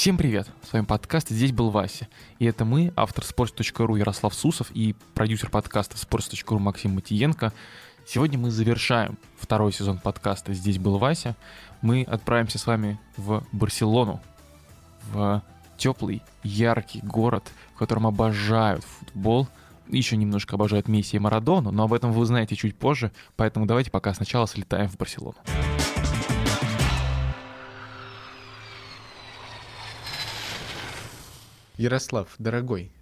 Всем 0.00 0.16
привет! 0.16 0.48
С 0.66 0.72
вами 0.72 0.86
подкаст 0.86 1.28
«Здесь 1.28 1.52
был 1.52 1.68
Вася». 1.68 2.08
И 2.38 2.46
это 2.46 2.64
мы, 2.64 2.90
автор 2.96 3.22
sports.ru 3.22 3.98
Ярослав 3.98 4.34
Сусов 4.34 4.70
и 4.70 4.94
продюсер 5.12 5.50
подкаста 5.50 5.96
sports.ru 5.96 6.58
Максим 6.58 6.94
Матиенко. 6.94 7.52
Сегодня 8.06 8.38
мы 8.38 8.50
завершаем 8.50 9.18
второй 9.38 9.74
сезон 9.74 9.98
подкаста 9.98 10.54
«Здесь 10.54 10.78
был 10.78 10.96
Вася». 10.96 11.36
Мы 11.82 12.04
отправимся 12.04 12.58
с 12.58 12.66
вами 12.66 12.98
в 13.18 13.44
Барселону, 13.52 14.22
в 15.12 15.42
теплый, 15.80 16.22
яркий 16.44 17.00
город, 17.00 17.50
в 17.74 17.78
котором 17.78 18.06
обожают 18.06 18.84
футбол, 18.84 19.48
еще 19.88 20.16
немножко 20.16 20.54
обожают 20.54 20.88
Месси 20.88 21.16
и 21.16 21.18
Марадону, 21.18 21.72
но 21.72 21.84
об 21.84 21.94
этом 21.94 22.12
вы 22.12 22.20
узнаете 22.20 22.54
чуть 22.54 22.76
позже, 22.76 23.10
поэтому 23.34 23.66
давайте 23.66 23.90
пока 23.90 24.12
сначала 24.14 24.46
слетаем 24.46 24.88
в 24.88 24.96
Барселону. 24.96 25.36
Ярослав, 31.78 32.28
дорогой, 32.38 32.92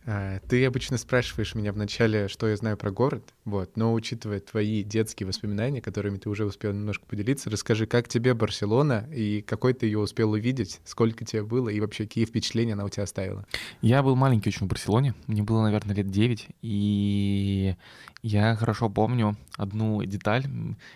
ты 0.48 0.64
обычно 0.64 0.96
спрашиваешь 0.96 1.54
меня 1.54 1.70
вначале, 1.70 2.28
что 2.28 2.48
я 2.48 2.56
знаю 2.56 2.78
про 2.78 2.90
город, 2.90 3.34
вот, 3.44 3.76
но 3.76 3.92
учитывая 3.92 4.40
твои 4.40 4.82
детские 4.82 5.26
воспоминания, 5.26 5.82
которыми 5.82 6.16
ты 6.16 6.30
уже 6.30 6.46
успел 6.46 6.72
немножко 6.72 7.04
поделиться, 7.04 7.50
расскажи, 7.50 7.86
как 7.86 8.08
тебе 8.08 8.32
Барселона 8.32 9.06
и 9.12 9.42
какой 9.42 9.74
ты 9.74 9.84
ее 9.84 9.98
успел 9.98 10.32
увидеть, 10.32 10.80
сколько 10.84 11.26
тебе 11.26 11.42
было 11.42 11.68
и 11.68 11.80
вообще 11.80 12.04
какие 12.04 12.24
впечатления 12.24 12.72
она 12.72 12.84
у 12.84 12.88
тебя 12.88 13.02
оставила? 13.02 13.44
Я 13.82 14.02
был 14.02 14.16
маленький 14.16 14.48
очень 14.48 14.66
в 14.66 14.68
Барселоне, 14.70 15.14
мне 15.26 15.42
было, 15.42 15.62
наверное, 15.62 15.94
лет 15.94 16.10
9, 16.10 16.48
и 16.62 17.76
я 18.22 18.56
хорошо 18.56 18.88
помню 18.88 19.36
одну 19.56 20.02
деталь. 20.04 20.44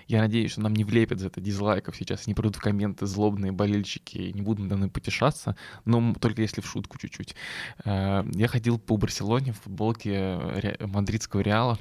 Я 0.08 0.20
надеюсь, 0.20 0.52
что 0.52 0.60
нам 0.62 0.74
не 0.74 0.84
влепят 0.84 1.20
за 1.20 1.28
это 1.28 1.40
дизлайков 1.40 1.96
сейчас, 1.96 2.26
не 2.26 2.34
придут 2.34 2.56
в 2.56 2.60
комменты 2.60 3.06
злобные 3.06 3.52
болельщики, 3.52 4.32
не 4.34 4.42
будут 4.42 4.64
надо 4.64 4.76
мной 4.76 4.90
потешаться, 4.90 5.56
но 5.84 6.14
только 6.14 6.42
если 6.42 6.60
в 6.60 6.66
шутку 6.66 6.98
чуть-чуть. 6.98 7.36
Э, 7.84 8.24
я 8.34 8.48
ходил 8.48 8.78
по 8.78 8.96
Барселоне 9.02 9.52
в 9.52 9.58
футболке 9.58 10.38
мадридского 10.78 11.40
Реала. 11.40 11.76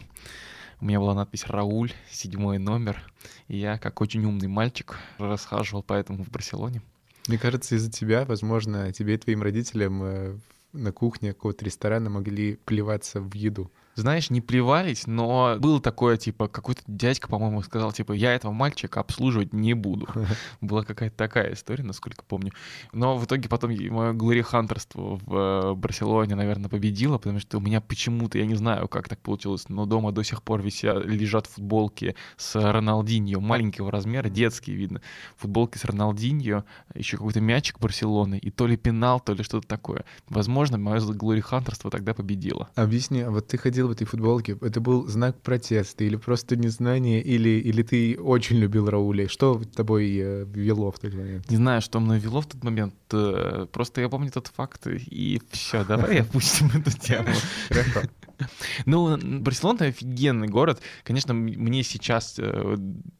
У 0.80 0.86
меня 0.86 1.00
была 1.00 1.14
надпись 1.14 1.45
«Рауль», 1.45 1.91
седьмой 2.09 2.58
номер. 2.58 3.00
И 3.47 3.58
я, 3.58 3.77
как 3.77 4.02
очень 4.02 4.25
умный 4.25 4.47
мальчик, 4.47 4.97
расхаживал 5.19 5.83
поэтому 5.83 6.23
в 6.23 6.30
Барселоне. 6.30 6.81
Мне 7.27 7.38
кажется, 7.38 7.75
из-за 7.75 7.92
тебя, 7.92 8.25
возможно, 8.25 8.92
тебе 8.92 9.14
и 9.14 9.17
твоим 9.17 9.44
родителям 9.44 10.02
э, 10.03 10.38
на 10.73 10.92
кухне 10.92 11.33
какого-то 11.33 11.64
ресторана 11.64 12.09
могли 12.09 12.55
плеваться 12.55 13.22
в 13.22 13.31
еду 13.36 13.72
знаешь, 13.95 14.30
не 14.30 14.42
плевались, 14.42 15.08
но 15.08 15.56
было 15.59 15.81
такое, 15.81 16.17
типа, 16.17 16.47
какой-то 16.47 16.81
дядька, 16.88 17.28
по-моему, 17.28 17.61
сказал, 17.61 17.92
типа, 17.92 18.14
я 18.14 18.33
этого 18.33 18.52
мальчика 18.52 19.00
обслуживать 19.00 19.53
не 19.53 19.73
буду. 19.73 20.08
Была 20.61 20.83
какая-то 20.83 21.16
такая 21.16 21.53
история, 21.53 21.83
насколько 21.83 22.23
помню. 22.23 22.52
Но 22.94 23.17
в 23.17 23.25
итоге 23.25 23.50
потом 23.50 23.72
мое 23.72 24.14
глорихантерство 24.14 25.20
в 25.23 25.36
э, 25.36 25.73
Барселоне, 25.75 26.36
наверное, 26.36 26.70
победило, 26.70 27.17
потому 27.17 27.39
что 27.39 27.58
у 27.58 27.61
меня 27.61 27.81
почему-то, 27.81 28.38
я 28.38 28.45
не 28.45 28.56
знаю, 28.56 28.88
как 28.88 29.09
так 29.09 29.20
получилось, 29.20 29.70
но 29.70 29.86
дома 29.86 30.11
до 30.11 30.23
сих 30.23 30.44
пор 30.44 30.61
висят, 30.61 31.05
лежат 31.05 31.48
футболки 31.48 32.16
с 32.38 32.55
Роналдиньо, 32.55 33.39
маленького 33.39 33.92
размера, 33.92 34.30
детские, 34.30 34.76
видно, 34.76 35.02
футболки 35.38 35.78
с 35.78 35.86
Роналдиньо, 35.86 36.64
еще 36.95 37.17
какой-то 37.17 37.42
мячик 37.42 37.80
Барселоны, 37.80 38.38
и 38.38 38.52
то 38.52 38.67
ли 38.67 38.78
пенал, 38.78 39.20
то 39.20 39.33
ли 39.33 39.44
что-то 39.44 39.67
такое. 39.67 40.05
Возможно, 40.30 40.78
мое 40.78 41.02
глорихантерство 41.02 41.92
тогда 41.92 42.14
победило. 42.14 42.70
Объясни, 42.76 43.22
а 43.22 43.31
вот 43.31 43.48
ты 43.48 43.58
ходил 43.58 43.81
в 43.88 43.92
этой 43.92 44.06
футболке, 44.06 44.58
это 44.62 44.80
был 44.80 45.08
знак 45.08 45.42
протеста 45.42 46.04
или 46.04 46.16
просто 46.16 46.56
незнание, 46.56 47.22
или, 47.22 47.50
или 47.50 47.84
ты 47.84 48.20
очень 48.20 48.58
любил 48.58 48.89
Рауля? 48.89 49.28
Что 49.28 49.61
тобой 49.76 50.17
э, 50.17 50.45
вело 50.54 50.92
в 50.92 51.00
тот 51.00 51.14
момент? 51.14 51.50
Не 51.50 51.58
знаю, 51.58 51.82
что 51.82 52.00
мной 52.00 52.20
вело 52.20 52.42
в 52.42 52.48
тот 52.48 52.64
момент. 52.64 52.94
Э, 53.11 53.67
просто 53.72 54.02
я 54.02 54.10
помню 54.10 54.30
этот 54.30 54.48
факт, 54.48 54.88
и 54.88 55.42
все, 55.52 55.83
давай 55.83 56.22
опустим 56.22 56.72
эту 56.76 56.92
тему. 56.92 57.30
Хорошо. 57.70 58.02
Ну, 58.86 59.18
Барселона 59.40 59.86
офигенный 59.86 60.48
город. 60.48 60.82
Конечно, 61.04 61.34
мне 61.34 61.84
сейчас 61.84 62.40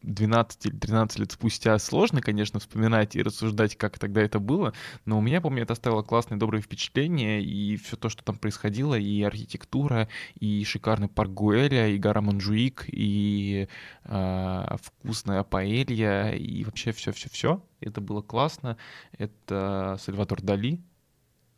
12 0.02 0.66
э, 0.66 0.68
или 0.68 0.76
13 0.76 1.18
лет 1.18 1.32
спустя 1.32 1.78
сложно, 1.78 2.20
конечно, 2.20 2.60
вспоминать 2.60 3.16
и 3.16 3.22
рассуждать, 3.22 3.76
как 3.76 3.98
тогда 3.98 4.22
это 4.22 4.38
было, 4.38 4.72
но 5.04 5.18
у 5.18 5.20
меня, 5.20 5.40
помню, 5.40 5.62
это 5.62 5.72
оставило 5.72 6.02
классные, 6.02 6.38
добрые 6.38 6.62
впечатления, 6.62 7.42
и 7.42 7.76
все 7.76 7.96
то, 7.96 8.08
что 8.08 8.22
там 8.24 8.36
происходило, 8.36 8.98
и 8.98 9.22
архитектура, 9.22 10.08
и 10.38 10.64
шикарный 10.64 11.08
парк 11.08 11.30
Гуэля, 11.30 11.88
и 11.88 11.98
гора 11.98 12.20
Монжуик, 12.20 12.84
и 12.88 13.68
э, 14.04 14.76
вкусная 14.82 15.42
паэлья, 15.42 16.30
и 16.32 16.64
вообще 16.64 16.92
все-все-все. 16.92 17.62
Это 17.80 18.00
было 18.00 18.22
классно. 18.22 18.76
Это 19.18 19.98
Сальватор 20.00 20.40
Дали, 20.40 20.80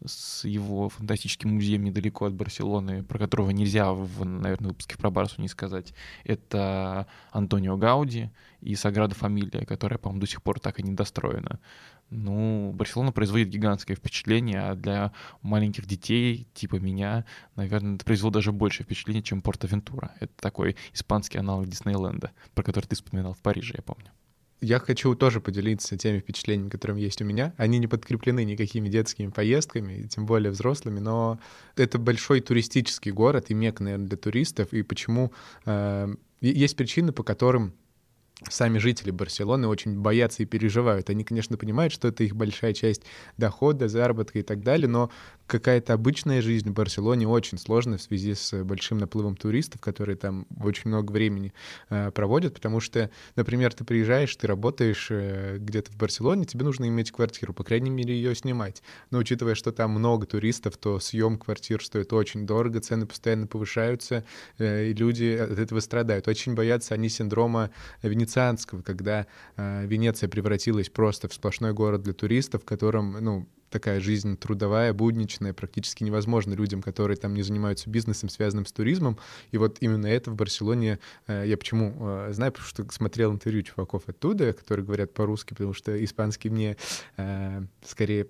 с 0.04 0.44
его 0.44 0.88
фантастическим 0.88 1.54
музеем 1.54 1.84
недалеко 1.84 2.26
от 2.26 2.34
Барселоны, 2.34 3.02
про 3.02 3.18
которого 3.18 3.50
нельзя, 3.50 3.92
в, 3.92 4.24
наверное, 4.24 4.68
выпуске 4.68 4.96
про 4.96 5.10
Барсу 5.10 5.40
не 5.40 5.48
сказать. 5.48 5.94
Это 6.24 7.06
Антонио 7.32 7.76
Гауди 7.76 8.30
и 8.60 8.74
Саграда 8.74 9.14
Фамилия, 9.14 9.64
которая, 9.64 9.98
по-моему, 9.98 10.20
до 10.20 10.26
сих 10.26 10.42
пор 10.42 10.60
так 10.60 10.80
и 10.80 10.82
не 10.82 10.94
достроена. 10.94 11.60
Ну, 12.10 12.72
Барселона 12.72 13.12
производит 13.12 13.48
гигантское 13.48 13.96
впечатление, 13.96 14.60
а 14.60 14.74
для 14.74 15.12
маленьких 15.42 15.86
детей, 15.86 16.46
типа 16.54 16.76
меня, 16.76 17.24
наверное, 17.56 17.96
это 17.96 18.04
произвело 18.04 18.30
даже 18.30 18.52
большее 18.52 18.84
впечатление, 18.84 19.22
чем 19.22 19.42
Порт-Авентура. 19.42 20.14
Это 20.20 20.32
такой 20.36 20.76
испанский 20.92 21.38
аналог 21.38 21.66
Диснейленда, 21.66 22.32
про 22.54 22.62
который 22.62 22.86
ты 22.86 22.94
вспоминал 22.94 23.32
в 23.32 23.38
Париже, 23.38 23.74
я 23.76 23.82
помню 23.82 24.10
я 24.64 24.78
хочу 24.78 25.14
тоже 25.14 25.40
поделиться 25.40 25.96
теми 25.96 26.20
впечатлениями, 26.20 26.70
которые 26.70 27.02
есть 27.02 27.20
у 27.20 27.24
меня. 27.24 27.54
Они 27.56 27.78
не 27.78 27.86
подкреплены 27.86 28.44
никакими 28.44 28.88
детскими 28.88 29.28
поездками, 29.28 30.08
тем 30.08 30.26
более 30.26 30.50
взрослыми, 30.50 31.00
но 31.00 31.38
это 31.76 31.98
большой 31.98 32.40
туристический 32.40 33.12
город 33.12 33.46
и 33.50 33.54
мек, 33.54 33.80
наверное, 33.80 34.08
для 34.08 34.16
туристов. 34.16 34.72
И 34.72 34.82
почему 34.82 35.32
э, 35.66 36.14
есть 36.40 36.76
причины, 36.76 37.12
по 37.12 37.22
которым 37.22 37.74
сами 38.48 38.78
жители 38.78 39.10
Барселоны 39.10 39.68
очень 39.68 39.98
боятся 39.98 40.42
и 40.42 40.46
переживают. 40.46 41.08
Они, 41.10 41.24
конечно, 41.24 41.56
понимают, 41.56 41.92
что 41.92 42.08
это 42.08 42.24
их 42.24 42.34
большая 42.34 42.72
часть 42.72 43.02
дохода, 43.36 43.88
заработка 43.88 44.38
и 44.40 44.42
так 44.42 44.62
далее, 44.62 44.88
но 44.88 45.10
какая-то 45.46 45.92
обычная 45.92 46.42
жизнь 46.42 46.70
в 46.70 46.72
Барселоне 46.72 47.28
очень 47.28 47.58
сложная 47.58 47.98
в 47.98 48.02
связи 48.02 48.34
с 48.34 48.64
большим 48.64 48.98
наплывом 48.98 49.36
туристов, 49.36 49.80
которые 49.80 50.16
там 50.16 50.46
очень 50.60 50.88
много 50.88 51.12
времени 51.12 51.52
э, 51.90 52.10
проводят, 52.10 52.54
потому 52.54 52.80
что, 52.80 53.10
например, 53.36 53.72
ты 53.74 53.84
приезжаешь, 53.84 54.34
ты 54.36 54.46
работаешь 54.46 55.08
э, 55.10 55.58
где-то 55.58 55.92
в 55.92 55.96
Барселоне, 55.96 56.44
тебе 56.44 56.64
нужно 56.64 56.88
иметь 56.88 57.10
квартиру, 57.12 57.52
по 57.52 57.64
крайней 57.64 57.90
мере, 57.90 58.14
ее 58.14 58.34
снимать. 58.34 58.82
Но 59.10 59.18
учитывая, 59.18 59.54
что 59.54 59.72
там 59.72 59.90
много 59.90 60.26
туристов, 60.26 60.76
то 60.76 60.98
съем 60.98 61.38
квартир 61.38 61.84
стоит 61.84 62.12
очень 62.12 62.46
дорого, 62.46 62.80
цены 62.80 63.06
постоянно 63.06 63.46
повышаются, 63.46 64.24
э, 64.58 64.86
и 64.86 64.94
люди 64.94 65.36
от 65.36 65.58
этого 65.58 65.80
страдают. 65.80 66.28
Очень 66.28 66.54
боятся 66.54 66.94
они 66.94 67.08
синдрома 67.08 67.70
венецианского, 68.02 68.82
когда 68.82 69.26
э, 69.56 69.86
Венеция 69.86 70.28
превратилась 70.28 70.88
просто 70.88 71.28
в 71.28 71.34
сплошной 71.34 71.72
город 71.72 72.02
для 72.02 72.14
туристов, 72.14 72.62
в 72.62 72.64
котором, 72.64 73.12
ну, 73.20 73.48
такая 73.74 73.98
жизнь 73.98 74.36
трудовая, 74.36 74.92
будничная, 74.92 75.52
практически 75.52 76.04
невозможно 76.04 76.54
людям, 76.54 76.80
которые 76.80 77.16
там 77.16 77.34
не 77.34 77.42
занимаются 77.42 77.90
бизнесом, 77.90 78.28
связанным 78.28 78.66
с 78.66 78.72
туризмом. 78.72 79.18
И 79.50 79.58
вот 79.58 79.78
именно 79.80 80.06
это 80.06 80.30
в 80.30 80.36
Барселоне 80.36 81.00
э, 81.26 81.42
я 81.44 81.56
почему 81.56 81.92
э, 81.98 82.28
знаю, 82.32 82.52
потому 82.52 82.68
что 82.68 82.86
смотрел 82.92 83.32
интервью 83.32 83.62
чуваков 83.62 84.04
оттуда, 84.06 84.52
которые 84.52 84.86
говорят 84.86 85.12
по-русски, 85.12 85.54
потому 85.54 85.74
что 85.74 86.04
испанский 86.04 86.50
мне 86.50 86.76
э, 87.16 87.62
скорее 87.84 88.28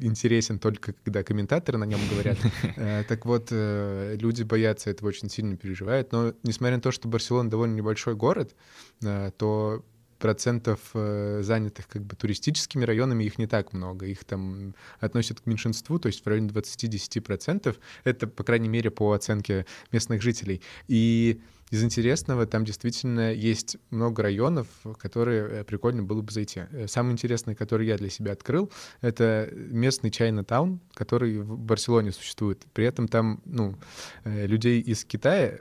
интересен 0.00 0.60
только 0.60 0.94
когда 1.04 1.24
комментаторы 1.24 1.76
на 1.76 1.84
нем 1.84 2.00
говорят. 2.10 2.38
Так 3.08 3.26
вот, 3.26 3.48
люди 3.50 4.42
боятся 4.44 4.90
этого 4.90 5.08
очень 5.08 5.28
сильно 5.28 5.56
переживают. 5.56 6.12
Но 6.12 6.34
несмотря 6.44 6.76
на 6.76 6.82
то, 6.82 6.92
что 6.92 7.08
Барселона 7.08 7.50
довольно 7.50 7.74
небольшой 7.74 8.14
город, 8.14 8.54
то 9.00 9.84
процентов 10.18 10.80
э, 10.94 11.40
занятых 11.42 11.88
как 11.88 12.02
бы 12.02 12.16
туристическими 12.16 12.84
районами 12.84 13.24
их 13.24 13.38
не 13.38 13.46
так 13.46 13.72
много. 13.72 14.06
Их 14.06 14.24
там 14.24 14.74
относят 15.00 15.40
к 15.40 15.46
меньшинству, 15.46 15.98
то 15.98 16.08
есть 16.08 16.24
в 16.24 16.28
районе 16.28 16.48
20-10 16.48 17.20
процентов. 17.20 17.76
Это, 18.04 18.26
по 18.26 18.44
крайней 18.44 18.68
мере, 18.68 18.90
по 18.90 19.12
оценке 19.12 19.66
местных 19.92 20.22
жителей. 20.22 20.60
И 20.88 21.40
из 21.70 21.84
интересного 21.84 22.46
там 22.46 22.64
действительно 22.64 23.32
есть 23.32 23.76
много 23.90 24.22
районов, 24.22 24.66
которые 24.98 25.48
э, 25.48 25.64
прикольно 25.64 26.02
было 26.02 26.22
бы 26.22 26.32
зайти. 26.32 26.62
Э, 26.70 26.86
самый 26.88 27.12
интересный, 27.12 27.54
который 27.54 27.86
я 27.86 27.96
для 27.96 28.10
себя 28.10 28.32
открыл, 28.32 28.70
это 29.00 29.48
местный 29.52 30.10
Чайна-таун, 30.10 30.80
который 30.94 31.38
в 31.38 31.58
Барселоне 31.58 32.12
существует. 32.12 32.64
При 32.72 32.84
этом 32.84 33.08
там, 33.08 33.40
ну, 33.44 33.76
людей 34.24 34.80
из 34.80 35.04
Китая, 35.04 35.60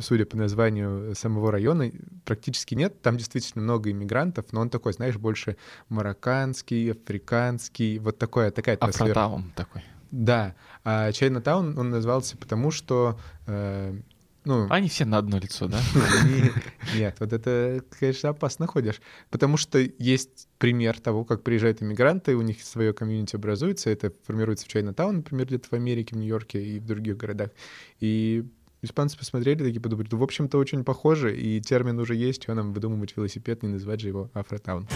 судя 0.00 0.26
по 0.26 0.36
названию 0.36 1.14
самого 1.14 1.52
района, 1.52 1.90
практически 2.24 2.74
нет. 2.74 3.00
Там 3.02 3.16
действительно 3.16 3.62
много 3.62 3.90
иммигрантов, 3.90 4.46
но 4.52 4.60
он 4.60 4.70
такой, 4.70 4.92
знаешь, 4.92 5.16
больше 5.16 5.56
марокканский, 5.88 6.92
африканский, 6.92 7.98
вот 7.98 8.18
такой, 8.18 8.50
такая 8.50 8.76
атмосфера. 8.76 9.04
Afrotown 9.10 9.52
такой. 9.54 9.82
Да, 10.10 10.54
а 10.84 11.10
Chinatown 11.12 11.78
он 11.78 11.88
назывался 11.90 12.36
потому, 12.36 12.70
что 12.70 13.18
э, 13.46 13.98
ну, 14.44 14.66
Они 14.70 14.88
все 14.88 15.04
на 15.04 15.18
одно 15.18 15.38
лицо, 15.38 15.68
да? 15.68 15.80
Нет, 16.96 17.16
вот 17.20 17.32
это, 17.32 17.82
конечно, 17.98 18.30
опасно 18.30 18.66
ходишь. 18.66 19.00
Потому 19.30 19.56
что 19.56 19.78
есть 19.78 20.48
пример 20.58 20.98
того, 21.00 21.24
как 21.24 21.44
приезжают 21.44 21.80
иммигранты, 21.82 22.34
у 22.34 22.42
них 22.42 22.62
свое 22.62 22.92
комьюнити 22.92 23.36
образуется, 23.36 23.88
это 23.90 24.12
формируется 24.26 24.66
в 24.66 24.68
Chinatown, 24.68 25.18
например, 25.18 25.46
где-то 25.46 25.68
в 25.70 25.72
Америке, 25.74 26.16
в 26.16 26.18
Нью-Йорке 26.18 26.60
и 26.62 26.80
в 26.80 26.86
других 26.86 27.16
городах. 27.16 27.50
И 28.00 28.44
испанцы 28.82 29.16
посмотрели, 29.16 29.62
такие 29.62 29.80
подумали, 29.80 30.08
в 30.10 30.22
общем-то, 30.22 30.58
очень 30.58 30.84
похоже, 30.84 31.36
и 31.36 31.60
термин 31.60 31.98
уже 31.98 32.14
есть, 32.14 32.42
что 32.42 32.54
нам 32.54 32.72
выдумывать 32.72 33.16
велосипед, 33.16 33.62
не 33.62 33.68
называть 33.68 34.00
же 34.00 34.08
его 34.08 34.30
Афротаун. 34.34 34.88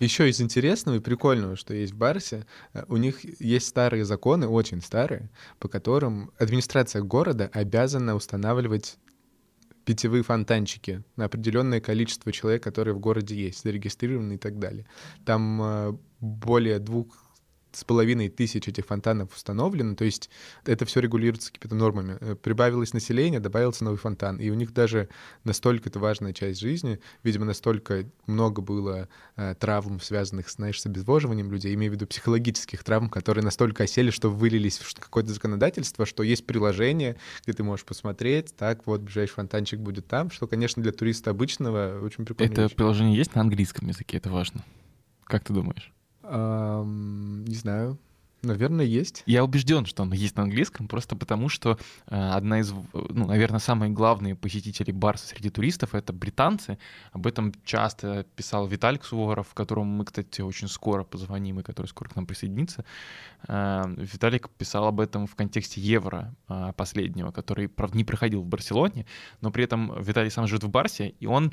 Еще 0.00 0.28
из 0.28 0.40
интересного 0.40 0.96
и 0.96 1.00
прикольного, 1.00 1.56
что 1.56 1.72
есть 1.72 1.94
в 1.94 1.96
Барсе, 1.96 2.46
э, 2.74 2.84
у 2.88 2.96
них 2.96 3.24
есть 3.40 3.68
старые 3.68 4.04
законы, 4.04 4.46
очень 4.46 4.82
старые, 4.82 5.30
по 5.58 5.68
которым 5.68 6.30
администрация 6.36 7.00
города 7.00 7.48
обязана 7.52 8.14
устанавливать 8.14 8.98
питьевые 9.84 10.22
фонтанчики 10.22 11.02
на 11.16 11.26
определенное 11.26 11.80
количество 11.80 12.32
человек, 12.32 12.62
которые 12.62 12.94
в 12.94 12.98
городе 12.98 13.34
есть, 13.36 13.62
зарегистрированы 13.62 14.34
и 14.34 14.38
так 14.38 14.58
далее. 14.58 14.84
Там 15.24 15.62
э, 15.62 15.96
более 16.20 16.80
двух 16.80 17.23
с 17.74 17.84
половиной 17.84 18.28
тысяч 18.28 18.68
этих 18.68 18.86
фонтанов 18.86 19.34
установлено, 19.34 19.94
то 19.94 20.04
есть 20.04 20.30
это 20.64 20.84
все 20.84 21.00
регулируется 21.00 21.52
какими-то 21.52 21.74
нормами. 21.74 22.16
Э, 22.20 22.34
прибавилось 22.34 22.92
население, 22.92 23.40
добавился 23.40 23.84
новый 23.84 23.96
фонтан, 23.96 24.38
и 24.38 24.50
у 24.50 24.54
них 24.54 24.72
даже 24.72 25.08
настолько 25.44 25.88
это 25.88 25.98
важная 25.98 26.32
часть 26.32 26.60
жизни, 26.60 27.00
видимо, 27.22 27.44
настолько 27.44 28.04
много 28.26 28.62
было 28.62 29.08
э, 29.36 29.54
травм, 29.58 30.00
связанных, 30.00 30.50
знаешь, 30.50 30.80
с 30.80 30.86
обезвоживанием 30.86 31.50
людей, 31.50 31.74
имею 31.74 31.92
в 31.92 31.94
виду 31.94 32.06
психологических 32.06 32.82
травм, 32.84 33.08
которые 33.08 33.44
настолько 33.44 33.84
осели, 33.84 34.10
что 34.10 34.30
вылились 34.30 34.78
в 34.78 34.94
какое-то 35.00 35.32
законодательство, 35.32 36.06
что 36.06 36.22
есть 36.22 36.46
приложение, 36.46 37.16
где 37.44 37.52
ты 37.52 37.62
можешь 37.62 37.84
посмотреть, 37.84 38.54
так, 38.56 38.86
вот, 38.86 39.00
ближайший 39.00 39.34
фонтанчик 39.34 39.80
будет 39.80 40.06
там, 40.06 40.30
что, 40.30 40.46
конечно, 40.46 40.82
для 40.82 40.92
туриста 40.92 41.30
обычного 41.30 42.00
очень 42.02 42.24
прикольно. 42.24 42.52
Это 42.52 42.74
приложение 42.74 43.16
есть 43.16 43.34
на 43.34 43.40
английском 43.40 43.88
языке, 43.88 44.18
это 44.18 44.30
важно. 44.30 44.64
Как 45.24 45.44
ты 45.44 45.52
думаешь? 45.52 45.93
Не 46.24 47.54
знаю. 47.54 47.98
Наверное, 48.44 48.84
есть. 48.84 49.22
Я 49.26 49.44
убежден, 49.44 49.86
что 49.86 50.02
оно 50.02 50.14
есть 50.14 50.36
на 50.36 50.42
английском, 50.42 50.86
просто 50.86 51.16
потому 51.16 51.48
что 51.48 51.78
э, 52.06 52.16
одна 52.16 52.60
из, 52.60 52.72
ну, 52.92 53.26
наверное, 53.26 53.58
самые 53.58 53.90
главные 53.90 54.34
посетители 54.34 54.92
Барса 54.92 55.28
среди 55.28 55.50
туристов— 55.50 55.90
это 55.94 56.12
британцы. 56.12 56.78
Об 57.12 57.26
этом 57.26 57.52
часто 57.64 58.26
писал 58.36 58.66
Виталик 58.66 59.04
Суворов, 59.04 59.54
которому 59.54 59.90
мы, 59.90 60.04
кстати, 60.04 60.40
очень 60.40 60.68
скоро 60.68 61.04
позвоним 61.04 61.60
и 61.60 61.62
который 61.62 61.86
скоро 61.86 62.08
к 62.08 62.16
нам 62.16 62.26
присоединится. 62.26 62.84
Э, 63.48 63.84
Виталик 63.96 64.50
писал 64.50 64.86
об 64.86 65.00
этом 65.00 65.26
в 65.26 65.34
контексте 65.34 65.80
Евро 65.80 66.34
э, 66.48 66.72
последнего, 66.76 67.30
который, 67.30 67.68
правда, 67.68 67.96
не 67.96 68.04
проходил 68.04 68.42
в 68.42 68.46
Барселоне, 68.46 69.06
но 69.40 69.50
при 69.50 69.64
этом 69.64 70.00
Виталий 70.02 70.30
сам 70.30 70.46
живет 70.46 70.64
в 70.64 70.68
Барсе, 70.68 71.14
и 71.20 71.26
он 71.26 71.52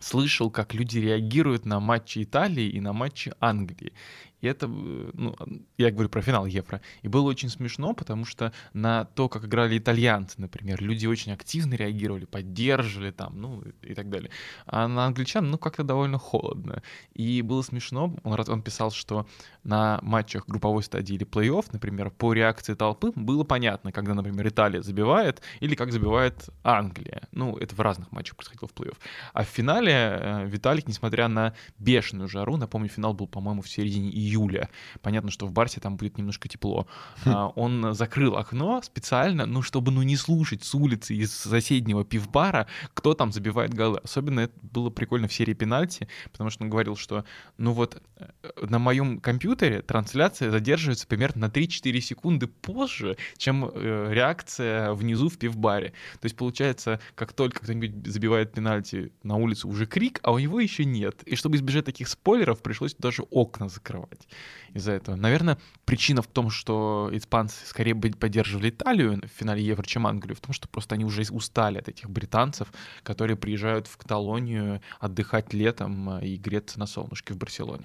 слышал, 0.00 0.50
как 0.50 0.74
люди 0.74 0.98
реагируют 0.98 1.64
на 1.64 1.80
матчи 1.80 2.22
Италии 2.22 2.68
и 2.68 2.80
на 2.80 2.92
матчи 2.92 3.32
Англии. 3.40 3.92
И 4.40 4.46
это, 4.46 4.66
э, 4.66 5.10
ну, 5.14 5.36
я 5.78 5.90
говорю 5.90 6.08
про 6.08 6.22
финал 6.22 6.46
Евро. 6.46 6.80
И 7.02 7.08
было 7.08 7.28
очень 7.28 7.48
смешно, 7.48 7.94
потому 7.94 8.24
что 8.24 8.52
на 8.72 9.04
то, 9.04 9.28
как 9.28 9.44
играли 9.44 9.78
итальянцы, 9.78 10.40
например, 10.40 10.82
люди 10.82 11.06
очень 11.06 11.32
активно 11.32 11.74
реагировали, 11.74 12.24
поддерживали 12.24 13.10
там, 13.10 13.40
ну, 13.40 13.62
и 13.82 13.94
так 13.94 14.10
далее. 14.10 14.30
А 14.66 14.88
на 14.88 15.06
англичан, 15.06 15.50
ну, 15.50 15.58
как-то 15.58 15.84
довольно 15.84 16.18
холодно. 16.18 16.82
И 17.14 17.42
было 17.42 17.62
смешно, 17.62 18.14
он, 18.24 18.38
он 18.48 18.62
писал, 18.62 18.90
что 18.90 19.26
на 19.64 19.98
матчах 20.02 20.46
групповой 20.46 20.82
стадии 20.82 21.14
или 21.14 21.26
плей-офф, 21.26 21.66
например, 21.72 22.10
по 22.10 22.32
реакции 22.32 22.74
толпы 22.74 23.12
было 23.14 23.44
понятно, 23.44 23.92
когда, 23.92 24.14
например, 24.14 24.46
Италия 24.48 24.82
забивает 24.82 25.42
или 25.60 25.74
как 25.74 25.92
забивает 25.92 26.48
Англия. 26.62 27.22
Ну, 27.32 27.56
это 27.56 27.74
в 27.74 27.80
разных 27.80 28.12
матчах 28.12 28.36
происходило 28.36 28.68
в 28.68 28.74
плей-офф. 28.74 28.96
А 29.32 29.44
в 29.44 29.48
финале 29.48 29.92
э, 29.92 30.46
Виталик, 30.46 30.86
несмотря 30.86 31.28
на 31.28 31.54
бешеную 31.78 32.28
жару, 32.28 32.56
напомню, 32.56 32.88
финал 32.88 33.14
был, 33.14 33.26
по-моему, 33.26 33.62
в 33.62 33.68
середине 33.68 34.10
июля. 34.26 34.68
Понятно, 35.02 35.30
что 35.30 35.46
в 35.46 35.52
Барсе 35.52 35.80
там 35.80 35.96
будет 35.96 36.18
немножко 36.18 36.48
тепло. 36.48 36.86
Хм. 37.24 37.30
А, 37.30 37.48
он 37.48 37.94
закрыл 37.94 38.36
окно 38.36 38.82
специально, 38.82 39.46
ну, 39.46 39.62
чтобы, 39.62 39.92
ну, 39.92 40.02
не 40.02 40.16
слушать 40.16 40.64
с 40.64 40.74
улицы 40.74 41.14
из 41.14 41.32
соседнего 41.32 42.04
пивбара, 42.04 42.66
кто 42.94 43.14
там 43.14 43.32
забивает 43.32 43.72
голы. 43.74 44.00
Особенно 44.02 44.40
это 44.40 44.54
было 44.62 44.90
прикольно 44.90 45.28
в 45.28 45.32
серии 45.32 45.54
пенальти, 45.54 46.08
потому 46.32 46.50
что 46.50 46.64
он 46.64 46.70
говорил, 46.70 46.96
что, 46.96 47.24
ну, 47.58 47.72
вот 47.72 48.02
э, 48.16 48.26
на 48.68 48.78
моем 48.78 49.20
компьютере 49.20 49.82
трансляция 49.82 50.50
задерживается 50.50 51.06
примерно 51.06 51.48
на 51.48 51.50
3-4 51.50 52.00
секунды 52.00 52.46
позже, 52.46 53.16
чем 53.36 53.70
э, 53.72 54.08
реакция 54.12 54.92
внизу 54.92 55.28
в 55.28 55.38
пивбаре. 55.38 55.90
То 56.20 56.26
есть, 56.26 56.36
получается, 56.36 57.00
как 57.14 57.32
только 57.32 57.60
кто-нибудь 57.60 58.06
забивает 58.06 58.52
пенальти 58.52 59.12
на 59.22 59.36
улице, 59.36 59.66
уже 59.66 59.86
крик, 59.86 60.20
а 60.22 60.32
у 60.32 60.38
него 60.38 60.60
еще 60.60 60.84
нет. 60.84 61.22
И 61.24 61.36
чтобы 61.36 61.56
избежать 61.56 61.84
таких 61.84 62.08
спойлеров, 62.08 62.62
пришлось 62.62 62.94
даже 62.94 63.22
окна 63.30 63.68
закрывать 63.68 64.15
делать 64.16 64.28
из-за 64.74 64.92
этого. 64.92 65.16
Наверное, 65.16 65.58
причина 65.84 66.22
в 66.22 66.26
том, 66.26 66.50
что 66.50 67.08
испанцы 67.12 67.66
скорее 67.66 67.94
бы 67.94 68.10
поддерживали 68.10 68.70
Италию 68.70 69.20
в 69.22 69.38
финале 69.38 69.64
Евро, 69.64 69.84
чем 69.84 70.06
Англию, 70.06 70.36
в 70.36 70.40
том, 70.40 70.52
что 70.52 70.68
просто 70.68 70.94
они 70.94 71.04
уже 71.04 71.22
устали 71.30 71.78
от 71.78 71.88
этих 71.88 72.10
британцев, 72.10 72.68
которые 73.02 73.36
приезжают 73.36 73.86
в 73.86 73.96
Каталонию 73.96 74.80
отдыхать 75.00 75.52
летом 75.54 76.18
и 76.18 76.36
греться 76.36 76.78
на 76.78 76.86
солнышке 76.86 77.34
в 77.34 77.38
Барселоне. 77.38 77.84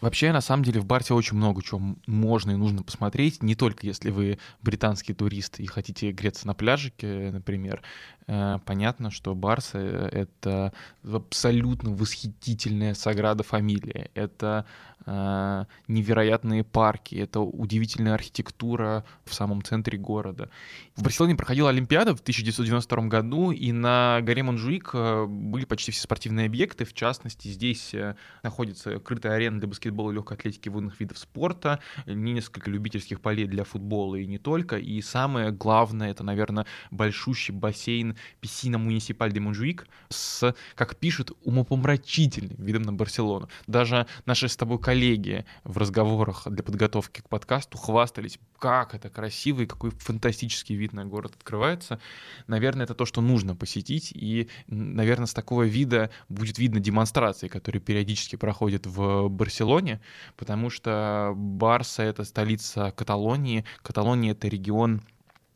Вообще, 0.00 0.32
на 0.32 0.40
самом 0.40 0.64
деле, 0.64 0.80
в 0.80 0.86
Барсе 0.86 1.14
очень 1.14 1.36
много 1.36 1.62
чего 1.62 1.96
можно 2.06 2.52
и 2.52 2.56
нужно 2.56 2.82
посмотреть. 2.82 3.42
Не 3.42 3.54
только 3.54 3.86
если 3.86 4.10
вы 4.10 4.38
британский 4.62 5.12
турист 5.12 5.60
и 5.60 5.66
хотите 5.66 6.10
греться 6.12 6.46
на 6.46 6.54
пляжике, 6.54 7.30
например. 7.32 7.82
Э, 8.26 8.58
понятно, 8.64 9.10
что 9.10 9.34
Барса— 9.34 9.78
это 10.12 10.72
абсолютно 11.04 11.90
восхитительная 11.90 12.94
Саграда 12.94 13.42
Фамилия. 13.42 14.10
Это 14.14 14.64
э, 14.64 14.89
невероятные 15.06 16.64
парки, 16.64 17.16
это 17.16 17.40
удивительная 17.40 18.14
архитектура 18.14 19.04
в 19.24 19.34
самом 19.34 19.62
центре 19.62 19.98
города. 19.98 20.50
В 20.96 21.02
Барселоне 21.02 21.34
проходила 21.34 21.70
Олимпиада 21.70 22.14
в 22.14 22.20
1992 22.20 23.08
году, 23.08 23.50
и 23.50 23.72
на 23.72 24.20
горе 24.22 24.42
Монжуик 24.42 24.90
э, 24.94 25.26
были 25.26 25.64
почти 25.64 25.92
все 25.92 26.02
спортивные 26.02 26.46
объекты. 26.46 26.84
В 26.84 26.94
частности, 26.94 27.48
здесь 27.48 27.94
находится 28.42 28.98
крытая 28.98 29.34
арена 29.34 29.58
для 29.58 29.68
баскетбола 29.68 29.90
баскетбола, 29.90 30.12
легкой 30.12 30.36
атлетики, 30.36 30.68
водных 30.68 31.00
видов 31.00 31.18
спорта, 31.18 31.80
несколько 32.06 32.70
любительских 32.70 33.20
полей 33.20 33.46
для 33.46 33.64
футбола 33.64 34.16
и 34.16 34.26
не 34.26 34.38
только. 34.38 34.76
И 34.76 35.02
самое 35.02 35.50
главное, 35.50 36.10
это, 36.10 36.22
наверное, 36.22 36.66
большущий 36.90 37.54
бассейн 37.54 38.16
Piscina 38.40 38.78
Municipal 38.78 39.32
de 39.32 39.40
Montjuïc 39.40 39.86
с, 40.08 40.54
как 40.74 40.96
пишут, 40.96 41.32
умопомрачительным 41.44 42.56
видом 42.64 42.82
на 42.82 42.92
Барселону. 42.92 43.48
Даже 43.66 44.06
наши 44.26 44.48
с 44.48 44.56
тобой 44.56 44.78
коллеги 44.90 45.44
в 45.62 45.78
разговорах 45.78 46.48
для 46.50 46.64
подготовки 46.64 47.20
к 47.20 47.28
подкасту 47.28 47.78
хвастались, 47.78 48.40
как 48.58 48.92
это 48.92 49.08
красивый, 49.08 49.66
какой 49.66 49.90
фантастический 49.90 50.74
вид 50.74 50.92
на 50.92 51.04
город 51.04 51.36
открывается. 51.36 52.00
Наверное, 52.48 52.86
это 52.86 52.96
то, 52.96 53.06
что 53.06 53.20
нужно 53.20 53.54
посетить, 53.54 54.10
и, 54.12 54.48
наверное, 54.66 55.26
с 55.26 55.32
такого 55.32 55.62
вида 55.62 56.10
будет 56.28 56.58
видно 56.58 56.80
демонстрации, 56.80 57.46
которые 57.46 57.80
периодически 57.80 58.34
проходят 58.34 58.84
в 58.88 59.28
Барселоне, 59.28 60.00
потому 60.36 60.70
что 60.70 61.34
Барса— 61.36 62.02
это 62.10 62.24
столица 62.24 62.90
Каталонии. 62.90 63.64
Каталония— 63.82 64.32
это 64.32 64.48
регион 64.48 65.02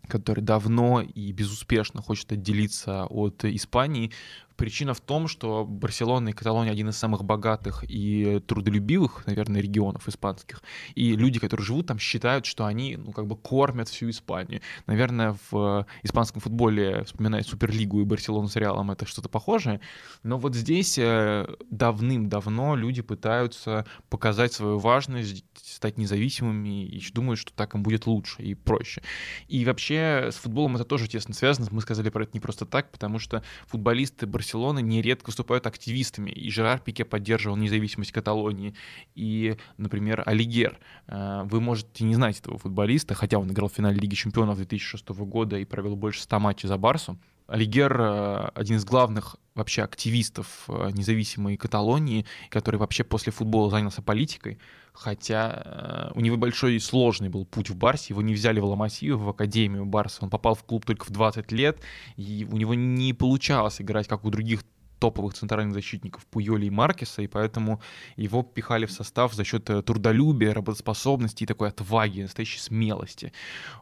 который 0.06 0.42
давно 0.44 1.00
и 1.00 1.32
безуспешно 1.32 2.02
хочет 2.02 2.30
отделиться 2.30 3.06
от 3.06 3.42
Испании, 3.46 4.12
Причина 4.56 4.94
в 4.94 5.00
том, 5.00 5.28
что 5.28 5.64
Барселона 5.64 6.28
и 6.28 6.32
Каталония 6.32 6.72
один 6.72 6.88
из 6.88 6.96
самых 6.96 7.24
богатых 7.24 7.84
и 7.88 8.40
трудолюбивых, 8.46 9.26
наверное, 9.26 9.60
регионов 9.60 10.08
испанских. 10.08 10.62
И 10.94 11.16
люди, 11.16 11.38
которые 11.38 11.66
живут 11.66 11.88
там, 11.88 11.98
считают, 11.98 12.46
что 12.46 12.64
они, 12.64 12.96
ну, 12.96 13.12
как 13.12 13.26
бы 13.26 13.36
кормят 13.36 13.88
всю 13.88 14.10
Испанию. 14.10 14.60
Наверное, 14.86 15.36
в 15.50 15.86
испанском 16.02 16.40
футболе, 16.40 17.04
вспоминая 17.04 17.42
Суперлигу 17.42 18.00
и 18.00 18.04
Барселону 18.04 18.48
с 18.48 18.56
Реалом, 18.56 18.90
это 18.90 19.06
что-то 19.06 19.28
похожее. 19.28 19.80
Но 20.22 20.38
вот 20.38 20.54
здесь 20.54 20.98
э, 20.98 21.46
давным-давно 21.70 22.76
люди 22.76 23.02
пытаются 23.02 23.86
показать 24.08 24.52
свою 24.52 24.78
важность, 24.78 25.44
стать 25.62 25.98
независимыми 25.98 26.86
и 26.86 27.12
думают, 27.12 27.40
что 27.40 27.52
так 27.52 27.74
им 27.74 27.82
будет 27.82 28.06
лучше 28.06 28.42
и 28.42 28.54
проще. 28.54 29.02
И 29.48 29.64
вообще 29.64 30.30
с 30.30 30.36
футболом 30.36 30.76
это 30.76 30.84
тоже 30.84 31.08
тесно 31.08 31.34
связано. 31.34 31.68
Мы 31.70 31.80
сказали 31.80 32.08
про 32.10 32.22
это 32.22 32.32
не 32.34 32.40
просто 32.40 32.66
так, 32.66 32.90
потому 32.90 33.18
что 33.18 33.42
футболисты 33.66 34.26
Барселоны 34.26 34.43
Барселоны 34.44 34.82
нередко 34.82 35.28
выступают 35.28 35.66
активистами, 35.66 36.30
и 36.30 36.50
Жерар 36.50 36.78
Пике 36.78 37.06
поддерживал 37.06 37.56
независимость 37.56 38.12
Каталонии, 38.12 38.74
и, 39.14 39.56
например, 39.78 40.22
Алигер. 40.26 40.78
Э, 41.06 41.44
вы 41.44 41.62
можете 41.62 42.04
не 42.04 42.14
знать 42.14 42.40
этого 42.40 42.58
футболиста, 42.58 43.14
хотя 43.14 43.38
он 43.38 43.50
играл 43.50 43.70
в 43.70 43.72
финале 43.72 43.98
Лиги 43.98 44.14
чемпионов 44.14 44.58
2006 44.58 45.08
года 45.08 45.56
и 45.56 45.64
провел 45.64 45.96
больше 45.96 46.20
100 46.20 46.40
матчей 46.40 46.68
за 46.68 46.76
Барсу. 46.76 47.18
Алигер 47.46 48.00
э, 48.00 48.50
один 48.54 48.76
из 48.76 48.84
главных 48.84 49.36
вообще 49.54 49.82
активистов 49.82 50.64
э, 50.68 50.90
независимой 50.92 51.56
Каталонии, 51.56 52.24
который 52.48 52.76
вообще 52.76 53.04
после 53.04 53.32
футбола 53.32 53.70
занялся 53.70 54.02
политикой, 54.02 54.58
хотя 54.92 55.62
э, 55.64 56.12
у 56.14 56.20
него 56.20 56.36
большой 56.36 56.76
и 56.76 56.78
сложный 56.78 57.28
был 57.28 57.44
путь 57.44 57.68
в 57.68 57.76
Барсе, 57.76 58.06
его 58.14 58.22
не 58.22 58.34
взяли 58.34 58.60
в 58.60 58.64
Ломасию, 58.64 59.18
в 59.18 59.28
Академию 59.28 59.84
Барса, 59.84 60.24
он 60.24 60.30
попал 60.30 60.54
в 60.54 60.64
клуб 60.64 60.86
только 60.86 61.04
в 61.04 61.10
20 61.10 61.52
лет, 61.52 61.78
и 62.16 62.46
у 62.50 62.56
него 62.56 62.74
не 62.74 63.12
получалось 63.12 63.80
играть, 63.80 64.08
как 64.08 64.24
у 64.24 64.30
других 64.30 64.64
топовых 64.98 65.34
центральных 65.34 65.74
защитников 65.74 66.26
Пуйоли 66.26 66.66
и 66.66 66.70
Маркеса, 66.70 67.22
и 67.22 67.26
поэтому 67.26 67.80
его 68.16 68.42
пихали 68.42 68.86
в 68.86 68.92
состав 68.92 69.34
за 69.34 69.44
счет 69.44 69.68
э, 69.70 69.82
трудолюбия, 69.82 70.54
работоспособности 70.54 71.44
и 71.44 71.46
такой 71.46 71.68
отваги, 71.68 72.22
настоящей 72.22 72.60
смелости. 72.60 73.32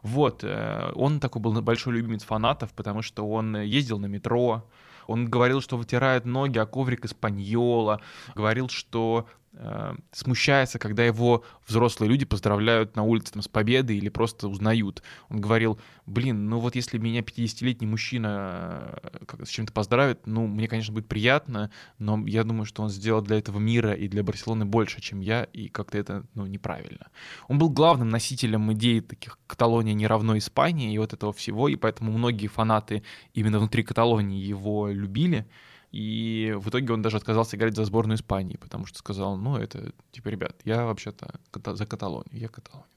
Вот, 0.01 0.43
э, 0.43 0.91
он 0.95 1.19
такой 1.19 1.41
был 1.41 1.61
большой 1.61 1.93
любимец 1.93 2.23
фанатов, 2.23 2.71
потому 2.73 3.01
что 3.01 3.27
он 3.27 3.61
ездил 3.61 3.99
на 3.99 4.07
метро, 4.07 4.63
он 5.07 5.29
говорил, 5.29 5.61
что 5.61 5.77
вытирает 5.77 6.25
ноги 6.25 6.57
о 6.57 6.65
коврик 6.65 7.05
из 7.05 7.13
паньола, 7.13 7.99
говорил, 8.35 8.69
что 8.69 9.27
э, 9.53 9.95
смущается, 10.11 10.79
когда 10.79 11.03
его 11.03 11.43
взрослые 11.67 12.09
люди 12.09 12.25
поздравляют 12.25 12.95
на 12.95 13.03
улице 13.03 13.33
там, 13.33 13.41
с 13.41 13.47
победой 13.47 13.97
или 13.97 14.09
просто 14.09 14.47
узнают. 14.47 15.03
Он 15.29 15.41
говорил, 15.41 15.79
блин, 16.05 16.49
ну 16.49 16.59
вот 16.59 16.75
если 16.75 16.97
меня 16.97 17.21
50-летний 17.21 17.87
мужчина 17.87 18.99
э, 19.03 19.45
с 19.45 19.49
чем-то 19.49 19.73
поздравит, 19.73 20.25
ну, 20.25 20.47
мне, 20.47 20.67
конечно, 20.67 20.93
будет 20.93 21.07
приятно, 21.07 21.71
но 21.99 22.21
я 22.25 22.43
думаю, 22.43 22.65
что 22.65 22.83
он 22.83 22.89
сделал 22.89 23.21
для 23.21 23.37
этого 23.37 23.59
мира 23.59 23.93
и 23.93 24.07
для 24.07 24.23
Барселоны 24.23 24.65
больше, 24.65 25.01
чем 25.01 25.21
я, 25.21 25.43
и 25.43 25.69
как-то 25.69 25.97
это, 25.97 26.25
ну, 26.33 26.45
неправильно. 26.45 27.07
Он 27.47 27.57
был 27.57 27.69
главным 27.69 28.09
носителем 28.09 28.71
идеи 28.73 28.99
таких 28.99 29.39
«Каталония 29.47 29.93
не 29.93 30.07
равно 30.07 30.37
Испании» 30.37 30.93
и 30.93 30.97
вот 30.97 31.13
этого 31.13 31.33
всего, 31.33 31.67
и 31.67 31.75
поэтому 31.75 32.11
многие 32.11 32.47
фанаты 32.47 33.03
именно 33.33 33.59
внутри 33.59 33.83
Каталонии 33.83 34.43
его 34.43 34.87
любили, 34.87 35.45
и 35.93 36.55
в 36.57 36.69
итоге 36.69 36.91
он 36.91 37.03
даже 37.03 37.17
отказался 37.17 37.55
играть 37.55 37.75
за 37.75 37.85
сборную 37.85 38.17
Испании, 38.17 38.57
потому 38.57 38.87
что 38.87 38.97
сказал, 38.97 39.37
ну, 39.37 39.57
это, 39.57 39.91
типа, 40.11 40.29
ребят, 40.29 40.55
я 40.65 40.85
вообще-то 40.85 41.35
за 41.53 41.85
Каталонию, 41.85 42.31
я 42.31 42.47
каталонец. 42.47 42.89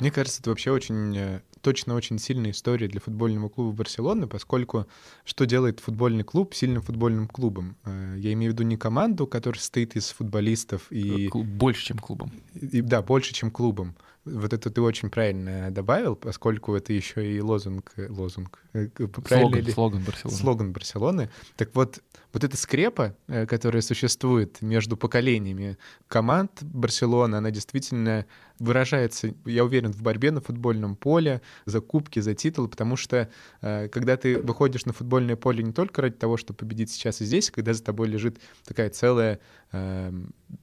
Мне 0.00 0.10
кажется, 0.10 0.40
это 0.40 0.50
вообще 0.50 0.70
очень 0.72 1.16
э, 1.16 1.40
точно 1.62 1.94
очень 1.94 2.18
сильная 2.18 2.50
история 2.50 2.86
для 2.86 3.00
футбольного 3.00 3.48
клуба 3.48 3.78
Барселоны, 3.78 4.26
поскольку 4.26 4.86
что 5.24 5.46
делает 5.46 5.80
футбольный 5.80 6.22
клуб 6.22 6.54
сильным 6.54 6.82
футбольным 6.82 7.28
клубом? 7.28 7.76
Э, 7.84 8.14
я 8.18 8.32
имею 8.34 8.52
в 8.52 8.54
виду 8.54 8.62
не 8.64 8.76
команду, 8.76 9.26
которая 9.26 9.58
состоит 9.58 9.96
из 9.96 10.10
футболистов 10.10 10.90
и... 10.90 11.28
Клуб 11.28 11.46
больше, 11.46 11.86
чем 11.86 11.98
клубом. 11.98 12.30
И, 12.54 12.82
да, 12.82 13.02
больше, 13.02 13.32
чем 13.32 13.50
клубом. 13.50 13.94
Вот 14.26 14.52
это 14.52 14.70
ты 14.70 14.80
очень 14.80 15.08
правильно 15.08 15.70
добавил, 15.70 16.16
поскольку 16.16 16.74
это 16.74 16.92
еще 16.92 17.32
и 17.32 17.40
лозунг, 17.40 17.92
лозунг, 17.96 18.58
э, 18.72 18.88
слоган, 19.26 19.60
ли? 19.60 19.72
слоган 19.72 20.02
Барселоны. 20.02 20.36
Слоган 20.36 20.72
Барселоны. 20.72 21.30
Так 21.56 21.70
вот, 21.74 22.00
вот 22.36 22.44
эта 22.44 22.58
скрепа, 22.58 23.16
э, 23.28 23.46
которая 23.46 23.80
существует 23.80 24.60
между 24.60 24.98
поколениями 24.98 25.78
команд 26.06 26.50
Барселоны, 26.60 27.36
она 27.36 27.50
действительно 27.50 28.26
выражается, 28.58 29.32
я 29.46 29.64
уверен, 29.64 29.90
в 29.90 30.02
борьбе 30.02 30.30
на 30.30 30.42
футбольном 30.42 30.96
поле, 30.96 31.40
за 31.64 31.80
кубки, 31.80 32.20
за 32.20 32.34
титул, 32.34 32.68
потому 32.68 32.96
что 32.96 33.30
э, 33.62 33.88
когда 33.88 34.18
ты 34.18 34.38
выходишь 34.38 34.84
на 34.84 34.92
футбольное 34.92 35.36
поле 35.36 35.64
не 35.64 35.72
только 35.72 36.02
ради 36.02 36.16
того, 36.16 36.36
чтобы 36.36 36.58
победить 36.58 36.90
сейчас 36.90 37.22
и 37.22 37.24
здесь, 37.24 37.50
когда 37.50 37.72
за 37.72 37.82
тобой 37.82 38.06
лежит 38.06 38.36
такая 38.66 38.90
целая 38.90 39.40
э, 39.72 40.12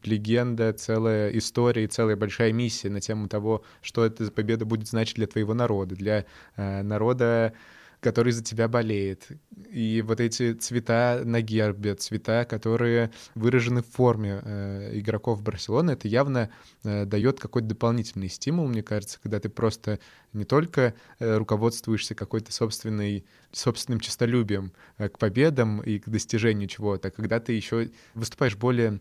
легенда, 0.03 0.73
целая 0.73 1.31
история 1.31 1.85
и 1.85 1.87
целая 1.87 2.15
большая 2.15 2.53
миссия 2.53 2.91
на 2.91 3.01
тему 3.01 3.27
того, 3.27 3.63
что 3.81 4.05
эта 4.05 4.29
победа 4.29 4.65
будет 4.65 4.87
значить 4.87 5.15
для 5.15 5.25
твоего 5.25 5.55
народа, 5.55 5.95
для 5.95 6.25
э, 6.55 6.83
народа 6.83 7.53
который 8.03 8.33
за 8.33 8.43
тебя 8.43 8.67
болеет. 8.67 9.27
И 9.71 10.03
вот 10.05 10.19
эти 10.19 10.53
цвета 10.53 11.21
на 11.23 11.41
гербе, 11.41 11.95
цвета, 11.95 12.45
которые 12.45 13.11
выражены 13.33 13.81
в 13.81 13.87
форме 13.87 14.41
э, 14.43 14.99
игроков 14.99 15.41
Барселоны, 15.41 15.91
это 15.91 16.07
явно 16.07 16.49
э, 16.83 17.05
дает 17.05 17.39
какой-то 17.39 17.69
дополнительный 17.69 18.29
стимул, 18.29 18.67
мне 18.67 18.83
кажется, 18.83 19.19
когда 19.23 19.39
ты 19.39 19.49
просто 19.49 19.99
не 20.33 20.43
только 20.43 20.93
э, 21.19 21.37
руководствуешься 21.37 22.13
какой-то 22.13 22.51
собственной, 22.51 23.25
собственным 23.51 23.99
честолюбием 23.99 24.73
э, 24.97 25.09
к 25.09 25.17
победам 25.17 25.81
и 25.81 25.97
к 25.99 26.09
достижению 26.09 26.67
чего-то, 26.67 27.07
а 27.07 27.11
когда 27.11 27.39
ты 27.39 27.53
еще 27.53 27.89
выступаешь 28.13 28.57
более 28.57 28.99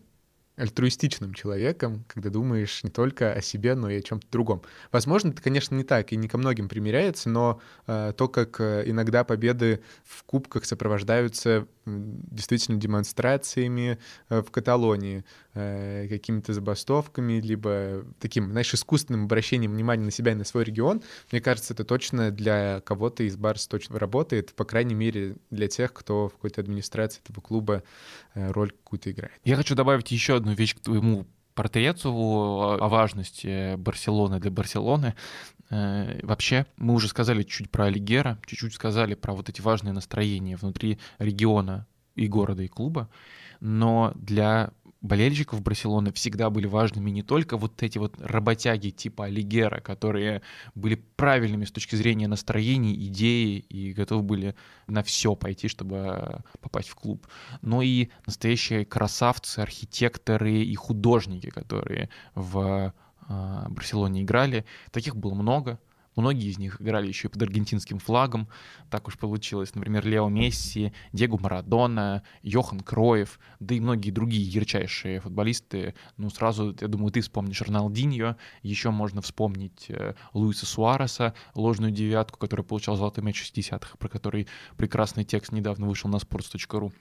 альтруистичным 0.55 1.33
человеком, 1.33 2.05
когда 2.07 2.29
думаешь 2.29 2.83
не 2.83 2.89
только 2.89 3.33
о 3.33 3.41
себе, 3.41 3.75
но 3.75 3.89
и 3.89 3.97
о 3.97 4.01
чем-то 4.01 4.27
другом. 4.31 4.61
Возможно, 4.91 5.29
это, 5.29 5.41
конечно, 5.41 5.75
не 5.75 5.83
так 5.83 6.11
и 6.11 6.15
не 6.15 6.27
ко 6.27 6.37
многим 6.37 6.69
примеряется, 6.69 7.29
но 7.29 7.59
э, 7.87 8.13
то, 8.15 8.27
как 8.27 8.59
э, 8.59 8.83
иногда 8.85 9.23
победы 9.23 9.81
в 10.03 10.23
кубках 10.23 10.65
сопровождаются 10.65 11.67
действительно 11.85 12.79
демонстрациями 12.79 13.99
э, 14.29 14.41
в 14.41 14.51
Каталонии, 14.51 15.23
э, 15.53 16.07
какими-то 16.09 16.53
забастовками, 16.53 17.41
либо 17.41 18.05
таким, 18.19 18.51
знаешь, 18.51 18.73
искусственным 18.73 19.25
обращением 19.25 19.73
внимания 19.73 20.05
на 20.05 20.11
себя 20.11 20.31
и 20.31 20.35
на 20.35 20.43
свой 20.43 20.63
регион, 20.63 21.01
мне 21.31 21.41
кажется, 21.41 21.73
это 21.73 21.83
точно 21.83 22.31
для 22.31 22.81
кого-то 22.81 23.23
из 23.23 23.35
Барс 23.35 23.67
точно 23.67 23.99
работает, 23.99 24.53
по 24.53 24.65
крайней 24.65 24.95
мере, 24.95 25.35
для 25.49 25.67
тех, 25.67 25.93
кто 25.93 26.29
в 26.29 26.33
какой-то 26.33 26.61
администрации 26.61 27.21
этого 27.23 27.41
клуба 27.41 27.83
э, 28.33 28.51
роль 28.51 28.71
какую-то 28.71 29.11
играет. 29.11 29.33
Я 29.43 29.55
хочу 29.55 29.75
добавить 29.75 30.11
еще 30.11 30.35
одну 30.35 30.53
вещь 30.53 30.75
к 30.75 30.79
твоему 30.79 31.25
портрету 31.53 32.09
о 32.11 32.87
важности 32.89 33.75
Барселоны 33.75 34.39
для 34.39 34.51
Барселоны. 34.51 35.15
Э, 35.69 36.19
вообще, 36.23 36.65
мы 36.77 36.93
уже 36.93 37.07
сказали 37.07 37.43
чуть 37.43 37.69
про 37.69 37.85
Алигера, 37.85 38.37
чуть-чуть 38.45 38.73
сказали 38.73 39.15
про 39.15 39.33
вот 39.33 39.49
эти 39.49 39.61
важные 39.61 39.93
настроения 39.93 40.55
внутри 40.55 40.99
региона 41.19 41.87
и 42.15 42.27
города, 42.27 42.63
и 42.63 42.67
клуба, 42.67 43.09
но 43.59 44.11
для 44.15 44.71
болельщиков 45.03 45.61
Барселоны 45.61 46.11
всегда 46.13 46.49
были 46.49 46.65
важными 46.65 47.11
не 47.11 47.21
только 47.21 47.57
вот 47.57 47.83
эти 47.83 47.97
вот 47.97 48.19
работяги 48.19 48.89
типа 48.89 49.25
Алигера, 49.25 49.81
которые 49.81 50.41
были 50.73 50.95
правильными 50.95 51.65
с 51.65 51.71
точки 51.71 51.95
зрения 51.95 52.27
настроений, 52.27 52.95
идеи 53.07 53.59
и 53.59 53.93
готовы 53.93 54.23
были 54.23 54.55
на 54.87 55.03
все 55.03 55.35
пойти, 55.35 55.67
чтобы 55.67 56.41
попасть 56.61 56.89
в 56.89 56.95
клуб, 56.95 57.27
но 57.61 57.81
и 57.81 58.09
настоящие 58.25 58.85
красавцы, 58.85 59.59
архитекторы 59.59 60.63
и 60.63 60.73
художники, 60.75 61.49
которые 61.49 62.09
в 62.33 62.93
а, 63.27 63.67
Барселоне 63.69 64.23
играли. 64.23 64.65
Таких 64.91 65.17
было 65.17 65.33
много. 65.33 65.79
Многие 66.15 66.49
из 66.49 66.57
них 66.59 66.81
играли 66.81 67.07
еще 67.07 67.27
и 67.27 67.31
под 67.31 67.41
аргентинским 67.41 67.99
флагом. 67.99 68.47
Так 68.89 69.07
уж 69.07 69.17
получилось. 69.17 69.73
Например, 69.75 70.05
Лео 70.05 70.29
Месси, 70.29 70.93
Диего 71.11 71.37
Марадона, 71.37 72.23
Йохан 72.41 72.81
Кроев, 72.81 73.39
да 73.59 73.75
и 73.75 73.79
многие 73.79 74.11
другие 74.11 74.43
ярчайшие 74.43 75.19
футболисты. 75.19 75.95
Ну, 76.17 76.29
сразу, 76.29 76.75
я 76.79 76.87
думаю, 76.87 77.11
ты 77.11 77.21
вспомнишь 77.21 77.61
Роналдиньо. 77.61 78.37
Еще 78.61 78.91
можно 78.91 79.21
вспомнить 79.21 79.85
э, 79.89 80.13
Луиса 80.33 80.65
Суареса, 80.65 81.33
ложную 81.55 81.91
девятку, 81.91 82.37
который 82.39 82.63
получал 82.63 82.95
золотой 82.95 83.23
мяч 83.23 83.41
в 83.41 83.51
60-х, 83.51 83.97
про 83.97 84.09
который 84.09 84.47
прекрасный 84.77 85.23
текст 85.23 85.51
недавно 85.51 85.87
вышел 85.87 86.09
на 86.09 86.17
sports.ru. 86.17 86.93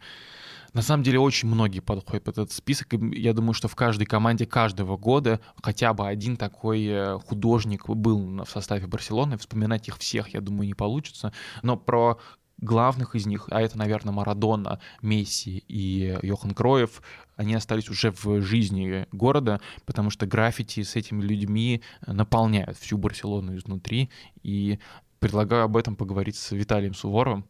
На 0.72 0.80
самом 0.80 1.02
деле 1.02 1.18
очень 1.18 1.48
многие 1.48 1.80
подходят 1.80 2.24
под 2.24 2.38
этот 2.38 2.52
список. 2.52 2.94
И 2.94 3.20
я 3.20 3.34
думаю, 3.34 3.52
что 3.52 3.68
в 3.68 3.76
каждой 3.76 4.06
команде 4.06 4.46
каждого 4.46 4.96
года 4.96 5.40
хотя 5.62 5.92
бы 5.92 6.06
один 6.06 6.36
такой 6.36 6.84
э, 6.86 7.18
художник 7.18 7.88
был 7.88 8.44
в 8.44 8.50
составе 8.50 8.86
Барселоны. 8.86 9.36
Вспоминать 9.36 9.88
их 9.88 9.98
всех, 9.98 10.28
я 10.28 10.40
думаю, 10.40 10.66
не 10.66 10.74
получится. 10.74 11.32
Но 11.62 11.76
про 11.76 12.18
главных 12.58 13.14
из 13.14 13.26
них, 13.26 13.48
а 13.50 13.60
это, 13.60 13.76
наверное, 13.76 14.14
Марадона, 14.14 14.80
Месси 15.02 15.64
и 15.68 16.18
Йохан 16.22 16.54
Кроев, 16.54 17.02
они 17.36 17.54
остались 17.54 17.90
уже 17.90 18.12
в 18.12 18.40
жизни 18.40 19.06
города, 19.12 19.60
потому 19.84 20.10
что 20.10 20.26
граффити 20.26 20.82
с 20.82 20.96
этими 20.96 21.22
людьми 21.22 21.82
наполняют 22.06 22.78
всю 22.78 22.96
Барселону 22.96 23.56
изнутри. 23.56 24.10
И 24.42 24.78
предлагаю 25.18 25.64
об 25.64 25.76
этом 25.76 25.96
поговорить 25.96 26.36
с 26.36 26.52
Виталием 26.52 26.94
Суворовым, 26.94 27.44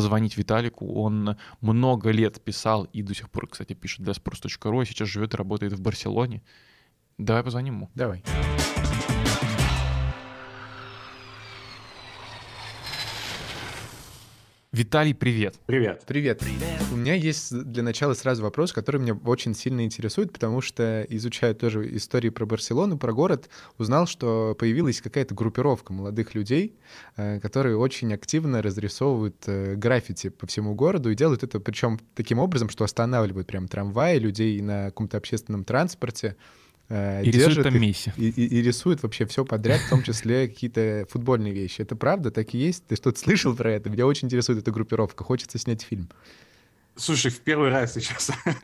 позвонить 0.00 0.38
Виталику. 0.38 0.94
Он 0.94 1.36
много 1.60 2.10
лет 2.10 2.40
писал 2.40 2.84
и 2.84 3.02
до 3.02 3.14
сих 3.14 3.28
пор, 3.28 3.48
кстати, 3.48 3.74
пишет 3.74 4.02
для 4.02 4.14
sports.ru, 4.14 4.80
а 4.80 4.86
сейчас 4.86 5.08
живет 5.08 5.34
и 5.34 5.36
работает 5.36 5.74
в 5.74 5.80
Барселоне. 5.82 6.42
Давай 7.18 7.42
позвоним 7.42 7.74
ему. 7.74 7.90
Давай. 7.94 8.24
Виталий, 14.72 15.14
привет. 15.14 15.56
Привет. 15.66 16.04
Привет. 16.06 16.42
У 16.92 16.96
меня 16.96 17.14
есть 17.14 17.52
для 17.52 17.82
начала 17.82 18.14
сразу 18.14 18.44
вопрос, 18.44 18.72
который 18.72 19.00
меня 19.00 19.18
очень 19.24 19.52
сильно 19.52 19.84
интересует, 19.84 20.32
потому 20.32 20.60
что, 20.60 21.04
изучая 21.08 21.54
тоже 21.54 21.96
истории 21.96 22.28
про 22.28 22.46
Барселону, 22.46 22.96
про 22.96 23.12
город, 23.12 23.50
узнал, 23.78 24.06
что 24.06 24.54
появилась 24.56 25.00
какая-то 25.00 25.34
группировка 25.34 25.92
молодых 25.92 26.36
людей, 26.36 26.78
э, 27.16 27.40
которые 27.40 27.76
очень 27.78 28.14
активно 28.14 28.62
разрисовывают 28.62 29.42
э, 29.46 29.74
граффити 29.74 30.28
по 30.28 30.46
всему 30.46 30.76
городу 30.76 31.10
и 31.10 31.16
делают 31.16 31.42
это 31.42 31.58
причем 31.58 31.98
таким 32.14 32.38
образом, 32.38 32.68
что 32.68 32.84
останавливают 32.84 33.48
прям 33.48 33.66
трамваи 33.66 34.20
людей 34.20 34.60
на 34.60 34.86
каком-то 34.86 35.16
общественном 35.16 35.64
транспорте, 35.64 36.36
э, 36.90 37.22
и 37.24 37.30
рисует 37.30 37.62
там 37.62 37.80
Месси. 37.80 38.12
И, 38.16 38.28
и, 38.28 38.58
и 38.58 38.62
рисует 38.62 39.02
вообще 39.02 39.24
все 39.24 39.44
подряд, 39.44 39.80
в 39.80 39.88
том 39.88 40.02
числе 40.02 40.48
какие-то 40.48 41.06
футбольные 41.08 41.54
вещи. 41.54 41.80
Это 41.80 41.96
правда? 41.96 42.30
Так 42.30 42.54
и 42.54 42.58
есть? 42.58 42.86
Ты 42.86 42.96
что-то 42.96 43.18
слышал 43.18 43.56
про 43.56 43.72
это? 43.72 43.88
Меня 43.88 44.06
очень 44.06 44.26
интересует 44.26 44.58
эта 44.58 44.70
группировка. 44.70 45.24
Хочется 45.24 45.58
снять 45.58 45.82
фильм. 45.82 46.10
Слушай, 46.96 47.30
в 47.30 47.40
первый 47.40 47.70
раз 47.70 47.94
сейчас 47.94 48.30
от, 48.44 48.62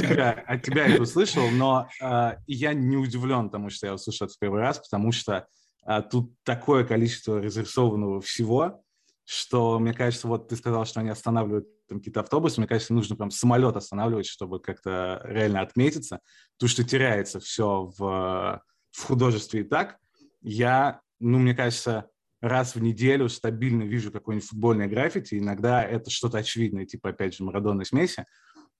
тебя, 0.00 0.30
от 0.46 0.62
тебя 0.62 0.86
это 0.86 1.02
услышал, 1.02 1.50
но 1.50 1.88
э, 2.00 2.36
я 2.46 2.72
не 2.72 2.96
удивлен 2.96 3.50
тому, 3.50 3.68
что 3.68 3.86
я 3.86 3.94
услышал 3.94 4.26
это 4.26 4.34
в 4.34 4.38
первый 4.38 4.62
раз, 4.62 4.78
потому 4.78 5.12
что 5.12 5.46
э, 5.86 6.02
тут 6.10 6.32
такое 6.44 6.84
количество 6.84 7.42
разрисованного 7.42 8.22
всего, 8.22 8.82
что, 9.26 9.78
мне 9.78 9.92
кажется, 9.92 10.28
вот 10.28 10.48
ты 10.48 10.56
сказал, 10.56 10.86
что 10.86 11.00
они 11.00 11.10
останавливают 11.10 11.66
там 11.88 11.98
какие-то 11.98 12.20
автобусы, 12.20 12.60
мне 12.60 12.68
кажется, 12.68 12.94
нужно 12.94 13.16
прям 13.16 13.30
самолет 13.30 13.76
останавливать, 13.76 14.26
чтобы 14.26 14.60
как-то 14.60 15.20
реально 15.24 15.60
отметиться, 15.60 16.20
потому 16.56 16.68
что 16.68 16.84
теряется 16.84 17.40
все 17.40 17.92
в, 17.98 18.62
в 18.90 19.02
художестве 19.02 19.60
и 19.60 19.64
так. 19.64 19.98
Я, 20.40 21.00
ну, 21.20 21.38
мне 21.38 21.54
кажется, 21.54 22.08
раз 22.40 22.74
в 22.74 22.82
неделю 22.82 23.28
стабильно 23.28 23.82
вижу 23.82 24.12
какое-нибудь 24.12 24.48
футбольное 24.48 24.86
граффити, 24.86 25.38
иногда 25.38 25.82
это 25.82 26.10
что-то 26.10 26.38
очевидное, 26.38 26.86
типа, 26.86 27.10
опять 27.10 27.34
же, 27.34 27.44
Марадона 27.44 27.84
смеси, 27.84 28.26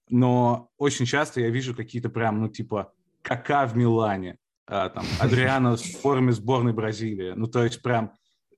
но 0.09 0.69
очень 0.77 1.05
часто 1.05 1.41
я 1.41 1.49
вижу 1.49 1.75
какие-то 1.75 2.09
прям, 2.09 2.41
ну, 2.41 2.49
типа, 2.49 2.93
Кака 3.21 3.65
в 3.65 3.75
Милане, 3.75 4.37
а, 4.67 4.89
там, 4.89 5.05
Адриано 5.19 5.77
в 5.77 5.81
форме 5.81 6.31
сборной 6.31 6.73
Бразилии, 6.73 7.33
ну, 7.35 7.47
то 7.47 7.63
есть 7.63 7.81
прям 7.81 8.13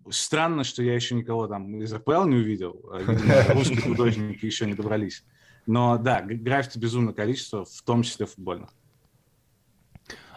Странно, 0.09 0.63
что 0.63 0.83
я 0.83 0.93
еще 0.95 1.15
никого 1.15 1.47
там 1.47 1.81
из 1.81 1.93
РПЛ 1.93 2.25
не 2.25 2.37
увидел. 2.37 2.79
А, 2.91 2.99
видимо, 2.99 3.43
русские 3.53 3.81
художники 3.81 4.45
еще 4.45 4.65
не 4.65 4.73
добрались. 4.73 5.23
Но 5.65 5.97
да, 5.97 6.21
граффити 6.21 6.79
безумное 6.79 7.13
количество, 7.13 7.65
в 7.65 7.81
том 7.83 8.03
числе 8.03 8.25
футбольных. 8.25 8.69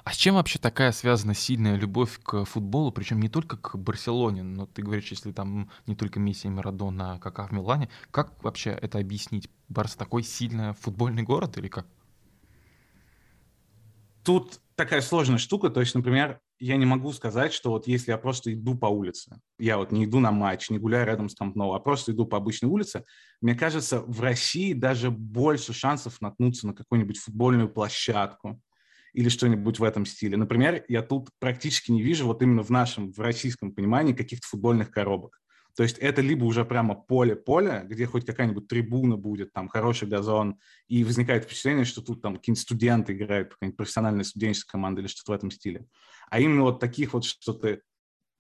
А 0.03 0.12
с 0.12 0.17
чем 0.17 0.35
вообще 0.37 0.59
такая 0.59 0.93
связана 0.93 1.35
сильная 1.35 1.77
любовь 1.77 2.19
к 2.23 2.45
футболу, 2.45 2.91
причем 2.91 3.21
не 3.21 3.29
только 3.29 3.57
к 3.57 3.77
Барселоне, 3.77 4.43
но 4.43 4.67
ты 4.67 4.83
говоришь, 4.83 5.11
если 5.11 5.31
там 5.31 5.71
не 5.87 5.95
только 5.95 6.19
Месси 6.19 6.49
и 6.49 6.50
Марадона, 6.50 7.15
а 7.15 7.19
как 7.19 7.50
в 7.50 7.53
Милане, 7.53 7.89
как 8.11 8.43
вообще 8.43 8.71
это 8.71 8.99
объяснить? 8.99 9.49
Барс 9.69 9.95
такой 9.95 10.23
сильный 10.23 10.73
футбольный 10.73 11.23
город 11.23 11.59
или 11.59 11.69
как? 11.69 11.87
Тут 14.25 14.61
такая 14.75 15.00
сложная 15.00 15.39
штука, 15.39 15.71
то 15.71 15.81
есть, 15.81 15.95
например, 15.95 16.41
я 16.61 16.76
не 16.76 16.87
могу 16.87 17.12
сказать, 17.12 17.52
что 17.52 17.71
вот 17.71 17.87
если 17.87 18.11
я 18.11 18.19
просто 18.19 18.52
иду 18.52 18.76
по 18.76 18.87
улице, 18.87 19.40
я 19.59 19.79
вот 19.79 19.93
не 19.93 20.05
иду 20.05 20.21
на 20.21 20.31
матч, 20.31 20.69
не 20.71 20.79
гуляю 20.79 21.07
рядом 21.07 21.29
с 21.29 21.35
Камп 21.35 21.57
а 21.59 21.79
просто 21.81 22.12
иду 22.12 22.26
по 22.26 22.37
обычной 22.37 22.69
улице, 22.69 23.05
мне 23.40 23.55
кажется, 23.55 24.00
в 24.00 24.21
России 24.21 24.75
даже 24.75 25.11
больше 25.11 25.73
шансов 25.73 26.21
наткнуться 26.21 26.67
на 26.67 26.75
какую-нибудь 26.75 27.19
футбольную 27.19 27.71
площадку 27.71 28.61
или 29.14 29.29
что-нибудь 29.31 29.79
в 29.79 29.85
этом 29.85 30.05
стиле. 30.05 30.37
Например, 30.37 30.85
я 30.87 31.02
тут 31.02 31.31
практически 31.38 31.90
не 31.90 32.02
вижу 32.02 32.26
вот 32.26 32.43
именно 32.43 32.62
в 32.62 32.71
нашем, 32.71 33.11
в 33.12 33.19
российском 33.19 33.73
понимании 33.73 34.12
каких-то 34.12 34.47
футбольных 34.47 34.90
коробок. 34.90 35.40
То 35.80 35.84
есть 35.84 35.96
это 35.96 36.20
либо 36.20 36.44
уже 36.44 36.66
прямо 36.66 36.94
поле-поле, 36.94 37.87
где 37.88 38.04
хоть 38.04 38.26
какая-нибудь 38.26 38.68
трибуна 38.68 39.16
будет, 39.16 39.54
там 39.54 39.66
хороший 39.66 40.06
газон, 40.06 40.58
и 40.88 41.04
возникает 41.04 41.44
впечатление, 41.44 41.87
что 41.87 42.02
тут 42.02 42.20
там 42.20 42.37
какие-нибудь 42.37 42.60
студенты 42.60 43.14
играют, 43.14 43.54
какая-нибудь 43.54 43.78
профессиональная 43.78 44.25
студенческая 44.25 44.72
команда 44.72 45.00
или 45.00 45.08
что-то 45.08 45.32
в 45.32 45.34
этом 45.37 45.50
стиле. 45.50 45.87
А 46.28 46.38
именно 46.38 46.64
вот 46.64 46.80
таких 46.80 47.14
вот, 47.14 47.25
что 47.25 47.54
ты 47.54 47.80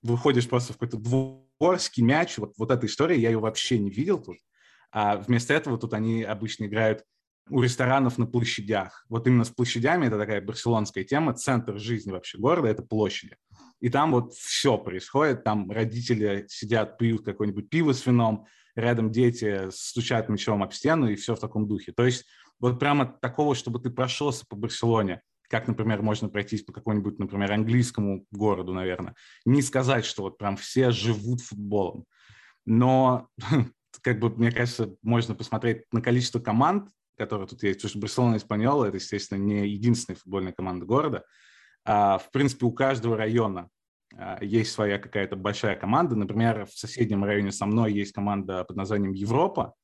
выходишь 0.02 0.50
просто 0.50 0.74
в 0.74 0.76
какой-то 0.76 0.98
дворский 0.98 2.02
мяч, 2.02 2.36
вот, 2.36 2.52
вот 2.58 2.70
эта 2.70 2.84
история, 2.84 3.18
я 3.18 3.30
ее 3.30 3.38
вообще 3.38 3.78
не 3.78 3.88
видел 3.88 4.18
тут. 4.18 4.36
А 4.92 5.16
вместо 5.16 5.54
этого 5.54 5.78
тут 5.78 5.94
они 5.94 6.22
обычно 6.22 6.66
играют 6.66 7.04
у 7.48 7.62
ресторанов 7.62 8.18
на 8.18 8.26
площадях. 8.26 9.06
Вот 9.08 9.26
именно 9.26 9.44
с 9.44 9.50
площадями 9.50 10.08
это 10.08 10.18
такая 10.18 10.42
барселонская 10.42 11.04
тема, 11.04 11.32
центр 11.32 11.78
жизни 11.78 12.12
вообще 12.12 12.36
города– 12.36 12.68
это 12.68 12.82
площади. 12.82 13.38
И 13.80 13.88
там 13.88 14.12
вот 14.12 14.34
все 14.34 14.76
происходит, 14.76 15.42
там 15.42 15.70
родители 15.70 16.44
сидят, 16.48 16.98
пьют 16.98 17.24
какое-нибудь 17.24 17.70
пиво 17.70 17.92
с 17.92 18.04
вином, 18.04 18.46
рядом 18.76 19.10
дети 19.10 19.70
стучат 19.70 20.28
мячом 20.28 20.62
об 20.62 20.72
стену, 20.72 21.08
и 21.08 21.16
все 21.16 21.34
в 21.34 21.40
таком 21.40 21.66
духе. 21.66 21.92
То 21.92 22.04
есть 22.04 22.26
вот 22.60 22.78
прямо 22.78 23.06
такого, 23.06 23.54
чтобы 23.54 23.80
ты 23.80 23.90
прошелся 23.90 24.44
по 24.46 24.54
Барселоне, 24.54 25.22
как, 25.48 25.66
например, 25.66 26.02
можно 26.02 26.28
пройтись 26.28 26.62
по 26.62 26.72
какому-нибудь, 26.72 27.18
например, 27.18 27.52
английскому 27.52 28.26
городу, 28.30 28.72
наверное, 28.72 29.14
не 29.44 29.62
сказать, 29.62 30.04
что 30.04 30.22
вот 30.22 30.38
прям 30.38 30.56
все 30.56 30.90
живут 30.90 31.40
футболом. 31.40 32.04
Но, 32.66 33.28
как 34.02 34.20
бы, 34.20 34.28
мне 34.30 34.52
кажется, 34.52 34.94
можно 35.02 35.34
посмотреть 35.34 35.84
на 35.90 36.02
количество 36.02 36.38
команд, 36.38 36.90
которые 37.16 37.48
тут 37.48 37.62
есть, 37.62 37.78
потому 37.78 37.90
что 37.90 37.98
Барселона 37.98 38.34
и 38.34 38.38
Испаньола– 38.38 38.84
это, 38.86 38.98
естественно, 38.98 39.38
не 39.38 39.66
единственная 39.68 40.18
футбольная 40.18 40.52
команда 40.52 40.84
города– 40.84 41.24
в 41.90 42.30
принципе, 42.32 42.66
у 42.66 42.72
каждого 42.72 43.16
района 43.16 43.68
а, 44.16 44.38
есть 44.42 44.72
своя 44.72 44.98
какая-то 44.98 45.36
большая 45.36 45.76
команда. 45.76 46.16
Например, 46.16 46.66
в 46.66 46.78
соседнем 46.78 47.24
районе 47.24 47.52
со 47.52 47.66
мной 47.66 47.92
есть 47.92 48.12
команда 48.12 48.64
под 48.64 48.76
названием 48.76 49.12
Европа, 49.12 49.74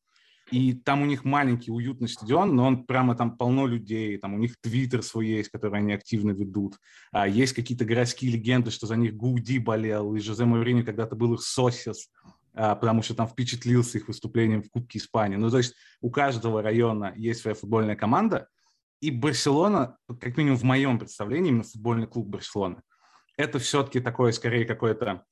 и 0.51 0.75
там 0.75 1.03
у 1.03 1.07
них 1.07 1.25
маленький 1.25 1.73
уютный 1.73 2.09
стадион, 2.09 2.55
но 2.55 2.67
он 2.67 2.85
прямо 2.85 3.17
там 3.17 3.37
полно 3.37 3.67
людей, 3.67 4.17
там 4.17 4.35
у 4.35 4.39
них 4.39 4.55
твиттер 4.61 5.03
свой 5.03 5.27
есть, 5.27 5.51
который 5.51 5.79
они 5.81 5.93
активно 5.93 6.31
ведут. 6.31 6.77
А 7.11 7.27
есть 7.27 7.53
какие-то 7.53 7.85
городские 7.85 8.31
легенды, 8.33 8.71
что 8.71 8.87
за 8.87 8.97
них 8.97 9.17
Гуди 9.17 9.59
болел, 9.59 10.15
и 10.15 10.21
Жозе 10.21 10.45
Маурини 10.45 10.83
когда-то 10.83 11.17
был 11.17 11.35
их 11.35 11.43
сосис, 11.43 12.11
а, 12.55 12.77
потому 12.77 13.03
что 13.03 13.15
там 13.15 13.27
впечатлился 13.27 13.99
их 13.99 14.07
выступлением 14.07 14.63
в 14.63 14.71
Кубке 14.71 14.99
Испании. 14.99 15.37
Ну, 15.37 15.51
то 15.51 15.59
есть 15.59 15.75
у 16.01 16.11
каждого 16.11 16.63
района 16.63 17.13
есть 17.17 17.41
своя 17.41 17.57
футбольная 17.57 17.97
команда, 17.97 18.49
и 19.01 19.11
Барселона, 19.11 19.99
как 20.21 20.37
минимум 20.37 20.59
в 20.59 20.63
моем 20.63 20.99
представлении, 20.99 21.51
именно 21.51 21.65
футбольный 21.65 22.07
клуб 22.07 22.27
Барселона, 22.27 22.83
это 23.37 23.59
все-таки 23.59 24.01
такое, 24.01 24.33
скорее, 24.33 24.65
какое-то 24.65 25.25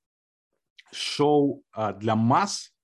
шоу 0.93 1.65
а, 1.73 1.93
для 1.93 2.15
масс, 2.15 2.75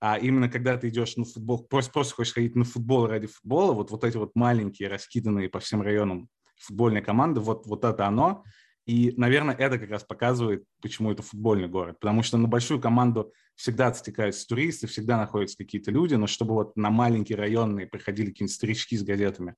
а 0.00 0.18
именно 0.18 0.48
когда 0.48 0.76
ты 0.76 0.88
идешь 0.88 1.16
на 1.16 1.24
футбол, 1.24 1.64
просто, 1.64 1.92
просто 1.92 2.14
хочешь 2.14 2.34
ходить 2.34 2.56
на 2.56 2.64
футбол 2.64 3.06
ради 3.06 3.26
футбола, 3.26 3.72
вот, 3.72 3.90
вот 3.90 4.04
эти 4.04 4.16
вот 4.16 4.32
маленькие, 4.34 4.88
раскиданные 4.88 5.48
по 5.48 5.60
всем 5.60 5.82
районам 5.82 6.28
футбольные 6.58 7.02
команды, 7.02 7.40
вот, 7.40 7.66
вот 7.66 7.84
это 7.84 8.06
оно. 8.06 8.44
И, 8.86 9.14
наверное, 9.16 9.54
это 9.54 9.78
как 9.78 9.90
раз 9.90 10.04
показывает, 10.04 10.64
почему 10.82 11.10
это 11.10 11.22
футбольный 11.22 11.68
город. 11.68 11.98
Потому 12.00 12.22
что 12.22 12.36
на 12.36 12.48
большую 12.48 12.80
команду 12.80 13.32
всегда 13.54 13.92
стекаются 13.94 14.46
туристы, 14.46 14.86
всегда 14.86 15.16
находятся 15.16 15.56
какие-то 15.56 15.90
люди, 15.90 16.14
но 16.14 16.26
чтобы 16.26 16.54
вот 16.54 16.76
на 16.76 16.90
маленькие 16.90 17.38
районные 17.38 17.86
приходили 17.86 18.30
какие-нибудь 18.30 18.54
старички 18.54 18.96
с 18.96 19.02
газетами, 19.02 19.54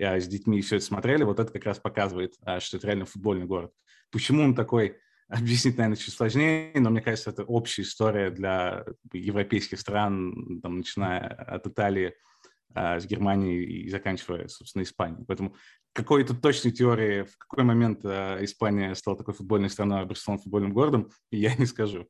а, 0.00 0.20
с 0.20 0.26
детьми 0.26 0.60
все 0.60 0.76
это 0.76 0.84
смотрели, 0.84 1.24
вот 1.24 1.40
это 1.40 1.52
как 1.52 1.64
раз 1.64 1.78
показывает, 1.78 2.34
а, 2.42 2.60
что 2.60 2.76
это 2.76 2.86
реально 2.86 3.06
футбольный 3.06 3.46
город. 3.46 3.72
Почему 4.10 4.44
он 4.44 4.54
такой, 4.54 4.98
объяснить, 5.28 5.76
наверное, 5.76 5.96
чуть 5.96 6.14
сложнее, 6.14 6.72
но 6.76 6.90
мне 6.90 7.00
кажется, 7.00 7.30
это 7.30 7.44
общая 7.44 7.82
история 7.82 8.30
для 8.30 8.84
европейских 9.12 9.80
стран, 9.80 10.60
там, 10.62 10.78
начиная 10.78 11.26
от 11.26 11.66
Италии, 11.66 12.14
а, 12.72 13.00
с 13.00 13.06
Германией 13.06 13.64
и 13.64 13.90
заканчивая, 13.90 14.46
собственно, 14.46 14.84
Испанией. 14.84 15.24
Поэтому 15.26 15.56
какой-то 15.92 16.34
точной 16.36 16.70
теории, 16.70 17.24
в 17.24 17.36
какой 17.36 17.64
момент 17.64 18.04
Испания 18.04 18.94
стала 18.94 19.16
такой 19.16 19.34
футбольной 19.34 19.70
страной, 19.70 20.02
а 20.02 20.04
Барселона 20.04 20.40
футбольным 20.40 20.72
городом, 20.72 21.10
я 21.32 21.56
не 21.56 21.66
скажу. 21.66 22.08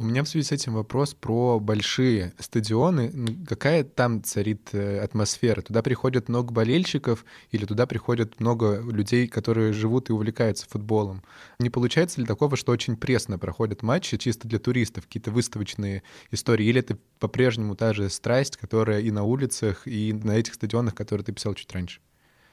У 0.00 0.02
меня 0.02 0.24
в 0.24 0.28
связи 0.30 0.46
с 0.46 0.52
этим 0.52 0.72
вопрос 0.72 1.12
про 1.12 1.60
большие 1.60 2.32
стадионы. 2.38 3.12
Какая 3.46 3.84
там 3.84 4.24
царит 4.24 4.70
э, 4.72 4.98
атмосфера? 4.98 5.60
Туда 5.60 5.82
приходят 5.82 6.30
много 6.30 6.54
болельщиков 6.54 7.26
или 7.50 7.66
туда 7.66 7.86
приходят 7.86 8.40
много 8.40 8.80
людей, 8.80 9.28
которые 9.28 9.74
живут 9.74 10.08
и 10.08 10.14
увлекаются 10.14 10.66
футболом? 10.66 11.22
Не 11.58 11.68
получается 11.68 12.18
ли 12.18 12.26
такого, 12.26 12.56
что 12.56 12.72
очень 12.72 12.96
пресно 12.96 13.38
проходят 13.38 13.82
матчи 13.82 14.16
чисто 14.16 14.48
для 14.48 14.58
туристов, 14.58 15.04
какие-то 15.04 15.32
выставочные 15.32 16.02
истории? 16.30 16.64
Или 16.64 16.80
это 16.80 16.96
по-прежнему 17.18 17.76
та 17.76 17.92
же 17.92 18.08
страсть, 18.08 18.56
которая 18.56 19.00
и 19.00 19.10
на 19.10 19.24
улицах, 19.24 19.86
и 19.86 20.14
на 20.14 20.32
этих 20.32 20.54
стадионах, 20.54 20.94
которые 20.94 21.26
ты 21.26 21.32
писал 21.32 21.52
чуть 21.52 21.70
раньше? 21.72 22.00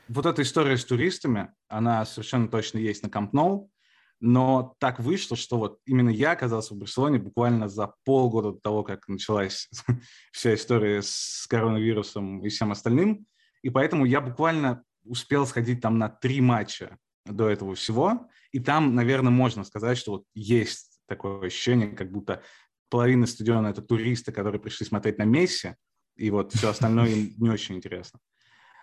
Вот 0.09 0.25
эта 0.25 0.41
история 0.41 0.75
с 0.75 0.83
туристами, 0.83 1.47
она 1.69 2.05
совершенно 2.05 2.49
точно 2.49 2.79
есть 2.79 3.03
на 3.03 3.09
Камп 3.09 3.31
Ноу. 3.31 3.71
Но 4.19 4.75
так 4.79 4.99
вышло, 4.99 5.37
что 5.37 5.57
вот 5.57 5.79
именно 5.85 6.09
я 6.09 6.31
оказался 6.31 6.73
в 6.73 6.77
Барселоне 6.77 7.19
буквально 7.19 7.69
за 7.69 7.93
полгода 8.03 8.51
до 8.51 8.59
того, 8.59 8.83
как 8.83 9.07
началась 9.07 9.69
вся 10.31 10.55
история 10.55 11.01
с 11.01 11.45
коронавирусом 11.47 12.43
и 12.43 12.49
всем 12.49 12.71
остальным. 12.71 13.27
И 13.61 13.69
поэтому 13.69 14.05
я 14.05 14.21
буквально 14.21 14.83
успел 15.03 15.45
сходить 15.45 15.81
там 15.81 15.99
на 15.99 16.09
три 16.09 16.41
матча 16.41 16.97
до 17.25 17.49
этого 17.49 17.75
всего. 17.75 18.27
И 18.51 18.59
там, 18.59 18.95
наверное, 18.95 19.31
можно 19.31 19.63
сказать, 19.63 19.97
что 19.97 20.11
вот 20.11 20.23
есть 20.33 20.99
такое 21.07 21.45
ощущение, 21.45 21.89
как 21.89 22.11
будто 22.11 22.41
половина 22.89 23.25
стадиона— 23.25 23.67
это 23.69 23.81
туристы, 23.81 24.31
которые 24.31 24.61
пришли 24.61 24.85
смотреть 24.85 25.17
на 25.17 25.23
Месси, 25.23 25.75
и 26.15 26.31
вот 26.31 26.53
все 26.53 26.69
остальное 26.69 27.09
им 27.09 27.33
не 27.37 27.49
очень 27.49 27.75
интересно. 27.75 28.19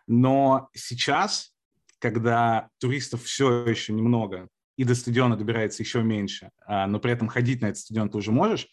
Но 0.07 0.69
сейчас, 0.75 1.55
когда 1.99 2.69
туристов 2.79 3.25
все 3.25 3.67
еще 3.67 3.93
немного, 3.93 4.49
и 4.77 4.85
до 4.85 4.95
стадиона 4.95 5.37
добирается 5.37 5.83
еще 5.83 6.03
меньше, 6.03 6.51
а, 6.67 6.87
но 6.87 6.99
при 6.99 7.13
этом 7.13 7.29
ходить 7.29 7.61
на 7.61 7.67
этот 7.67 7.79
стадион 7.79 8.11
ты 8.11 8.19
уже 8.19 8.33
можешь, 8.33 8.69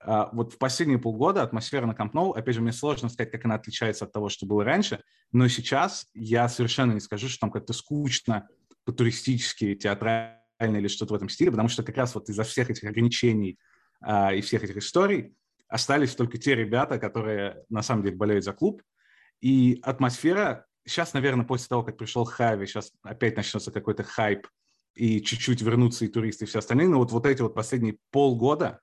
а, 0.00 0.28
вот 0.32 0.52
в 0.52 0.58
последние 0.58 0.98
полгода 0.98 1.42
атмосфера 1.42 1.86
на 1.86 1.94
Камп 1.94 2.14
Ноу, 2.14 2.32
опять 2.32 2.54
же, 2.54 2.60
мне 2.60 2.72
сложно 2.72 3.08
сказать, 3.08 3.30
как 3.32 3.44
она 3.44 3.54
отличается 3.54 4.04
от 4.04 4.12
того, 4.12 4.28
что 4.28 4.46
было 4.46 4.64
раньше, 4.64 5.02
но 5.32 5.48
сейчас 5.48 6.06
я 6.14 6.48
совершенно 6.48 6.92
не 6.92 7.00
скажу, 7.00 7.28
что 7.28 7.40
там 7.40 7.50
как-то 7.50 7.72
скучно, 7.72 8.48
по-туристически, 8.84 9.74
театрально 9.74 10.38
или 10.60 10.88
что-то 10.88 11.14
в 11.14 11.16
этом 11.16 11.28
стиле, 11.28 11.50
потому 11.50 11.68
что 11.68 11.82
как 11.82 11.96
раз 11.96 12.14
вот 12.14 12.28
из-за 12.28 12.44
всех 12.44 12.70
этих 12.70 12.88
ограничений 12.88 13.58
а, 14.00 14.32
и 14.32 14.40
всех 14.42 14.62
этих 14.62 14.76
историй 14.76 15.34
остались 15.68 16.14
только 16.14 16.38
те 16.38 16.54
ребята, 16.54 16.98
которые 16.98 17.64
на 17.68 17.82
самом 17.82 18.04
деле 18.04 18.16
болеют 18.16 18.44
за 18.44 18.52
клуб, 18.52 18.82
и 19.40 19.80
атмосфера 19.82 20.66
сейчас, 20.86 21.12
наверное, 21.12 21.44
после 21.44 21.68
того, 21.68 21.82
как 21.82 21.96
пришел 21.96 22.24
Хави, 22.24 22.66
сейчас 22.66 22.92
опять 23.02 23.36
начнется 23.36 23.72
какой-то 23.72 24.02
хайп, 24.04 24.46
и 24.96 25.20
чуть-чуть 25.20 25.62
вернутся 25.62 26.04
и 26.04 26.08
туристы, 26.08 26.44
и 26.44 26.48
все 26.48 26.58
остальные, 26.58 26.88
но 26.88 26.98
вот, 26.98 27.12
вот 27.12 27.26
эти 27.26 27.42
вот 27.42 27.54
последние 27.54 27.98
полгода 28.10 28.80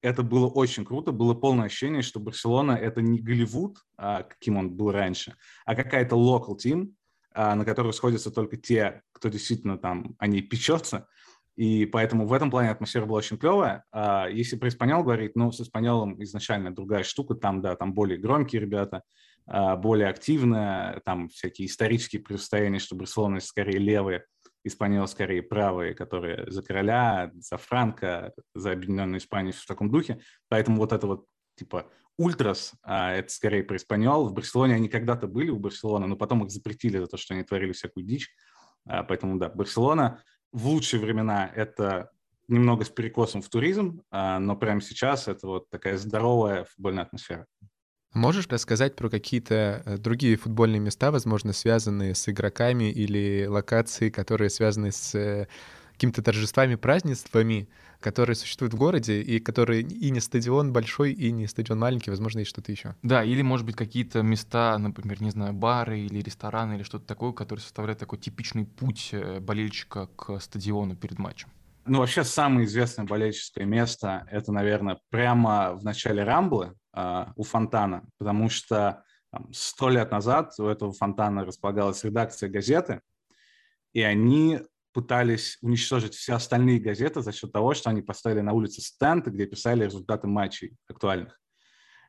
это 0.00 0.22
было 0.22 0.48
очень 0.48 0.84
круто, 0.84 1.12
было 1.12 1.34
полное 1.34 1.66
ощущение, 1.66 2.02
что 2.02 2.20
Барселона— 2.20 2.72
это 2.80 3.02
не 3.02 3.20
Голливуд, 3.20 3.78
а, 3.96 4.22
каким 4.22 4.56
он 4.56 4.70
был 4.70 4.90
раньше, 4.90 5.36
а 5.64 5.74
какая-то 5.74 6.16
local 6.16 6.56
team, 6.56 6.94
а, 7.32 7.54
на 7.54 7.64
которую 7.64 7.92
сходятся 7.92 8.30
только 8.30 8.56
те, 8.56 9.02
кто 9.12 9.28
действительно 9.28 9.78
там 9.78 10.16
о 10.18 10.26
ней 10.26 10.42
печется, 10.42 11.08
и 11.56 11.86
поэтому 11.86 12.26
в 12.26 12.32
этом 12.32 12.50
плане 12.50 12.70
атмосфера 12.70 13.04
была 13.04 13.18
очень 13.18 13.36
клевая. 13.36 13.84
А 13.92 14.26
если 14.26 14.56
про 14.56 14.68
Испаньол 14.68 15.04
говорить, 15.04 15.36
ну, 15.36 15.52
с 15.52 15.60
Испаньолом 15.60 16.20
изначально 16.22 16.74
другая 16.74 17.04
штука, 17.04 17.34
там, 17.34 17.60
да, 17.60 17.76
там 17.76 17.92
более 17.92 18.18
громкие 18.18 18.60
ребята, 18.60 19.02
а, 19.46 19.76
более 19.76 20.08
активные, 20.08 21.00
там 21.04 21.28
всякие 21.28 21.66
исторические 21.66 22.22
противостояния, 22.22 22.78
что 22.78 22.96
Барселона 22.96 23.40
скорее 23.40 23.78
левые, 23.78 24.24
Испаньол 24.64 25.08
скорее 25.08 25.42
правые, 25.42 25.94
которые 25.94 26.50
за 26.50 26.62
короля, 26.62 27.30
за 27.34 27.56
Франка, 27.56 28.32
за 28.54 28.72
Объединенную 28.72 29.18
Испанию 29.18 29.52
в 29.52 29.66
таком 29.66 29.90
духе. 29.90 30.20
Поэтому 30.48 30.78
вот 30.78 30.92
это 30.92 31.06
вот 31.06 31.26
типа 31.56 31.86
ультрас, 32.16 32.74
а 32.82 33.12
это 33.12 33.30
скорее 33.30 33.64
про 33.64 33.76
Испаньол. 33.76 34.28
В 34.28 34.32
Барселоне 34.32 34.74
они 34.74 34.88
когда-то 34.88 35.26
были 35.26 35.50
у 35.50 35.58
Барселоны, 35.58 36.06
но 36.06 36.16
потом 36.16 36.44
их 36.44 36.50
запретили 36.50 36.98
за 36.98 37.06
то, 37.06 37.16
что 37.16 37.34
они 37.34 37.42
творили 37.42 37.72
всякую 37.72 38.04
дичь. 38.04 38.30
А, 38.86 39.02
поэтому 39.02 39.38
да, 39.38 39.48
Барселона 39.48 40.22
в 40.52 40.66
лучшие 40.66 41.00
времена 41.00 41.50
это 41.54 42.10
немного 42.48 42.84
с 42.84 42.90
перекосом 42.90 43.42
в 43.42 43.48
туризм, 43.48 44.02
а, 44.10 44.38
но 44.38 44.56
прямо 44.56 44.80
сейчас 44.80 45.28
это 45.28 45.46
вот 45.46 45.70
такая 45.70 45.96
здоровая 45.96 46.64
футбольная 46.64 47.04
атмосфера. 47.04 47.46
Можешь 48.14 48.46
рассказать 48.48 48.94
про 48.94 49.08
какие-то 49.08 49.82
э, 49.84 49.96
другие 49.96 50.36
футбольные 50.36 50.80
места, 50.80 51.10
возможно, 51.10 51.52
связанные 51.52 52.14
с 52.14 52.28
игроками 52.28 52.90
или 52.90 53.46
локации, 53.46 54.10
которые 54.10 54.50
связаны 54.50 54.92
с 54.92 55.14
э, 55.14 55.48
какими-то 55.94 56.22
торжествами, 56.22 56.74
празднествами, 56.74 57.68
которые 58.00 58.36
существуют 58.36 58.74
в 58.74 58.76
городе, 58.76 59.22
и 59.22 59.38
которые 59.38 59.82
и 59.82 60.10
не 60.10 60.20
стадион 60.20 60.72
большой, 60.72 61.12
и 61.12 61.32
не 61.32 61.46
стадион 61.46 61.78
маленький, 61.78 62.10
возможно, 62.10 62.40
есть 62.40 62.50
что-то 62.50 62.70
еще. 62.70 62.96
Да, 63.02 63.24
или, 63.24 63.40
может 63.40 63.64
быть, 63.64 63.76
какие-то 63.76 64.20
места, 64.22 64.76
например, 64.76 65.22
не 65.22 65.30
знаю, 65.30 65.54
бары 65.54 66.00
или 66.00 66.20
рестораны, 66.20 66.74
или 66.74 66.82
что-то 66.82 67.06
такое, 67.06 67.32
которые 67.32 67.62
составляют 67.62 68.00
такой 68.00 68.18
типичный 68.18 68.66
путь 68.66 69.10
э, 69.12 69.40
болельщика 69.40 70.08
к 70.16 70.38
стадиону 70.40 70.96
перед 70.96 71.18
матчем. 71.18 71.48
Ну, 71.86 71.98
вообще, 71.98 72.24
самое 72.24 72.66
известное 72.66 73.06
болельческое 73.06 73.64
место— 73.64 74.26
это, 74.30 74.52
наверное, 74.52 74.98
прямо 75.10 75.74
в 75.74 75.82
начале 75.82 76.22
Рамблы, 76.22 76.74
у 76.94 77.42
фонтана, 77.42 78.06
потому 78.18 78.48
что 78.48 79.04
сто 79.52 79.88
лет 79.88 80.10
назад 80.10 80.52
у 80.58 80.66
этого 80.66 80.92
фонтана 80.92 81.44
располагалась 81.44 82.04
редакция 82.04 82.50
газеты, 82.50 83.00
и 83.92 84.02
они 84.02 84.60
пытались 84.92 85.58
уничтожить 85.62 86.14
все 86.14 86.34
остальные 86.34 86.78
газеты 86.78 87.22
за 87.22 87.32
счет 87.32 87.50
того, 87.50 87.72
что 87.74 87.90
они 87.90 88.02
поставили 88.02 88.40
на 88.40 88.52
улице 88.52 88.82
стенд, 88.82 89.26
где 89.26 89.46
писали 89.46 89.84
результаты 89.84 90.26
матчей 90.26 90.76
актуальных. 90.86 91.40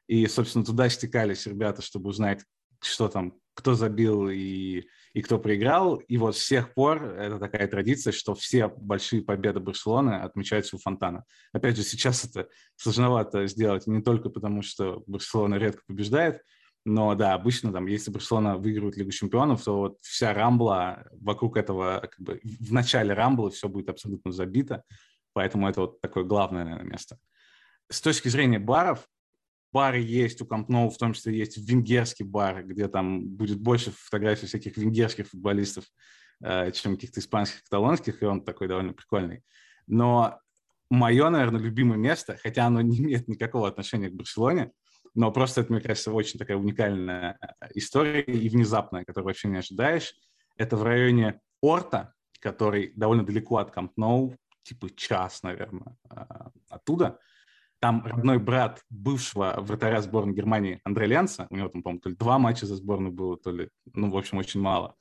И, 0.08 0.28
собственно, 0.28 0.66
туда 0.66 0.90
стекались 0.90 1.46
ребята, 1.46 1.82
чтобы 1.82 2.10
узнать, 2.10 2.44
что 2.82 3.08
там, 3.08 3.36
кто 3.54 3.74
забил 3.74 4.28
и, 4.28 4.84
и 5.14 5.22
кто 5.22 5.40
проиграл. 5.40 5.98
И 5.98 6.18
вот 6.18 6.36
с 6.36 6.48
тех 6.48 6.74
пор 6.74 7.04
это 7.04 7.40
такая 7.40 7.68
традиция, 7.68 8.12
что 8.12 8.34
все 8.34 8.68
большие 8.68 9.22
победы 9.22 9.60
Барселоны 9.60 10.16
отмечаются 10.16 10.76
у 10.76 10.80
фонтана. 10.80 11.24
Опять 11.52 11.78
же, 11.78 11.84
сейчас 11.84 12.26
это 12.26 12.50
сложновато 12.76 13.48
сделать 13.48 13.88
не 13.88 14.02
только 14.02 14.30
потому, 14.30 14.62
что 14.62 15.04
Барселона 15.08 15.56
редко 15.56 15.84
побеждает, 15.88 16.42
но 16.86 17.16
да, 17.16 17.34
обычно 17.34 17.72
там, 17.72 17.86
если 17.86 18.12
Барселона 18.12 18.58
выигрывает 18.58 18.98
Лигу 18.98 19.12
Чемпионов, 19.12 19.64
то 19.64 19.78
вот 19.78 19.98
вся 20.02 20.34
Рамбла 20.34 21.06
вокруг 21.12 21.56
этого, 21.58 22.02
как 22.02 22.20
бы 22.20 22.42
в 22.44 22.74
начале 22.74 23.14
Рамблы 23.14 23.52
все 23.52 23.70
будет 23.70 23.90
абсолютно 23.90 24.32
забито, 24.32 24.84
поэтому 25.32 25.70
это 25.70 25.82
вот 25.82 26.02
такое 26.02 26.24
главное, 26.24 26.66
наверное, 26.66 26.92
место. 26.92 27.20
С 27.90 28.02
точки 28.02 28.28
зрения 28.28 28.60
баров, 28.60 29.08
бары 29.74 30.00
есть 30.00 30.42
у 30.42 30.46
Камп 30.46 30.70
в 30.70 30.98
том 30.98 31.14
числе 31.14 31.38
есть 31.38 31.58
венгерский 31.58 32.24
бар, 32.24 32.64
где 32.64 32.88
там 32.88 33.28
будет 33.28 33.60
больше 33.60 33.92
фотографий 33.92 34.46
всяких 34.46 34.78
венгерских 34.78 35.28
футболистов, 35.28 35.86
э, 36.42 36.72
чем 36.72 36.96
каких-то 36.96 37.20
испанских, 37.20 37.64
каталонских, 37.64 38.22
и 38.22 38.26
он 38.26 38.46
такой 38.46 38.68
довольно 38.68 38.94
прикольный. 38.94 39.44
Но 39.88 40.40
мое, 40.90 41.30
наверное, 41.30 41.60
любимое 41.60 41.98
место, 41.98 42.38
хотя 42.42 42.68
оно 42.68 42.82
не 42.82 43.00
имеет 43.00 43.28
никакого 43.28 43.68
отношения 43.68 44.10
к 44.10 44.14
Барселоне, 44.14 44.72
но 45.16 45.32
просто 45.32 45.62
это, 45.62 45.74
мне 45.74 45.82
кажется, 45.82 46.12
очень 46.12 46.40
такая 46.40 46.58
уникальная 46.58 47.38
история 47.74 48.22
и 48.22 48.50
внезапная, 48.50 49.04
которую 49.06 49.28
вообще 49.28 49.48
не 49.48 49.58
ожидаешь. 49.58 50.14
Это 50.56 50.78
в 50.78 50.84
районе 50.84 51.42
Орта, 51.62 52.14
который 52.40 52.94
довольно 52.96 53.26
далеко 53.26 53.58
от 53.58 53.72
Камп 53.72 53.96
Ноу, 53.98 54.36
типа 54.64 54.90
час, 54.96 55.44
наверное, 55.44 55.96
а, 56.10 56.52
оттуда. 56.70 57.20
Там 57.84 58.06
родной 58.06 58.40
брат 58.40 58.82
бывшего 58.90 59.56
вратаря 59.58 60.02
сборной 60.02 60.34
Германии 60.34 60.80
Андре 60.86 61.06
Ленца, 61.06 61.48
у 61.50 61.56
него 61.56 61.68
там, 61.68 61.84
по-моему, 61.84 62.00
то 62.00 62.10
ли 62.10 62.16
два 62.16 62.40
матча 62.40 62.66
за 62.66 62.76
сборную 62.76 63.12
было, 63.12 63.38
то 63.38 63.52
ли, 63.52 63.70
ну, 63.94 64.10
в 64.10 64.18
общем, 64.18 64.38
очень 64.38 64.62
мало. 64.62 64.96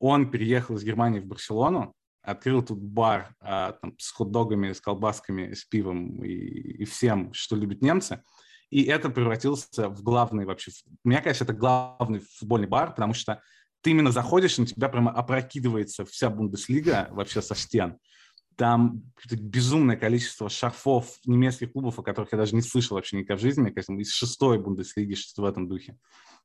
Он 0.00 0.30
переехал 0.30 0.74
из 0.74 0.82
Германии 0.82 1.20
в 1.20 1.26
Барселону, 1.26 1.94
открыл 2.22 2.62
тут 2.62 2.78
бар 2.78 3.34
а, 3.40 3.72
там, 3.80 3.94
с 3.98 4.10
хот-догами, 4.10 4.72
с 4.72 4.80
колбасками, 4.80 5.54
с 5.54 5.64
пивом 5.64 6.24
и, 6.24 6.32
и 6.32 6.84
всем, 6.84 7.32
что 7.32 7.54
любят 7.54 7.80
немцы– 7.80 8.22
и 8.70 8.82
это 8.82 9.10
превратился 9.10 9.88
в 9.88 10.02
главный 10.02 10.44
вообще, 10.44 10.72
мне 11.04 11.20
кажется, 11.22 11.44
это 11.44 11.52
главный 11.52 12.20
футбольный 12.38 12.66
бар, 12.66 12.94
потому 12.94 13.14
что 13.14 13.40
ты 13.80 13.90
именно 13.90 14.10
заходишь, 14.10 14.58
и 14.58 14.62
на 14.62 14.66
тебя 14.66 14.88
прямо 14.88 15.12
опрокидывается 15.12 16.04
вся 16.04 16.30
Бундеслига 16.30 17.08
вообще 17.10 17.42
со 17.42 17.54
стен. 17.54 17.98
Там 18.56 19.02
безумное 19.30 19.96
количество 19.96 20.48
шарфов 20.48 21.18
немецких 21.26 21.72
клубов, 21.72 21.98
о 21.98 22.02
которых 22.02 22.32
я 22.32 22.38
даже 22.38 22.54
не 22.54 22.62
слышал 22.62 22.96
вообще 22.96 23.18
никогда 23.18 23.38
в 23.38 23.42
жизни, 23.42 23.62
мне 23.62 23.70
кажется, 23.70 23.92
из 23.94 24.10
шестой 24.10 24.58
Бундеслиги, 24.58 25.14
что-то 25.14 25.42
в 25.42 25.44
этом 25.44 25.68
духе. 25.68 25.98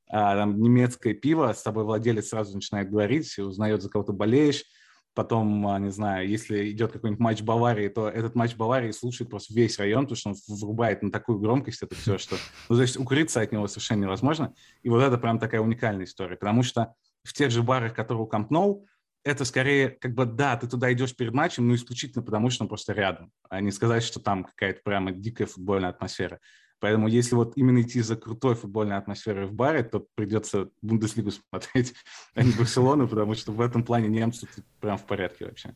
А, 0.10 0.36
там 0.36 0.62
немецкое 0.62 1.14
пиво, 1.14 1.54
с 1.54 1.64
тобой 1.64 1.86
владелец 1.86 2.30
сразу 2.30 2.54
начинает 2.54 2.90
говорить, 2.90 3.38
узнает, 3.40 3.82
за 3.82 3.90
кого 3.90 4.04
ты 4.04 4.12
болеешь, 4.12 4.66
Потом, 5.14 5.68
а, 5.68 5.78
не 5.78 5.90
знаю, 5.90 6.30
если 6.30 6.72
идет 6.72 6.94
какой-нибудь 6.94 7.20
матч 7.20 7.42
Баварии, 7.42 7.90
то 7.90 8.08
этот 8.08 8.34
матч 8.34 8.56
Баварии 8.56 8.92
слушает 8.92 9.30
просто 9.30 9.54
весь 9.54 9.78
район, 9.78 10.06
потому 10.08 10.16
что 10.16 10.30
он 10.30 10.36
врубает 10.58 11.04
на 11.04 11.12
такую 11.12 11.38
громкость 11.40 11.84
это 11.84 11.96
все, 11.96 12.18
что... 12.18 12.38
Ну, 12.70 12.78
то 12.78 12.82
есть 12.82 12.98
укрыться 12.98 13.42
от 13.42 13.52
него 13.52 13.68
совершенно 13.68 14.04
невозможно. 14.04 14.54
И 14.84 14.90
вот 14.90 15.02
это 15.02 15.18
прям 15.18 15.38
такая 15.38 15.60
уникальная 15.60 16.06
история, 16.06 16.38
потому 16.38 16.64
что 16.64 16.94
в 17.24 17.34
тех 17.34 17.52
же 17.52 17.62
барах, 17.62 17.94
которые 17.94 18.24
у 18.24 18.26
Камп 18.26 18.52
Ноу, 18.52 18.88
это 19.24 19.46
скорее, 19.46 19.90
как 19.90 20.14
бы, 20.14 20.26
да, 20.26 20.58
ты 20.58 20.68
туда 20.68 20.92
идешь 20.92 21.16
перед 21.16 21.34
матчем, 21.34 21.68
но 21.68 21.76
исключительно 21.76 22.24
потому, 22.24 22.50
что 22.50 22.64
он 22.64 22.70
просто 22.70 22.94
рядом, 22.94 23.32
а 23.50 23.62
не 23.62 23.72
сказать, 23.72 24.04
что 24.04 24.20
там 24.20 24.44
какая-то 24.44 24.82
прямо 24.84 25.12
дикая 25.12 25.46
футбольная 25.46 25.90
атмосфера. 25.90 26.40
Поэтому 26.80 27.08
если 27.08 27.36
вот 27.36 27.56
именно 27.58 27.82
идти 27.82 28.02
за 28.02 28.16
крутой 28.16 28.56
футбольной 28.56 28.98
атмосферой 28.98 29.46
в 29.46 29.54
баре, 29.54 29.84
то 29.84 30.08
придется 30.16 30.70
Бундеслигу 30.82 31.32
смотреть, 31.50 31.94
а 32.34 32.44
не 32.44 32.52
Барселону, 32.54 33.08
потому 33.08 33.36
что 33.36 33.52
в 33.52 33.62
этом 33.62 33.84
плане 33.84 34.08
немцы 34.08 34.48
прям 34.80 34.98
в 34.98 35.06
порядке 35.06 35.46
вообще. 35.46 35.76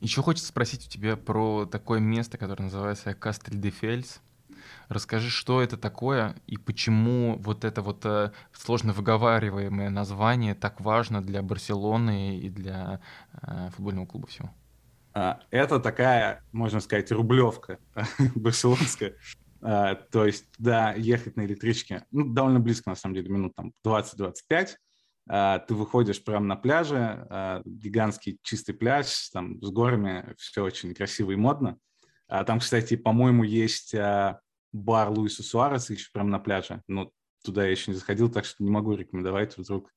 Еще 0.00 0.22
хочется 0.22 0.48
спросить 0.48 0.86
у 0.86 0.90
тебя 0.90 1.16
про 1.16 1.66
такое 1.66 2.00
место, 2.00 2.38
которое 2.38 2.64
называется 2.64 3.14
Кастель 3.14 3.58
де 3.58 3.70
Фельс. 3.70 4.20
Расскажи, 4.88 5.30
что 5.30 5.62
это 5.62 5.76
такое 5.76 6.36
и 6.46 6.56
почему 6.56 7.36
вот 7.38 7.64
это 7.64 7.82
вот 7.82 8.04
э, 8.04 8.32
сложно 8.52 8.92
выговариваемое 8.92 9.90
название 9.90 10.54
так 10.54 10.80
важно 10.80 11.22
для 11.22 11.42
Барселоны 11.42 12.38
и 12.38 12.48
для 12.48 13.00
э, 13.42 13.70
футбольного 13.70 14.06
клуба 14.06 14.26
всего. 14.26 14.50
А, 15.12 15.40
это 15.50 15.80
такая, 15.80 16.42
можно 16.52 16.80
сказать, 16.80 17.10
рублевка 17.12 17.78
барселонская. 18.34 19.16
Uh, 19.62 20.00
то 20.10 20.24
есть, 20.24 20.46
да, 20.56 20.94
ехать 20.94 21.36
на 21.36 21.44
электричке, 21.44 22.06
ну, 22.10 22.24
довольно 22.32 22.60
близко, 22.60 22.88
на 22.88 22.96
самом 22.96 23.16
деле, 23.16 23.28
минут 23.28 23.54
там 23.54 23.74
20-25. 23.84 24.68
Uh, 25.28 25.60
ты 25.68 25.74
выходишь 25.74 26.24
прямо 26.24 26.46
на 26.46 26.56
пляже, 26.56 27.62
гигантский 27.66 28.38
чистый 28.42 28.72
пляж, 28.72 29.28
там, 29.34 29.62
с 29.62 29.70
горами, 29.70 30.34
все 30.38 30.64
очень 30.64 30.94
красиво 30.94 31.32
и 31.32 31.36
модно. 31.36 31.76
А 32.30 32.44
там, 32.44 32.60
кстати, 32.60 32.96
по-моему, 32.96 33.42
есть 33.42 33.92
а, 33.94 34.40
бар 34.72 35.10
Луиса 35.10 35.42
Суареса 35.42 35.92
еще 35.92 36.08
прямо 36.12 36.30
на 36.30 36.38
пляже. 36.38 36.82
Но 36.86 37.12
туда 37.44 37.64
я 37.64 37.70
еще 37.70 37.90
не 37.90 37.96
заходил, 37.96 38.30
так 38.30 38.44
что 38.44 38.62
не 38.62 38.70
могу 38.70 38.94
рекомендовать. 38.94 39.56
Вдруг, 39.56 39.92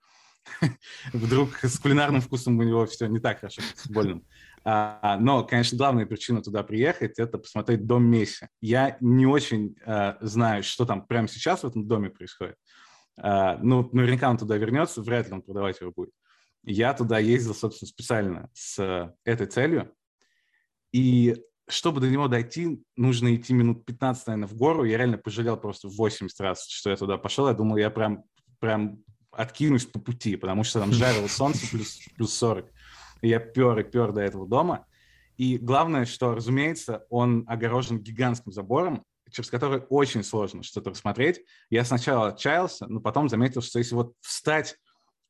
вдруг 1.13 1.63
с 1.63 1.79
кулинарным 1.79 2.21
вкусом 2.21 2.57
у 2.57 2.63
него 2.63 2.85
все 2.85 3.07
не 3.07 3.19
так 3.19 3.39
хорошо, 3.39 3.61
как 3.61 3.77
с 3.77 3.83
футбольным. 3.83 4.25
А, 4.65 5.17
но, 5.19 5.43
конечно, 5.43 5.77
главная 5.77 6.05
причина 6.05 6.41
туда 6.41 6.63
приехать– 6.63 7.13
это 7.19 7.37
посмотреть 7.37 7.85
дом 7.85 8.05
Месси. 8.05 8.47
Я 8.61 8.97
не 9.01 9.25
очень 9.25 9.75
а, 9.85 10.17
знаю, 10.21 10.63
что 10.63 10.85
там 10.85 11.05
прямо 11.05 11.27
сейчас 11.27 11.63
в 11.63 11.67
этом 11.67 11.87
доме 11.87 12.09
происходит. 12.09 12.55
А, 13.17 13.57
ну, 13.61 13.89
наверняка 13.91 14.29
он 14.29 14.37
туда 14.37 14.57
вернется, 14.57 15.01
вряд 15.01 15.27
ли 15.27 15.33
он 15.33 15.41
продавать 15.41 15.81
его 15.81 15.91
будет. 15.91 16.11
Я 16.65 16.93
туда 16.93 17.19
ездил, 17.19 17.53
собственно, 17.53 17.89
специально 17.89 18.49
с 18.53 19.13
этой 19.25 19.47
целью. 19.47 19.93
И 20.93 21.35
чтобы 21.67 22.01
до 22.01 22.09
него 22.09 22.27
дойти, 22.27 22.83
нужно 22.95 23.35
идти 23.35 23.53
минут 23.53 23.85
15, 23.85 24.27
наверное, 24.27 24.47
в 24.47 24.55
гору. 24.55 24.83
Я 24.83 24.97
реально 24.97 25.17
пожалел 25.17 25.57
просто 25.57 25.87
80 25.87 26.39
раз, 26.41 26.67
что 26.67 26.89
я 26.89 26.95
туда 26.95 27.17
пошел. 27.17 27.47
Я 27.47 27.53
думал, 27.53 27.77
я 27.77 27.89
прям, 27.89 28.23
прям 28.59 28.99
откинусь 29.31 29.85
по 29.85 29.99
пути, 29.99 30.35
потому 30.35 30.63
что 30.63 30.79
там 30.79 30.91
жарило 30.91 31.27
солнце 31.27 31.67
плюс, 31.69 31.99
плюс 32.15 32.33
40. 32.33 32.65
И 33.21 33.29
я 33.29 33.39
пер 33.39 33.79
и 33.79 33.83
пер 33.83 34.11
до 34.11 34.21
этого 34.21 34.47
дома. 34.47 34.85
И 35.37 35.57
главное, 35.57 36.05
что, 36.05 36.35
разумеется, 36.35 37.05
он 37.09 37.45
огорожен 37.47 37.99
гигантским 37.99 38.51
забором, 38.51 39.03
через 39.31 39.49
который 39.49 39.81
очень 39.89 40.23
сложно 40.23 40.63
что-то 40.63 40.91
рассмотреть. 40.91 41.41
Я 41.69 41.85
сначала 41.85 42.29
отчаялся, 42.29 42.85
но 42.87 42.99
потом 42.99 43.29
заметил, 43.29 43.61
что 43.61 43.79
если 43.79 43.95
вот 43.95 44.13
встать 44.21 44.77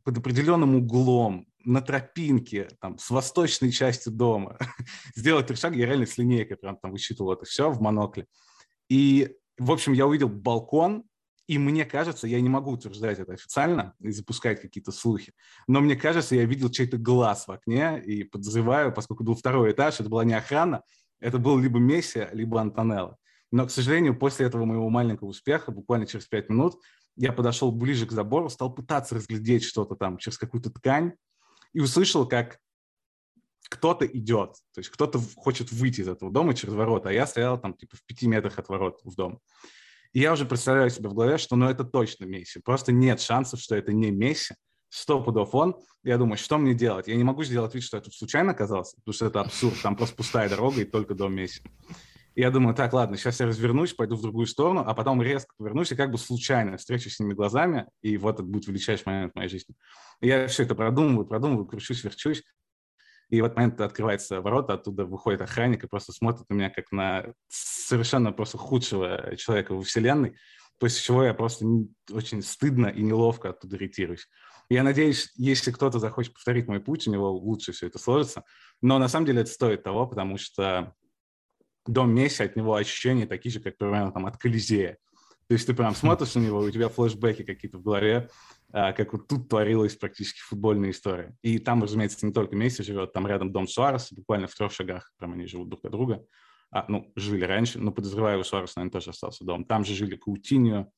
под 0.04 0.18
определенным 0.18 0.76
углом, 0.76 1.48
на 1.66 1.82
тропинке, 1.82 2.68
там, 2.82 2.98
с 2.98 3.10
восточной 3.10 3.72
части 3.72 4.10
дома, 4.10 4.58
сделать 5.16 5.48
три 5.48 5.56
шага, 5.56 5.78
я 5.78 5.86
реально 5.86 6.06
с 6.06 6.18
линейкой 6.18 6.58
прям 6.58 6.78
там 6.78 6.92
высчитывал 6.92 7.34
это 7.34 7.46
все 7.46 7.72
в 7.72 7.82
монокле. 7.82 8.28
И, 8.90 9.36
в 9.58 9.72
общем, 9.72 9.94
я 9.94 10.06
увидел 10.06 10.28
балкон, 10.28 11.04
и 11.48 11.58
мне 11.58 11.86
кажется, 11.86 12.28
я 12.28 12.40
не 12.42 12.50
могу 12.50 12.72
утверждать 12.72 13.20
это 13.20 13.34
официально 13.34 13.94
и 14.00 14.12
запускать 14.12 14.62
какие-то 14.62 14.92
слухи, 14.92 15.34
но 15.68 15.82
мне 15.82 15.96
кажется, 15.96 16.36
я 16.36 16.46
видел 16.46 16.70
чей-то 16.70 16.98
глаз 16.98 17.48
в 17.48 17.52
окне 17.52 18.02
и 18.02 18.24
подозреваю, 18.24 18.94
поскольку 18.94 19.24
был 19.24 19.36
второй 19.36 19.72
этаж, 19.72 20.00
это 20.00 20.10
была 20.10 20.24
не 20.24 20.34
охрана, 20.34 20.84
это 21.20 21.38
был 21.38 21.58
либо 21.58 21.80
Месси, 21.80 22.28
либо 22.34 22.60
Антонелло. 22.62 23.18
Но, 23.52 23.68
к 23.68 23.72
сожалению, 23.72 24.18
после 24.18 24.48
этого 24.48 24.66
моего 24.66 24.90
маленького 24.90 25.30
успеха, 25.30 25.72
буквально 25.72 26.08
через 26.08 26.26
пять 26.26 26.50
минут, 26.50 26.76
я 27.16 27.32
подошел 27.34 27.72
ближе 27.72 28.06
к 28.06 28.12
забору, 28.12 28.50
стал 28.50 28.74
пытаться 28.74 29.16
разглядеть 29.16 29.64
что-то 29.64 29.96
там 29.96 30.18
через 30.18 30.38
какую-то 30.38 30.70
ткань 30.72 31.14
и 31.74 31.80
услышал, 31.80 32.28
как 32.28 32.60
кто-то 33.70 34.06
идет, 34.06 34.54
то 34.74 34.80
есть 34.80 34.90
кто-то 34.90 35.20
хочет 35.36 35.72
выйти 35.72 36.02
из 36.02 36.08
этого 36.08 36.32
дома 36.32 36.54
через 36.54 36.74
ворота, 36.74 37.10
а 37.10 37.14
я 37.14 37.26
стоял 37.26 37.60
там 37.60 37.74
типа 37.74 37.98
в 37.98 38.06
пяти 38.06 38.28
метрах 38.28 38.60
от 38.60 38.70
ворот 38.70 39.00
в 39.04 39.16
дом. 39.16 39.40
И 40.12 40.20
я 40.20 40.34
уже 40.34 40.46
представляю 40.46 40.90
себе 40.92 41.10
в 41.10 41.14
голове, 41.14 41.38
что 41.40 41.56
ну 41.56 41.68
это 41.68 41.84
точно 41.84 42.26
Месси. 42.26 42.60
Просто 42.60 42.92
нет 42.92 43.20
шансов, 43.20 43.60
что 43.60 43.76
это 43.76 43.92
не 43.94 44.12
Месси. 44.12 44.54
Сто 44.90 45.24
пудов 45.24 45.56
он. 45.56 45.76
Я 46.04 46.20
думаю, 46.20 46.38
что 46.38 46.60
мне 46.60 46.76
делать? 46.76 47.08
Я 47.08 47.16
не 47.16 47.24
могу 47.24 47.44
сделать 47.44 47.74
вид, 47.74 47.84
что 47.84 47.98
я 47.98 48.02
тут 48.02 48.14
случайно 48.14 48.52
оказался, 48.52 48.96
потому 48.98 49.14
что 49.14 49.26
это 49.26 49.42
абсурд. 49.42 49.82
Там 49.82 49.96
просто 49.96 50.16
пустая 50.16 50.50
дорога 50.50 50.82
и 50.82 50.86
только 50.86 51.16
дом 51.16 51.34
Месси. 51.34 51.64
Я 52.36 52.50
думаю, 52.50 52.74
так, 52.74 52.94
ладно, 52.94 53.16
сейчас 53.16 53.40
я 53.40 53.46
развернусь, 53.46 53.94
пойду 53.94 54.16
в 54.16 54.22
другую 54.22 54.48
сторону, 54.48 54.84
а 54.86 54.94
потом 54.96 55.22
резко 55.22 55.54
повернусь 55.58 55.92
и 55.92 55.96
как 55.96 56.12
бы 56.12 56.18
случайно 56.18 56.78
встречусь 56.78 57.16
с 57.16 57.20
ними 57.20 57.34
глазами, 57.34 57.88
и 58.02 58.18
вот 58.18 58.36
это 58.36 58.44
будет 58.44 58.68
величайший 58.68 59.04
момент 59.06 59.34
в 59.34 59.36
моей 59.36 59.50
жизни. 59.50 59.76
И 60.20 60.28
я 60.28 60.48
все 60.48 60.64
это 60.64 60.74
продумываю, 60.74 61.28
продумываю, 61.28 61.66
кручусь, 61.66 62.04
верчусь, 62.04 62.44
и 63.30 63.42
в 63.42 63.46
этот 63.46 63.58
момент 63.58 63.82
открывается 63.82 64.42
ворота, 64.42 64.74
оттуда 64.74 65.06
выходит 65.06 65.42
охранник 65.42 65.84
и 65.84 65.88
просто 65.88 66.12
смотрит 66.12 66.50
на 66.50 66.54
меня 66.54 66.70
как 66.70 66.92
на 66.92 67.34
совершенно 67.50 68.32
просто 68.32 68.58
худшего 68.58 69.36
человека 69.38 69.74
во 69.74 69.82
вселенной, 69.82 70.36
после 70.80 71.02
чего 71.02 71.24
я 71.24 71.34
просто 71.34 71.66
очень 72.12 72.42
стыдно 72.42 72.88
и 72.88 73.02
неловко 73.02 73.50
оттуда 73.50 73.78
ретируюсь. 73.78 74.28
Я 74.70 74.84
надеюсь, 74.84 75.32
если 75.36 75.72
кто-то 75.72 76.00
захочет 76.00 76.34
повторить 76.34 76.68
мой 76.68 76.80
путь, 76.80 77.08
у 77.08 77.12
него 77.12 77.32
лучше 77.32 77.74
все 77.74 77.88
это 77.88 78.00
сложится. 78.00 78.44
Но 78.82 78.98
на 78.98 79.08
самом 79.08 79.26
деле 79.26 79.42
это 79.42 79.52
стоит 79.52 79.84
того, 79.84 80.08
потому 80.08 80.38
что 80.38 80.94
дом 81.92 82.14
Месси, 82.14 82.44
от 82.44 82.56
него 82.56 82.76
ощущения 82.76 83.26
такие 83.26 83.52
же, 83.52 83.60
как 83.60 83.78
примерно 83.78 84.12
там 84.12 84.26
от 84.26 84.38
Колизея. 84.38 84.98
То 85.48 85.54
есть 85.54 85.68
ты 85.68 85.74
прям 85.74 85.94
смотришь 85.94 86.36
на 86.36 86.40
него, 86.40 86.60
у 86.60 86.72
тебя 86.72 86.90
флешбеки 86.90 87.44
какие-то 87.44 87.78
в 87.78 87.84
голове, 87.84 88.30
а, 88.72 88.94
как 88.94 89.14
вот 89.14 89.28
тут 89.28 89.50
творилась 89.50 89.96
практически 89.96 90.40
футбольная 90.40 90.92
история. 90.92 91.36
И 91.42 91.60
там, 91.60 91.84
разумеется, 91.84 92.26
не 92.26 92.34
только 92.34 92.56
Месси 92.56 92.82
живет, 92.82 93.14
там 93.14 93.28
рядом 93.28 93.52
дом 93.52 93.68
Суареса, 93.68 94.16
буквально 94.16 94.48
в 94.48 94.56
трех 94.56 94.72
шагах, 94.72 95.12
прям 95.18 95.34
они 95.34 95.46
живут 95.46 95.70
друг 95.70 95.86
от 95.86 95.92
друга. 95.92 96.26
А, 96.72 96.86
ну, 96.88 97.12
жили 97.16 97.46
раньше, 97.46 97.80
но 97.80 97.92
подозреваю, 97.92 98.40
у 98.40 98.44
Суареса, 98.44 98.74
наверное, 98.78 98.94
тоже 98.94 99.12
остался 99.12 99.44
дом. 99.44 99.66
Там 99.66 99.86
же 99.86 99.94
жили 99.94 100.16
Каутиньо, 100.16 100.90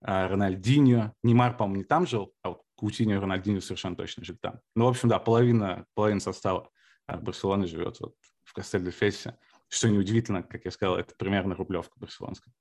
а, 0.00 0.28
Рональдиньо. 0.28 1.12
Неймар, 1.22 1.56
по-моему, 1.56 1.82
не 1.82 1.84
там 1.84 2.06
жил, 2.06 2.32
а 2.42 2.50
вот 2.50 2.62
Каутиньо 2.76 3.14
и 3.14 3.18
Рональдиньо 3.18 3.60
совершенно 3.60 3.94
точно 3.94 4.24
жили 4.24 4.38
там. 4.40 4.60
Ну, 4.74 4.86
в 4.86 4.88
общем, 4.88 5.08
да, 5.08 5.18
половина, 5.18 5.84
половина 5.94 6.20
состава 6.20 6.68
Барселоны 7.06 7.66
живет 7.66 8.00
вот 8.00 8.14
в 8.44 8.54
Кастель-де-Фессе. 8.54 9.36
Что 9.70 9.88
неудивительно, 9.88 10.42
как 10.42 10.64
я 10.64 10.72
сказал, 10.72 10.96
это 10.96 11.14
примерно 11.14 11.54
рублевка 11.54 11.94
барселонская. 11.96 12.52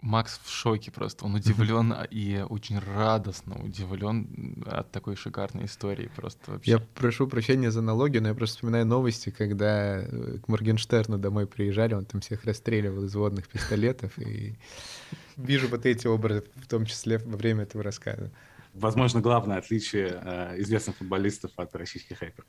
Макс 0.00 0.40
в 0.44 0.50
шоке 0.50 0.92
просто, 0.92 1.24
он 1.24 1.36
удивлен 1.36 1.92
и 2.10 2.44
очень 2.48 2.78
радостно 2.78 3.56
удивлен 3.64 4.62
от 4.66 4.90
такой 4.90 5.16
шикарной 5.16 5.66
истории 5.66 6.10
просто 6.14 6.52
вообще. 6.52 6.72
Я 6.72 6.78
прошу 6.78 7.28
прощения 7.28 7.70
за 7.70 7.80
налоги, 7.80 8.18
но 8.18 8.28
я 8.28 8.34
просто 8.34 8.56
вспоминаю 8.56 8.86
новости, 8.86 9.30
когда 9.30 10.00
э, 10.00 10.38
к 10.38 10.48
Моргенштерну 10.48 11.18
домой 11.18 11.46
приезжали, 11.46 11.94
он 11.94 12.04
там 12.04 12.20
всех 12.20 12.44
расстреливал 12.44 13.04
из 13.04 13.14
водных 13.14 13.48
пистолетов, 13.48 14.18
и 14.18 14.56
вижу 15.36 15.68
вот 15.68 15.86
эти 15.86 16.08
образы, 16.08 16.44
в 16.56 16.66
том 16.66 16.86
числе 16.86 17.18
во 17.18 17.36
время 17.36 17.62
этого 17.62 17.84
рассказа. 17.84 18.32
Возможно, 18.74 19.20
главное 19.20 19.58
отличие 19.58 20.20
э, 20.22 20.60
известных 20.60 20.96
футболистов 20.96 21.52
от 21.56 21.74
российских 21.76 22.18
хэкеров. 22.18 22.46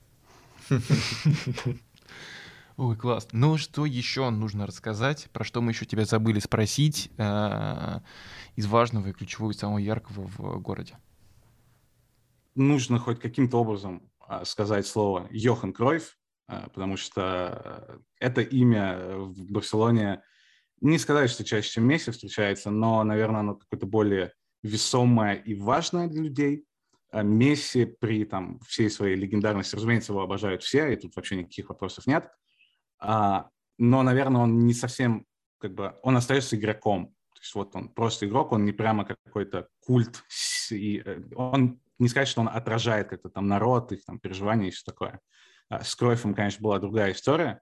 Ой, 2.81 2.95
класс. 2.95 3.27
Ну, 3.33 3.57
что 3.57 3.85
еще 3.85 4.29
нужно 4.29 4.65
рассказать? 4.65 5.29
Про 5.33 5.43
что 5.43 5.59
мы 5.59 5.71
еще 5.71 5.85
тебя 5.85 6.05
забыли 6.05 6.39
спросить 6.39 7.11
э, 7.17 7.99
из 8.55 8.67
важного 8.67 9.09
и 9.09 9.11
ключевого, 9.11 9.51
и 9.51 9.53
самого 9.53 9.79
яркого 9.79 10.29
в 10.37 10.61
городе? 10.61 10.97
Нужно 12.55 12.97
хоть 12.97 13.19
каким-то 13.19 13.57
образом 13.59 14.09
э, 14.29 14.45
сказать 14.45 14.87
слово 14.87 15.27
Йохан 15.29 15.73
Кройф, 15.73 16.17
э, 16.47 16.69
потому 16.73 16.95
что 16.95 18.01
это 18.17 18.39
имя 18.39 19.17
в 19.17 19.51
Барселоне, 19.51 20.21
не 20.79 20.97
сказать, 20.99 21.29
что 21.29 21.43
чаще, 21.43 21.69
чем 21.69 21.83
Месси 21.85 22.11
встречается, 22.11 22.71
но, 22.71 23.03
наверное, 23.03 23.41
оно 23.41 23.55
какое-то 23.55 23.87
более 23.87 24.31
весомое 24.63 25.33
и 25.33 25.53
важное 25.53 26.07
для 26.07 26.21
людей. 26.21 26.63
Месси 27.11 27.83
при 27.83 28.23
там, 28.23 28.61
всей 28.61 28.89
своей 28.89 29.17
легендарности, 29.17 29.75
разумеется, 29.75 30.13
его 30.13 30.21
обожают 30.21 30.63
все, 30.63 30.93
и 30.93 30.95
тут 30.95 31.13
вообще 31.17 31.35
никаких 31.35 31.67
вопросов 31.67 32.07
нет– 32.07 32.29
а, 32.99 33.49
но, 33.77 34.03
наверное, 34.03 34.41
он 34.41 34.59
не 34.59 34.73
совсем, 34.73 35.25
как 35.59 35.73
бы, 35.73 35.95
он 36.03 36.17
остается 36.17 36.55
игроком. 36.55 37.15
То 37.33 37.41
есть 37.41 37.55
вот 37.55 37.75
он 37.75 37.89
просто 37.89 38.27
игрок, 38.27 38.51
он 38.51 38.65
не 38.65 38.73
прямо 38.73 39.05
какой-то 39.05 39.69
культ, 39.79 40.23
и 40.71 41.01
э, 41.05 41.21
он 41.35 41.79
не 41.97 42.09
сказать, 42.09 42.27
что 42.27 42.41
он 42.41 42.49
отражает 42.49 43.07
как-то 43.07 43.29
там 43.29 43.47
народ, 43.47 43.91
их 43.93 44.03
там 44.03 44.19
переживания 44.19 44.67
и 44.67 44.71
все 44.71 44.83
такое. 44.85 45.21
А, 45.69 45.83
с 45.83 45.95
Кройфом, 45.95 46.33
конечно, 46.33 46.61
была 46.61 46.79
другая 46.79 47.13
история. 47.13 47.61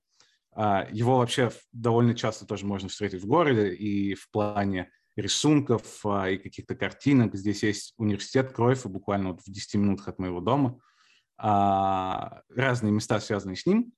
А, 0.52 0.88
его 0.92 1.20
вообще 1.20 1.52
довольно 1.72 2.16
часто 2.16 2.48
тоже 2.48 2.66
можно 2.66 2.90
встретить 2.90 3.22
в 3.22 3.28
городе 3.28 3.74
и 3.74 4.16
в 4.16 4.30
плане 4.32 4.90
рисунков 5.16 6.04
и 6.06 6.38
каких-то 6.38 6.76
картинок. 6.76 7.36
Здесь 7.36 7.64
есть 7.64 7.94
университет 7.98 8.54
Кройфа 8.54 8.90
буквально 8.90 9.32
вот 9.32 9.42
в 9.42 9.52
10 9.52 9.76
минутах 9.76 10.08
от 10.08 10.20
моего 10.20 10.42
дома. 10.42 10.80
Разные 11.40 12.92
места, 12.92 13.20
связанные 13.20 13.56
с 13.56 13.66
ним. 13.66 13.94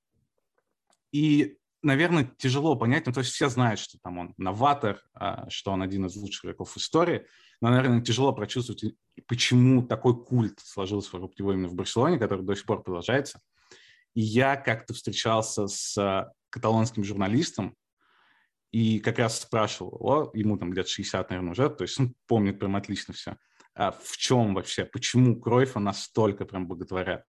И, 1.12 1.58
наверное, 1.82 2.32
тяжело 2.38 2.76
понять, 2.76 3.06
ну, 3.06 3.14
то 3.14 3.22
есть 3.22 3.32
все 3.32 3.50
знают, 3.50 3.80
что 3.80 3.98
там 4.00 4.18
он 4.18 4.34
новатор, 4.38 5.02
а, 5.14 5.50
что 5.50 5.72
он 5.72 5.82
один 5.82 6.06
из 6.06 6.16
лучших 6.16 6.46
игроков 6.46 6.72
в 6.72 6.78
истории, 6.78 7.26
но, 7.62 7.70
наверное, 7.70 8.02
тяжело 8.02 8.34
прочувствовать, 8.34 8.96
почему 9.28 9.84
такой 9.84 10.24
культ 10.24 10.60
сложился 10.60 11.10
вокруг 11.14 11.38
него 11.38 11.54
именно 11.54 11.68
в 11.68 11.74
Барселоне, 11.74 12.18
который 12.18 12.46
до 12.46 12.56
сих 12.56 12.66
пор 12.66 12.84
продолжается. 12.84 13.40
И 14.14 14.22
я 14.22 14.56
как-то 14.56 14.94
встречался 14.94 15.68
с 15.68 15.98
а, 15.98 16.32
каталонским 16.50 17.04
журналистом, 17.04 17.76
и 18.72 19.00
как 19.00 19.18
раз 19.18 19.42
спрашивал 19.42 19.98
его, 19.98 20.32
ему 20.34 20.58
там 20.58 20.74
лет 20.74 20.88
60, 20.88 21.30
наверное, 21.30 21.52
уже, 21.52 21.70
то 21.70 21.84
есть 21.84 22.00
он 22.00 22.14
помнит 22.28 22.60
прям 22.60 22.76
отлично 22.76 23.14
все, 23.14 23.38
а 23.74 23.92
в 23.92 24.18
чем 24.18 24.54
вообще, 24.54 24.86
почему 24.86 25.40
Кройфа 25.40 25.80
настолько 25.80 26.46
прям 26.46 26.68
боготворят. 26.68 27.24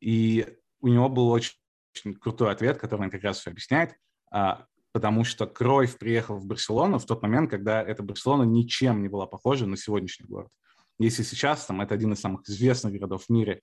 И 0.00 0.46
у 0.80 0.88
него 0.88 1.08
был 1.08 1.28
очень 1.30 1.54
очень 1.94 2.14
крутой 2.14 2.52
ответ, 2.52 2.78
который 2.78 3.02
он 3.02 3.10
как 3.10 3.22
раз 3.22 3.40
все 3.40 3.50
объясняет, 3.50 3.94
а, 4.30 4.66
потому 4.92 5.24
что 5.24 5.46
Кройф 5.46 5.98
приехал 5.98 6.36
в 6.36 6.46
Барселону 6.46 6.98
в 6.98 7.06
тот 7.06 7.22
момент, 7.22 7.50
когда 7.50 7.82
эта 7.82 8.02
Барселона 8.02 8.42
ничем 8.42 9.02
не 9.02 9.08
была 9.08 9.26
похожа 9.26 9.66
на 9.66 9.76
сегодняшний 9.76 10.26
город. 10.26 10.50
Если 10.98 11.22
сейчас 11.22 11.64
там 11.64 11.80
это 11.80 11.94
один 11.94 12.12
из 12.12 12.20
самых 12.20 12.48
известных 12.48 12.92
городов 12.92 13.24
в 13.24 13.30
мире, 13.30 13.62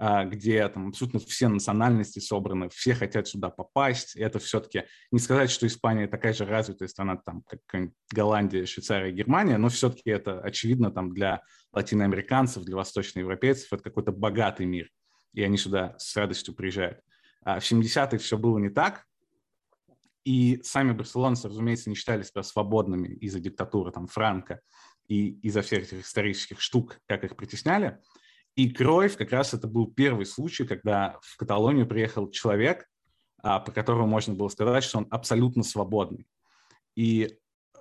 а, 0.00 0.24
где 0.24 0.66
там 0.68 0.88
абсолютно 0.88 1.18
все 1.18 1.48
национальности 1.48 2.20
собраны, 2.20 2.68
все 2.68 2.94
хотят 2.94 3.26
сюда 3.26 3.50
попасть. 3.50 4.14
Это 4.14 4.38
все-таки 4.38 4.84
не 5.10 5.18
сказать, 5.18 5.50
что 5.50 5.66
Испания 5.66 6.06
такая 6.06 6.32
же 6.32 6.44
развитая 6.46 6.88
страна, 6.88 7.16
там, 7.16 7.42
как 7.42 7.90
Голландия, 8.14 8.64
Швейцария, 8.64 9.10
Германия, 9.10 9.58
но 9.58 9.68
все-таки 9.68 10.10
это 10.10 10.40
очевидно 10.40 10.92
там 10.92 11.12
для 11.12 11.42
латиноамериканцев, 11.72 12.62
для 12.62 12.76
восточноевропейцев, 12.76 13.72
это 13.72 13.82
какой-то 13.82 14.12
богатый 14.12 14.66
мир, 14.66 14.88
и 15.34 15.42
они 15.42 15.58
сюда 15.58 15.96
с 15.98 16.16
радостью 16.16 16.54
приезжают. 16.54 17.00
А 17.48 17.60
в 17.60 17.62
70-е 17.62 18.18
все 18.18 18.36
было 18.36 18.58
не 18.58 18.68
так, 18.68 19.06
и 20.22 20.60
сами 20.62 20.92
барселонцы, 20.92 21.48
разумеется, 21.48 21.88
не 21.88 21.96
считали 21.96 22.22
себя 22.22 22.42
свободными 22.42 23.08
из-за 23.08 23.40
диктатуры 23.40 23.90
там, 23.90 24.06
Франка 24.06 24.60
и 25.06 25.30
из-за 25.40 25.62
всех 25.62 25.84
этих 25.84 26.04
исторических 26.04 26.60
штук, 26.60 27.00
как 27.06 27.24
их 27.24 27.36
притесняли. 27.36 28.00
И 28.54 28.68
Кроев 28.68 29.16
как 29.16 29.32
раз 29.32 29.54
это 29.54 29.66
был 29.66 29.90
первый 29.90 30.26
случай, 30.26 30.66
когда 30.66 31.18
в 31.22 31.38
Каталонию 31.38 31.86
приехал 31.86 32.30
человек, 32.30 32.86
а, 33.42 33.60
по 33.60 33.72
которому 33.72 34.06
можно 34.06 34.34
было 34.34 34.48
сказать, 34.48 34.84
что 34.84 34.98
он 34.98 35.06
абсолютно 35.10 35.62
свободный. 35.62 36.26
И 36.96 37.38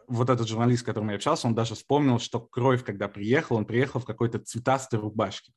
вот 0.07 0.29
этот 0.29 0.47
журналист, 0.47 0.83
с 0.83 0.85
которым 0.85 1.09
я 1.09 1.15
общался, 1.15 1.45
он 1.45 1.55
даже 1.55 1.75
вспомнил, 1.75 2.19
что 2.19 2.39
Кроев, 2.39 2.85
когда 2.85 3.09
приехал, 3.09 3.57
он 3.57 3.65
приехал 3.65 3.99
в 3.99 4.05
какой-то 4.05 4.39
цветастой 4.39 5.01
рубашке. 5.01 5.51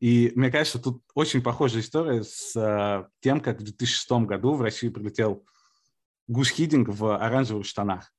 И 0.00 0.32
мне 0.34 0.50
кажется, 0.50 0.78
тут 0.78 1.02
очень 1.14 1.42
похожая 1.42 1.82
история 1.82 2.22
с 2.22 2.54
а, 2.56 3.08
тем, 3.20 3.40
как 3.40 3.60
в 3.60 3.64
2006 3.64 4.10
году 4.26 4.54
в 4.54 4.62
Россию 4.62 4.92
прилетел 4.92 5.44
Гуш 6.28 6.50
Хидинг 6.50 6.88
в 6.88 7.16
оранжевых 7.16 7.66
штанах. 7.66 8.12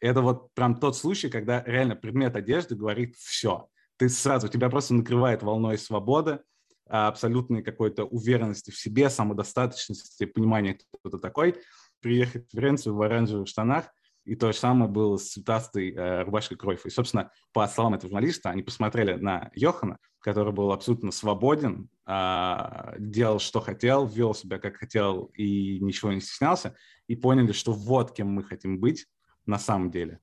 Это 0.00 0.22
вот 0.22 0.52
прям 0.54 0.76
тот 0.76 0.96
случай, 0.96 1.28
когда 1.28 1.62
реально 1.64 1.94
предмет 1.94 2.36
одежды 2.36 2.74
говорит 2.74 3.16
все– 3.16 3.68
ты 4.00 4.08
сразу, 4.08 4.48
тебя 4.48 4.70
просто 4.70 4.94
накрывает 4.94 5.42
волной 5.42 5.76
свободы, 5.76 6.40
а, 6.88 7.08
абсолютной 7.08 7.62
какой-то 7.62 8.04
уверенности 8.04 8.70
в 8.70 8.78
себе, 8.78 9.10
самодостаточности, 9.10 10.24
понимания, 10.24 10.78
кто 11.02 11.10
ты 11.10 11.18
такой, 11.18 11.56
приехать 12.00 12.48
в 12.48 12.52
Флоренцию 12.52 12.94
в 12.94 13.02
оранжевых 13.02 13.46
штанах, 13.46 13.92
и 14.30 14.36
то 14.36 14.52
же 14.52 14.58
самое 14.58 14.88
было 14.88 15.16
с 15.16 15.32
цветастой 15.32 15.92
э, 15.92 16.22
рубашкой 16.22 16.56
Кройфа. 16.56 16.86
И, 16.86 16.92
собственно, 16.92 17.32
по 17.52 17.66
словам 17.66 17.94
этого 17.94 18.10
журналиста, 18.10 18.50
они 18.50 18.62
посмотрели 18.62 19.14
на 19.14 19.50
Йохана, 19.56 19.98
который 20.20 20.52
был 20.52 20.70
абсолютно 20.70 21.10
свободен, 21.10 21.88
э, 22.06 22.94
делал, 23.00 23.40
что 23.40 23.60
хотел, 23.60 24.06
вел 24.06 24.32
себя, 24.32 24.60
как 24.60 24.76
хотел, 24.76 25.32
и 25.34 25.80
ничего 25.80 26.12
не 26.12 26.20
стеснялся, 26.20 26.76
и 27.08 27.16
поняли, 27.16 27.50
что 27.50 27.72
вот 27.72 28.12
кем 28.12 28.28
мы 28.28 28.44
хотим 28.44 28.78
быть 28.78 29.08
на 29.46 29.58
самом 29.58 29.90
деле. 29.90 30.20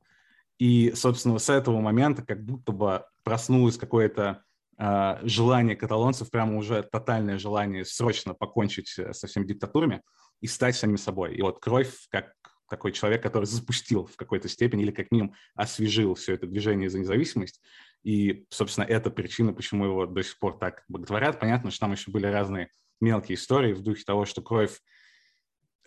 И, 0.57 0.93
собственно, 0.95 1.37
с 1.37 1.49
этого 1.49 1.81
момента 1.81 2.23
как 2.23 2.45
будто 2.45 2.71
бы 2.71 3.03
проснулось 3.25 3.77
какое-то 3.77 4.41
э, 4.77 5.19
желание 5.23 5.75
каталонцев, 5.75 6.31
прямо 6.31 6.55
уже 6.55 6.81
тотальное 6.81 7.37
желание 7.37 7.83
срочно 7.83 8.33
покончить 8.33 8.97
э, 8.97 9.11
со 9.11 9.27
всеми 9.27 9.45
диктатурами 9.47 10.01
и 10.39 10.47
стать 10.47 10.77
самим 10.77 10.97
собой. 10.97 11.35
И 11.35 11.41
вот 11.41 11.59
Кровь, 11.59 11.93
как 12.09 12.31
такой 12.67 12.91
человек, 12.91 13.23
который 13.23 13.45
запустил 13.45 14.06
в 14.06 14.15
какой-то 14.15 14.47
степени 14.47 14.84
или 14.84 14.91
как 14.91 15.12
минимум 15.12 15.34
освежил 15.56 16.15
все 16.15 16.34
это 16.34 16.47
движение 16.47 16.89
за 16.89 16.99
независимость. 16.99 17.62
И, 18.03 18.45
собственно, 18.49 18.86
это 18.86 19.10
причина, 19.10 19.53
почему 19.53 19.86
его 19.86 20.06
до 20.06 20.23
сих 20.23 20.38
пор 20.39 20.58
так 20.58 20.84
боготворят. 20.88 21.39
Понятно, 21.39 21.71
что 21.71 21.82
там 21.82 21.91
еще 21.93 22.12
были 22.12 22.27
разные 22.27 22.69
мелкие 22.99 23.36
истории 23.36 23.73
в 23.73 23.82
духе 23.82 24.03
того, 24.03 24.25
что 24.25 24.41
Кровь 24.41 24.80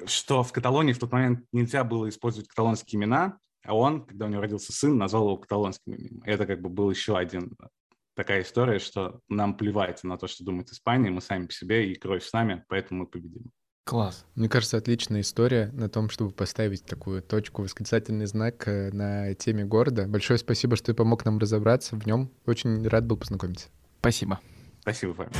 что 0.07 0.43
в 0.43 0.53
Каталонии 0.53 0.93
в 0.93 0.99
тот 0.99 1.13
момент 1.13 1.45
нельзя 1.53 1.85
было 1.85 2.09
использовать 2.09 2.49
каталонские 2.49 2.99
имена, 2.99 3.39
а 3.65 3.75
он, 3.75 4.07
когда 4.07 4.27
у 4.27 4.29
него 4.29 4.41
родился 4.41 4.73
сын, 4.73 4.97
назвал 4.97 5.25
его 5.25 5.37
каталонским 5.37 5.95
именем. 5.95 6.23
Это 6.25 6.47
как 6.47 6.61
бы 6.61 6.69
был 6.69 6.91
еще 6.91 7.17
один 7.17 7.53
э, 7.61 7.67
такая 8.15 8.43
история, 8.43 8.79
что 8.79 9.21
нам 9.29 9.57
плевать 9.57 10.03
на 10.03 10.17
то, 10.17 10.27
что 10.27 10.45
думает 10.45 10.71
Испания, 10.71 11.11
мы 11.11 11.21
сами 11.21 11.47
по 11.47 11.53
себе 11.53 11.91
и 11.91 11.95
кровь 11.95 12.25
с 12.25 12.33
нами, 12.33 12.65
поэтому 12.69 13.01
мы 13.01 13.07
победим. 13.07 13.51
Класс. 13.91 14.25
Мне 14.37 14.49
кажется, 14.49 14.77
отличная 14.77 15.23
история 15.23 15.69
на 15.73 15.89
том, 15.89 16.11
чтобы 16.11 16.31
поставить 16.31 16.85
такую 16.85 17.23
точку, 17.23 17.63
восклицательный 17.63 18.27
знак 18.27 18.69
э, 18.69 18.93
на 18.93 19.35
теме 19.35 19.65
города. 19.65 20.07
Большое 20.07 20.39
спасибо, 20.39 20.77
что 20.77 20.87
ты 20.87 20.95
помог 20.95 21.25
нам 21.25 21.41
разобраться 21.41 21.97
в 21.97 22.07
нем. 22.07 22.31
Очень 22.47 22.87
рад 22.87 23.05
был 23.05 23.17
познакомиться. 23.17 23.67
Спасибо. 23.99 24.39
Спасибо, 24.83 25.15
Фаня. 25.15 25.31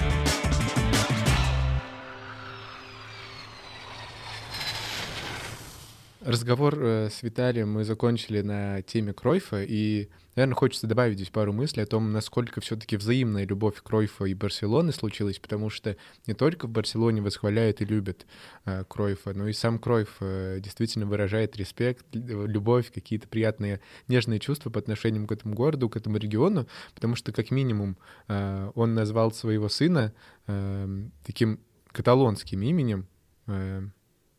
Разговор 6.31 6.79
э, 6.81 7.09
с 7.11 7.25
Виталием 7.25 7.73
мы 7.73 7.83
закончили 7.83 8.41
на 8.41 8.83
теме 8.83 9.13
Кройфа, 9.13 9.65
и, 9.65 10.09
наверное, 10.37 10.55
хочется 10.55 10.87
добавить 10.87 11.17
здесь 11.17 11.29
пару 11.29 11.53
мыслей 11.53 11.83
о 11.83 11.87
том, 11.87 12.13
насколько 12.13 12.61
все-таки 12.61 12.97
взаимная 12.97 13.45
любовь 13.45 13.83
Кройфа 13.83 14.27
и 14.27 14.35
Барселоны 14.35 14.93
случилась, 14.93 15.41
потому 15.41 15.71
что 15.71 15.97
не 16.29 16.35
только 16.35 16.69
в 16.69 16.71
Барселоне 16.71 17.21
восхваляют 17.21 17.81
и 17.81 17.85
любят 17.85 18.27
э, 18.65 18.85
Кройфа, 18.87 19.35
но 19.35 19.49
и 19.49 19.53
сам 19.53 19.81
Кройф 19.81 20.19
э, 20.21 20.61
действительно 20.61 21.05
выражает 21.05 21.57
респект, 21.57 22.07
любовь, 22.13 22.93
какие-то 22.93 23.27
приятные, 23.27 23.81
нежные 24.07 24.39
чувства 24.39 24.71
по 24.71 24.79
отношению 24.79 25.27
к 25.27 25.33
этому 25.33 25.57
городу, 25.57 25.89
к 25.89 25.97
этому 25.97 26.17
региону, 26.17 26.69
потому 26.95 27.17
что, 27.17 27.33
как 27.33 27.51
минимум, 27.51 27.97
э, 28.29 28.71
он 28.77 28.95
назвал 28.95 29.33
своего 29.33 29.69
сына 29.69 30.13
э, 30.47 31.09
таким 31.27 31.59
каталонским 31.89 32.63
именем, 32.63 33.09
э, 33.49 33.83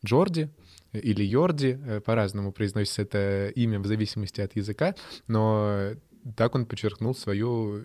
Джорди, 0.05 0.49
или 0.93 1.23
Йорди, 1.23 1.79
э, 1.83 2.01
по-разному 2.01 2.51
произносится 2.51 3.03
это 3.03 3.51
имя 3.55 3.79
в 3.79 3.85
зависимости 3.87 4.41
от 4.41 4.55
языка, 4.55 4.95
но 5.27 5.91
так 6.35 6.55
он 6.55 6.65
подчеркнул 6.65 7.15
свою 7.15 7.83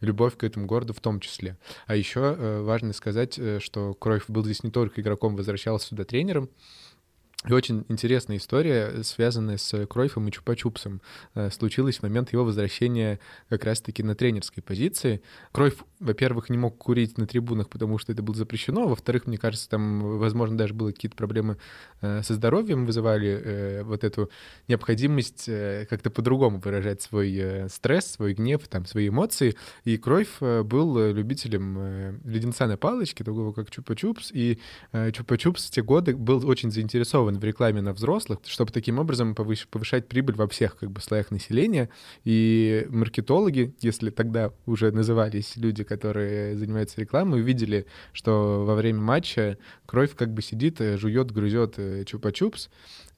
любовь 0.00 0.36
к 0.36 0.44
этому 0.44 0.66
городу 0.66 0.92
в 0.92 1.00
том 1.00 1.20
числе. 1.20 1.56
А 1.86 1.96
еще 1.96 2.20
э, 2.20 2.60
важно 2.62 2.92
сказать, 2.92 3.38
э, 3.38 3.58
что 3.60 3.94
Кройф 3.94 4.28
был 4.28 4.44
здесь 4.44 4.62
не 4.62 4.70
только 4.70 5.00
игроком, 5.00 5.36
возвращался 5.36 5.88
сюда 5.88 6.04
тренером, 6.04 6.50
и 7.46 7.52
очень 7.52 7.84
интересная 7.88 8.38
история, 8.38 9.02
связанная 9.04 9.56
с 9.56 9.86
Кройфом 9.86 10.26
и 10.26 10.30
Чупа-Чупсом, 10.32 11.00
э, 11.34 11.50
случилась 11.50 11.98
в 11.98 12.02
момент 12.02 12.32
его 12.32 12.44
возвращения 12.44 13.20
как 13.48 13.64
раз-таки 13.64 14.02
на 14.02 14.16
тренерской 14.16 14.64
позиции. 14.64 15.22
Кройф, 15.52 15.84
во-первых, 16.00 16.50
не 16.50 16.58
мог 16.58 16.76
курить 16.76 17.18
на 17.18 17.26
трибунах, 17.26 17.68
потому 17.68 17.98
что 17.98 18.10
это 18.10 18.22
было 18.22 18.34
запрещено, 18.34 18.88
во-вторых, 18.88 19.26
мне 19.26 19.38
кажется, 19.38 19.68
там, 19.68 20.18
возможно, 20.18 20.58
даже 20.58 20.74
было 20.74 20.90
какие-то 20.90 21.16
проблемы 21.16 21.58
э, 22.00 22.22
со 22.24 22.34
здоровьем, 22.34 22.84
вызывали 22.84 23.28
э, 23.28 23.82
вот 23.84 24.02
эту 24.02 24.30
необходимость 24.66 25.46
как-то 25.46 26.10
по-другому 26.10 26.58
выражать 26.58 27.02
свой 27.02 27.68
стресс, 27.68 28.06
свой 28.06 28.34
гнев, 28.34 28.66
там, 28.66 28.86
свои 28.86 29.08
эмоции. 29.08 29.54
И 29.84 29.96
Кройф 29.98 30.40
был 30.40 31.12
любителем 31.12 32.20
леденца 32.24 32.66
на 32.66 32.76
палочке, 32.76 33.22
такого 33.22 33.52
как 33.52 33.68
Чупа-Чупс, 33.68 34.30
и 34.32 34.58
Чупа-Чупс 34.92 35.68
в 35.68 35.70
те 35.70 35.82
годы 35.82 36.16
был 36.16 36.46
очень 36.48 36.72
заинтересован 36.72 37.35
в 37.38 37.44
рекламе 37.44 37.82
на 37.82 37.92
взрослых, 37.92 38.40
чтобы 38.46 38.72
таким 38.72 38.98
образом 38.98 39.34
повышать 39.34 40.08
прибыль 40.08 40.36
во 40.36 40.48
всех 40.48 40.76
как 40.76 40.90
бы 40.90 41.00
слоях 41.00 41.30
населения. 41.30 41.88
И 42.24 42.86
маркетологи, 42.88 43.74
если 43.80 44.10
тогда 44.10 44.52
уже 44.66 44.90
назывались 44.90 45.56
люди, 45.56 45.84
которые 45.84 46.56
занимаются 46.56 47.00
рекламой, 47.00 47.40
увидели, 47.40 47.86
что 48.12 48.64
во 48.64 48.74
время 48.74 49.00
матча 49.00 49.58
кровь 49.86 50.14
как 50.14 50.32
бы 50.32 50.42
сидит, 50.42 50.78
жует, 50.80 51.30
грызет 51.30 51.74
э, 51.78 52.04
чупа-чупс, 52.04 52.68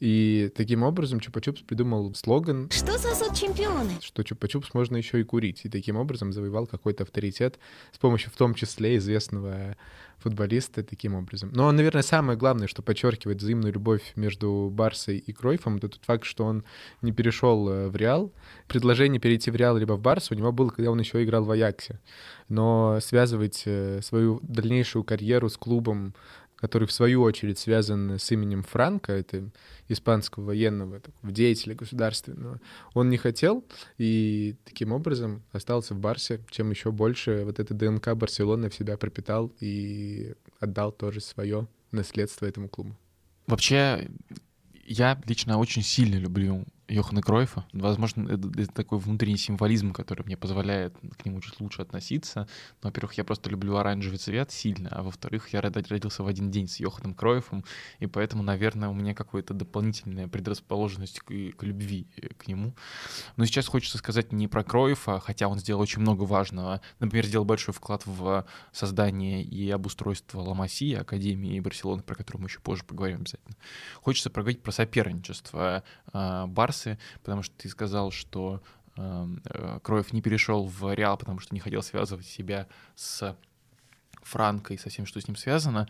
и 0.01 0.53
таким 0.55 0.85
образом 0.85 1.19
Чупа-Чупс 1.19 1.65
придумал 1.65 2.15
слоган 2.15 2.71
«Что 2.71 2.97
сосут 2.99 3.35
чемпионы?» 3.35 3.91
Что 4.01 4.23
Чупа-Чупс 4.23 4.69
можно 4.73 4.97
еще 4.97 5.21
и 5.21 5.25
курить. 5.25 5.65
И 5.65 5.69
таким 5.69 5.97
образом 5.97 6.33
завоевал 6.33 6.67
какой-то 6.67 7.03
авторитет 7.03 7.59
с 7.93 7.99
помощью 7.99 8.31
в 8.31 8.37
том 8.37 8.55
числе 8.55 8.97
известного 8.99 9.77
футболиста 10.19 10.83
таким 10.83 11.15
образом. 11.15 11.51
Но, 11.53 11.71
наверное, 11.73 12.03
самое 12.03 12.39
главное, 12.39 12.67
что 12.67 12.83
подчеркивает 12.83 13.41
взаимную 13.41 13.73
любовь 13.73 14.13
между 14.17 14.71
Барсой 14.73 15.19
и 15.19 15.33
Кройфом, 15.33 15.77
это 15.77 15.89
тот 15.89 16.05
факт, 16.05 16.25
что 16.25 16.45
он 16.45 16.65
не 17.03 17.13
перешел 17.13 17.69
э, 17.69 17.89
в 17.89 17.97
Реал. 17.97 18.33
Предложение 18.67 19.21
перейти 19.21 19.51
в 19.51 19.57
Реал 19.57 19.77
либо 19.77 19.95
в 19.95 20.01
Барсу 20.01 20.35
у 20.35 20.37
него 20.37 20.53
было, 20.53 20.71
когда 20.71 20.91
он 20.91 20.99
еще 20.99 21.23
играл 21.23 21.45
в 21.45 21.51
Аяксе. 21.51 22.01
Но 22.49 22.99
связывать 23.01 23.63
э, 23.67 24.01
свою 24.03 24.41
дальнейшую 24.43 25.05
карьеру 25.05 25.49
с 25.49 25.57
клубом 25.57 26.15
который 26.61 26.89
в 26.89 26.93
свою 26.93 27.23
очередь 27.23 27.59
связан 27.59 28.19
с 28.19 28.31
именем 28.31 28.63
Франка, 28.63 29.13
это 29.13 29.51
испанского 29.89 30.47
военного 30.47 31.01
такого 31.01 31.33
деятеля 31.33 31.75
государственного, 31.75 32.61
он 32.95 33.09
не 33.09 33.17
хотел 33.17 33.65
и 33.97 34.57
таким 34.65 34.93
образом 34.93 35.43
остался 35.53 35.95
в 35.95 35.99
Барсе, 35.99 36.41
чем 36.51 36.71
еще 36.71 36.91
больше 36.91 37.45
вот 37.45 37.61
это 37.61 37.75
ДНК 37.75 38.15
Барселоны 38.15 38.71
в 38.71 38.75
себя 38.75 38.97
пропитал 38.97 39.53
и 39.61 40.35
отдал 40.61 40.93
тоже 40.93 41.21
свое 41.21 41.69
наследство 41.93 42.47
этому 42.47 42.69
клубу. 42.69 42.97
Вообще, 43.47 44.11
я 44.85 45.21
лично 45.27 45.59
очень 45.59 45.83
сильно 45.83 46.17
люблю 46.17 46.65
Йохана 46.89 47.21
Кройфа. 47.21 47.67
Возможно, 47.73 48.29
это, 48.29 48.49
это 48.61 48.73
такой 48.73 48.99
внутренний 48.99 49.37
символизм, 49.37 49.93
который 49.93 50.25
мне 50.25 50.37
позволяет 50.37 50.97
к 51.19 51.25
нему 51.27 51.41
чуть 51.41 51.61
лучше 51.61 51.83
относиться. 51.83 52.49
Но, 52.83 52.89
во-первых, 52.89 53.15
я 53.15 53.25
просто 53.25 53.51
люблю 53.51 53.77
оранжевый 53.77 54.19
цвет 54.19 54.51
сильно, 54.51 54.89
а 54.91 55.03
во-вторых, 55.03 55.51
я 55.51 55.61
родился 55.61 56.23
в 56.23 56.27
один 56.27 56.51
день 56.51 56.67
с 56.67 56.81
Йоханом 56.81 57.15
Кройфом, 57.15 57.65
и 57.99 58.07
поэтому, 58.07 58.43
наверное, 58.43 58.89
у 58.89 58.95
меня 58.95 59.15
какая-то 59.15 59.53
дополнительная 59.53 60.29
предрасположенность 60.29 61.21
к, 61.21 61.27
к 61.27 61.63
любви 61.63 62.07
э, 62.17 62.29
к 62.29 62.49
нему. 62.49 62.75
Но 63.37 63.45
сейчас 63.45 63.67
хочется 63.67 63.99
сказать 63.99 64.33
не 64.33 64.49
про 64.49 64.65
Кройфа, 64.65 65.21
хотя 65.21 65.49
он 65.49 65.59
сделал 65.59 65.83
очень 65.83 66.01
много 66.01 66.23
важного. 66.23 66.81
Например, 67.01 67.27
сделал 67.27 67.45
большой 67.45 67.75
вклад 67.75 68.07
в 68.07 68.47
создание 68.73 69.43
и 69.43 69.71
обустройство 69.71 70.41
Ламасии, 70.41 70.95
Академии 70.95 71.61
Барселоны, 71.61 72.03
про 72.03 72.15
которую 72.15 72.43
мы 72.43 72.49
еще 72.49 72.61
позже 72.61 72.85
поговорим 72.85 73.19
обязательно. 73.19 73.57
Хочется 74.01 74.31
проговорить 74.31 74.63
про 74.63 74.73
соперничество 74.73 75.83
э, 76.13 76.47
Барсы, 76.79 76.99
потому 77.21 77.43
что 77.43 77.55
ты 77.57 77.69
сказал, 77.69 78.11
что 78.11 78.63
эм, 78.97 79.43
э, 79.45 79.81
Кроев 79.83 80.13
не 80.13 80.23
перешел 80.23 80.65
в 80.65 80.95
Реал, 80.95 81.17
потому 81.17 81.41
что 81.41 81.55
не 81.55 81.61
хотел 81.61 81.83
связывать 81.83 82.27
себя 82.27 82.67
с 82.95 83.37
Франко 84.23 84.75
и 84.75 84.79
со 84.79 84.91
всем, 84.91 85.07
что 85.07 85.21
с 85.21 85.29
ним 85.29 85.37
связано 85.37 85.89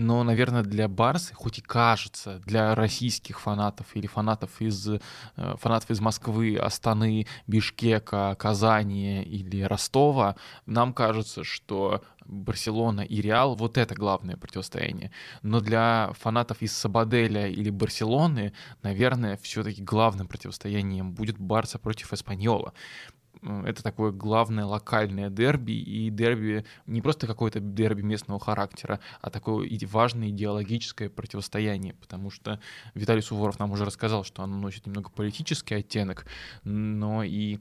но, 0.00 0.24
наверное, 0.24 0.62
для 0.62 0.88
Барсы, 0.88 1.34
хоть 1.34 1.58
и 1.58 1.60
кажется, 1.60 2.40
для 2.46 2.74
российских 2.74 3.38
фанатов 3.38 3.94
или 3.94 4.06
фанатов 4.06 4.60
из, 4.60 4.88
э, 4.88 4.98
фанатов 5.36 5.90
из 5.90 6.00
Москвы, 6.00 6.56
Астаны, 6.56 7.26
Бишкека, 7.46 8.34
Казани 8.38 9.22
или 9.22 9.60
Ростова, 9.60 10.36
нам 10.64 10.94
кажется, 10.94 11.44
что 11.44 12.02
Барселона 12.24 13.02
и 13.02 13.20
Реал— 13.20 13.54
вот 13.56 13.76
это 13.76 13.94
главное 13.94 14.38
противостояние. 14.38 15.10
Но 15.42 15.60
для 15.60 16.12
фанатов 16.18 16.62
из 16.62 16.74
Сабаделя 16.74 17.48
или 17.48 17.68
Барселоны, 17.68 18.54
наверное, 18.82 19.36
все-таки 19.42 19.82
главным 19.82 20.28
противостоянием 20.28 21.12
будет 21.12 21.38
Барса 21.38 21.78
против 21.78 22.14
Эспаньола 22.14 22.72
это 23.42 23.82
такое 23.82 24.12
главное 24.12 24.64
локальное 24.64 25.30
дерби, 25.30 25.72
и 25.72 26.10
дерби 26.10 26.64
не 26.86 27.00
просто 27.00 27.26
какое-то 27.26 27.60
дерби 27.60 28.02
местного 28.02 28.38
характера, 28.40 29.00
а 29.20 29.30
такое 29.30 29.68
важное 29.90 30.28
идеологическое 30.28 31.08
противостояние, 31.08 31.94
потому 31.94 32.30
что 32.30 32.60
Виталий 32.94 33.22
Суворов 33.22 33.58
нам 33.58 33.72
уже 33.72 33.84
рассказал, 33.84 34.24
что 34.24 34.42
оно 34.42 34.56
носит 34.56 34.86
немного 34.86 35.10
политический 35.10 35.74
оттенок, 35.74 36.26
но 36.64 37.22
и 37.22 37.58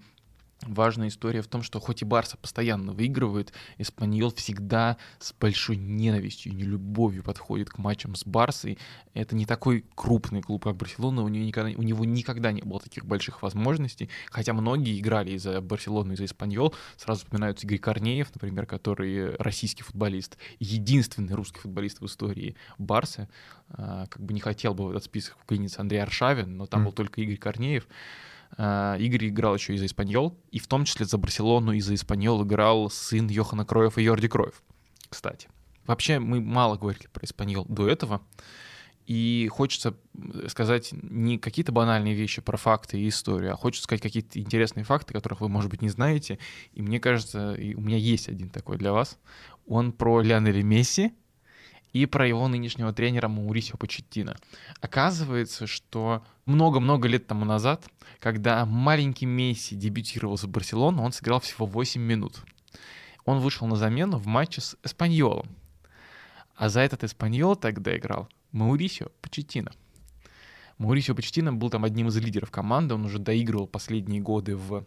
Важная 0.63 1.07
история 1.07 1.41
в 1.41 1.47
том, 1.47 1.63
что 1.63 1.79
хоть 1.79 2.01
и 2.01 2.05
Барса 2.05 2.35
постоянно 2.35 2.91
выигрывает, 2.91 3.53
Эспаньол 3.77 4.33
всегда 4.33 4.97
с 5.19 5.33
большой 5.33 5.77
ненавистью 5.77 6.51
и 6.51 6.55
нелюбовью 6.55 7.23
подходит 7.23 7.69
к 7.69 7.77
матчам 7.77 8.15
с 8.15 8.25
Барсой. 8.25 8.77
Это 9.13 9.37
не 9.37 9.45
такой 9.45 9.85
крупный 9.95 10.41
клуб, 10.41 10.65
как 10.65 10.75
Барселона, 10.75 11.21
у 11.21 11.29
него 11.29 11.45
никогда, 11.45 11.71
у 11.77 11.81
него 11.81 12.03
никогда 12.03 12.51
не 12.51 12.61
было 12.61 12.81
таких 12.81 13.05
больших 13.05 13.41
возможностей, 13.41 14.09
хотя 14.29 14.53
многие 14.53 14.99
играли 14.99 15.31
из-за 15.31 15.61
Барселоны, 15.61 16.13
из-за 16.13 16.25
Эспаньол. 16.25 16.75
Сразу 16.97 17.21
вспоминаются 17.21 17.65
Игорь 17.65 17.79
Корнеев, 17.79 18.27
например, 18.33 18.65
который 18.65 19.37
российский 19.37 19.83
футболист, 19.83 20.37
единственный 20.59 21.35
русский 21.35 21.61
футболист 21.61 22.01
в 22.01 22.05
истории 22.05 22.57
Барсы. 22.77 23.29
А, 23.69 24.07
как 24.07 24.21
бы 24.21 24.33
не 24.33 24.41
хотел 24.41 24.73
бы 24.73 24.87
в 24.87 24.89
этот 24.89 25.05
список 25.05 25.37
вклиниться 25.41 25.79
Андрей 25.79 25.99
Аршавин, 25.99 26.57
но 26.57 26.65
там 26.65 26.81
mm. 26.81 26.85
был 26.85 26.91
только 26.91 27.21
Игорь 27.21 27.37
Корнеев. 27.37 27.87
А, 28.57 28.95
Игорь 28.97 29.29
играл 29.29 29.55
еще 29.55 29.75
и 29.75 29.77
за 29.77 29.85
Испаньол, 29.85 30.37
и 30.51 30.59
в 30.59 30.67
том 30.67 30.85
числе 30.85 31.05
за 31.05 31.17
Барселону 31.17 31.71
и 31.71 31.81
за 31.81 31.95
Испаньол 31.95 32.43
играл 32.43 32.89
сын 32.89 33.27
Йохана 33.27 33.65
Кроев 33.65 33.97
и 33.97 34.03
Йорди 34.03 34.27
Кроев, 34.27 34.61
кстати. 35.09 35.47
Вообще 35.85 36.19
мы 36.19 36.41
мало 36.41 36.77
говорили 36.77 37.07
про 37.11 37.25
Испаньол 37.25 37.65
до 37.65 37.87
этого, 37.87 38.21
и 39.09 39.49
хочется 39.51 39.95
сказать 40.49 40.89
не 40.91 41.39
какие-то 41.39 41.71
банальные 41.71 42.13
вещи 42.13 42.43
про 42.43 42.57
факты 42.57 42.99
и 42.99 43.07
историю, 43.07 43.53
а 43.53 43.55
хочется 43.55 43.85
сказать 43.85 44.03
какие-то 44.03 44.39
интересные 44.39 44.83
факты, 44.83 45.13
которых 45.13 45.41
вы, 45.41 45.49
может 45.49 45.71
быть, 45.71 45.81
не 45.81 45.89
знаете. 45.89 46.37
И 46.73 46.83
мне 46.83 46.99
кажется, 46.99 47.55
у 47.57 47.81
меня 47.81 47.97
есть 47.97 48.29
один 48.29 48.49
такой 48.49 48.77
для 48.77 48.93
вас. 48.93 49.17
Он 49.65 49.93
про 49.93 50.21
Лионеля 50.21 50.61
Месси, 50.61 51.11
и 51.93 52.05
про 52.05 52.27
его 52.27 52.47
нынешнего 52.47 52.93
тренера 52.93 53.27
Маурисио 53.27 53.77
Почеттино. 53.77 54.37
Оказывается, 54.81 55.67
что 55.67 56.23
много-много 56.45 57.07
лет 57.07 57.27
тому 57.27 57.45
назад, 57.45 57.85
когда 58.19 58.65
маленький 58.65 59.25
Месси 59.25 59.75
дебютировал 59.75 60.37
за 60.37 60.47
Барселону, 60.47 61.03
он 61.03 61.11
сыграл 61.11 61.39
всего 61.39 61.65
8 61.65 62.01
минут. 62.01 62.39
Он 63.25 63.39
вышел 63.39 63.67
на 63.67 63.75
замену 63.75 64.17
в 64.17 64.27
матче 64.27 64.61
с 64.61 64.77
Эспаньолом. 64.83 65.47
А 66.55 66.69
за 66.69 66.81
этот 66.81 67.03
Эспаньол 67.03 67.55
тогда 67.55 67.95
играл 67.95 68.27
Маурисио 68.51 69.07
Почеттино. 69.21 69.71
Маурисио 70.77 71.15
Почеттино 71.15 71.53
был 71.53 71.69
там 71.69 71.83
одним 71.83 72.07
из 72.07 72.17
лидеров 72.17 72.51
команды, 72.51 72.95
он 72.95 73.05
уже 73.05 73.19
доигрывал 73.19 73.67
последние 73.67 74.21
годы 74.21 74.55
в 74.55 74.85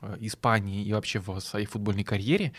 э, 0.00 0.16
Испании 0.20 0.84
и 0.84 0.92
вообще 0.92 1.20
в 1.20 1.38
своей 1.40 1.66
футбольной 1.66 2.04
карьере, 2.04 2.52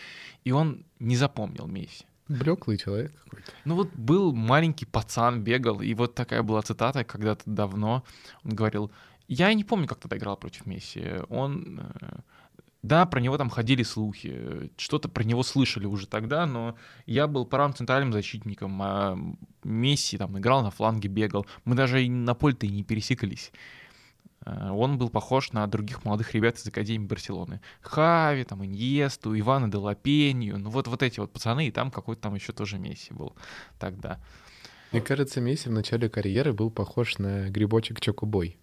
и 0.44 0.52
он 0.52 0.84
не 1.00 1.16
запомнил 1.16 1.66
Месси. 1.66 2.04
Блеклый 2.30 2.78
человек 2.78 3.12
какой-то. 3.24 3.50
Ну 3.64 3.74
вот 3.74 3.92
был 3.94 4.32
маленький 4.32 4.86
пацан, 4.86 5.42
бегал, 5.42 5.80
и 5.80 5.92
вот 5.94 6.14
такая 6.14 6.44
была 6.44 6.62
цитата 6.62 7.02
когда-то 7.02 7.42
давно. 7.44 8.04
Он 8.44 8.54
говорил, 8.54 8.92
я 9.26 9.52
не 9.52 9.64
помню, 9.64 9.88
как 9.88 9.98
тогда 9.98 10.16
играл 10.16 10.36
против 10.36 10.64
Месси. 10.64 11.02
Он... 11.28 11.80
Э, 12.00 12.20
да, 12.82 13.04
про 13.04 13.20
него 13.20 13.36
там 13.36 13.50
ходили 13.50 13.82
слухи, 13.82 14.70
что-то 14.76 15.08
про 15.08 15.24
него 15.24 15.42
слышали 15.42 15.86
уже 15.86 16.06
тогда, 16.06 16.46
но 16.46 16.76
я 17.04 17.26
был 17.26 17.44
правым 17.44 17.74
центральным 17.74 18.12
защитником, 18.12 18.80
а 18.80 19.18
Месси 19.64 20.16
там 20.16 20.38
играл 20.38 20.62
на 20.62 20.70
фланге, 20.70 21.08
бегал. 21.08 21.46
Мы 21.64 21.74
даже 21.74 22.08
на 22.08 22.34
поле-то 22.34 22.64
и 22.64 22.70
не 22.70 22.84
пересекались. 22.84 23.50
Э, 24.44 24.70
он 24.70 24.98
был 24.98 25.10
похож 25.10 25.52
на 25.52 25.66
других 25.66 26.04
молодых 26.04 26.34
ребят 26.34 26.56
из 26.56 26.66
Академии 26.66 27.06
Барселоны. 27.06 27.60
Хави, 27.80 28.44
там, 28.44 28.64
Иньесту, 28.64 29.38
Ивана 29.38 29.70
Делапенью, 29.70 30.58
ну 30.58 30.70
вот, 30.70 30.88
вот 30.88 31.02
эти 31.02 31.20
вот 31.20 31.32
пацаны, 31.32 31.68
и 31.68 31.70
там 31.70 31.90
какой-то 31.90 32.22
там 32.22 32.34
еще 32.34 32.52
тоже 32.52 32.78
Месси 32.78 33.12
был 33.12 33.34
тогда. 33.78 34.20
Мне 34.92 35.00
кажется, 35.00 35.40
Месси 35.40 35.68
в 35.68 35.72
начале 35.72 36.08
карьеры 36.08 36.52
был 36.52 36.70
похож 36.70 37.18
на 37.18 37.48
грибочек 37.48 38.00
Чокобой. 38.00 38.59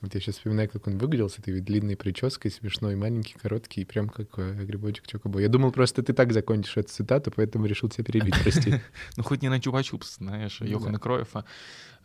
Вот 0.00 0.14
я 0.14 0.20
сейчас 0.20 0.36
вспоминаю, 0.36 0.68
как 0.68 0.86
он 0.86 0.96
выглядел 0.96 1.28
с 1.28 1.40
этой 1.40 1.60
длинной 1.60 1.96
прической, 1.96 2.52
смешной, 2.52 2.94
маленький, 2.94 3.34
короткий, 3.34 3.84
прям 3.84 4.08
как 4.08 4.28
э, 4.38 4.64
грибочек 4.64 5.08
Чокобой. 5.08 5.42
Я 5.42 5.48
думал, 5.48 5.72
просто 5.72 6.04
ты 6.04 6.12
так 6.12 6.32
закончишь 6.32 6.76
эту 6.76 6.88
цитату, 6.88 7.32
поэтому 7.34 7.66
решил 7.66 7.88
тебя 7.88 8.04
перебить, 8.04 8.34
прости. 8.42 8.80
Ну, 9.16 9.24
хоть 9.24 9.42
не 9.42 9.48
на 9.48 9.58
Чупа-Чупс, 9.58 10.18
знаешь, 10.18 10.60
Йохана 10.60 11.00
Кроефа. 11.00 11.44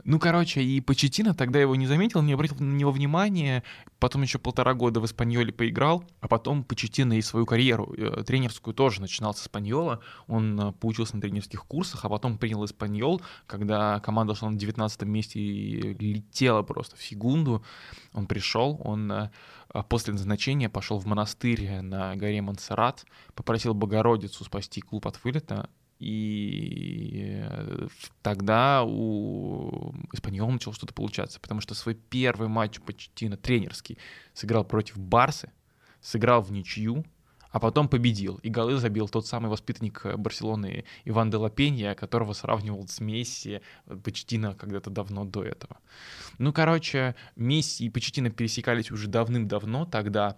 Ну, 0.05 0.19
короче, 0.19 0.61
и 0.61 0.81
Почетина 0.81 1.33
тогда 1.33 1.61
его 1.61 1.75
не 1.75 1.87
заметил, 1.87 2.21
не 2.23 2.33
обратил 2.33 2.57
на 2.59 2.73
него 2.73 2.91
внимания. 2.91 3.63
Потом 3.99 4.23
еще 4.23 4.39
полтора 4.39 4.73
года 4.73 4.99
в 4.99 5.05
Испаньоле 5.05 5.53
поиграл, 5.53 6.03
а 6.19 6.27
потом 6.27 6.63
Почетина 6.63 7.13
и 7.13 7.21
свою 7.21 7.45
карьеру 7.45 7.93
э, 7.95 8.23
тренерскую 8.25 8.73
тоже 8.73 9.01
начинал 9.01 9.33
с 9.33 9.43
Испаньола. 9.43 10.01
Он 10.27 10.59
э, 10.59 10.71
поучился 10.73 11.15
на 11.15 11.21
тренерских 11.21 11.63
курсах, 11.65 12.03
а 12.03 12.09
потом 12.09 12.37
принял 12.37 12.65
Испаньол, 12.65 13.21
когда 13.45 13.99
команда 13.99 14.35
шла 14.35 14.49
на 14.49 14.57
19 14.57 15.03
месте 15.03 15.39
и 15.39 15.93
летела 15.93 16.63
просто 16.63 16.97
в 16.97 17.03
секунду. 17.03 17.63
Он 18.13 18.27
пришел, 18.27 18.79
он 18.83 19.11
э, 19.11 19.29
после 19.89 20.13
назначения 20.13 20.69
пошел 20.69 20.99
в 20.99 21.05
монастырь 21.05 21.81
на 21.81 22.15
горе 22.15 22.41
Монсеррат, 22.41 23.05
попросил 23.35 23.73
Богородицу 23.73 24.43
спасти 24.43 24.81
клуб 24.81 25.07
от 25.07 25.23
вылета, 25.23 25.69
и 25.99 27.41
э, 27.43 27.87
тогда 28.21 28.83
у 28.83 29.93
Испаньола 30.11 30.51
начало 30.51 30.73
что-то 30.73 30.93
получаться, 30.93 31.39
потому 31.39 31.61
что 31.61 31.75
свой 31.75 31.95
первый 31.95 32.49
матч 32.49 32.81
почти 32.81 33.29
на 33.29 33.37
тренерский 33.37 33.97
сыграл 34.33 34.65
против 34.65 34.97
Барсы, 34.97 35.51
сыграл 36.01 36.41
в 36.41 36.51
ничью, 36.51 37.05
а 37.53 37.59
потом 37.59 37.87
победил. 37.87 38.39
И 38.43 38.49
голы 38.49 38.77
забил 38.77 39.07
тот 39.07 39.27
самый 39.27 39.49
воспитанник 39.49 40.01
э, 40.05 40.17
Барселоны 40.17 40.85
Иван 41.05 41.29
де 41.29 41.37
Лапенья, 41.37 41.93
которого 41.93 42.33
сравнивал 42.33 42.87
с 42.87 42.99
Месси 42.99 43.61
э, 43.85 43.95
Почтина 43.95 44.55
когда-то 44.55 44.89
давно 44.89 45.23
до 45.23 45.43
этого. 45.43 45.77
Ну, 46.39 46.51
короче, 46.51 47.15
Месси 47.35 47.85
и 47.85 47.89
Почтина 47.89 48.31
пересекались 48.31 48.91
уже 48.91 49.07
давным-давно 49.07 49.85
тогда, 49.85 50.37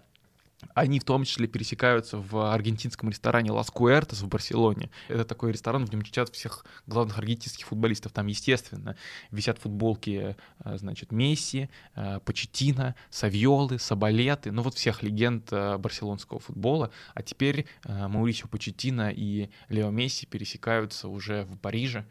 они 0.74 1.00
в 1.00 1.04
том 1.04 1.24
числе 1.24 1.46
пересекаются 1.46 2.18
в 2.18 2.52
аргентинском 2.52 3.10
ресторане 3.10 3.52
Лас 3.52 3.70
Куэртес 3.70 4.22
в 4.22 4.28
Барселоне. 4.28 4.90
Это 5.08 5.24
такой 5.24 5.52
ресторан, 5.52 5.84
в 5.84 5.92
нем 5.92 6.02
читают 6.02 6.30
всех 6.30 6.64
главных 6.86 7.18
аргентинских 7.18 7.66
футболистов. 7.66 8.12
Там, 8.12 8.26
естественно, 8.26 8.96
висят 9.30 9.58
футболки, 9.58 10.36
э, 10.64 10.78
значит, 10.78 11.12
Месси, 11.12 11.68
э, 11.94 12.20
Почетина, 12.24 12.94
Савьолы, 13.10 13.78
Сабалеты, 13.78 14.50
ну 14.50 14.62
вот 14.62 14.74
всех 14.74 15.02
легенд 15.02 15.48
э, 15.52 15.76
барселонского 15.78 16.40
футбола. 16.40 16.90
А 17.14 17.22
теперь 17.22 17.66
Маурисио 17.84 18.48
Почетина 18.48 19.10
и 19.10 19.50
Лео 19.68 19.90
Месси 19.90 20.26
пересекаются 20.26 21.08
уже 21.08 21.44
в 21.44 21.56
Париже, 21.58 22.06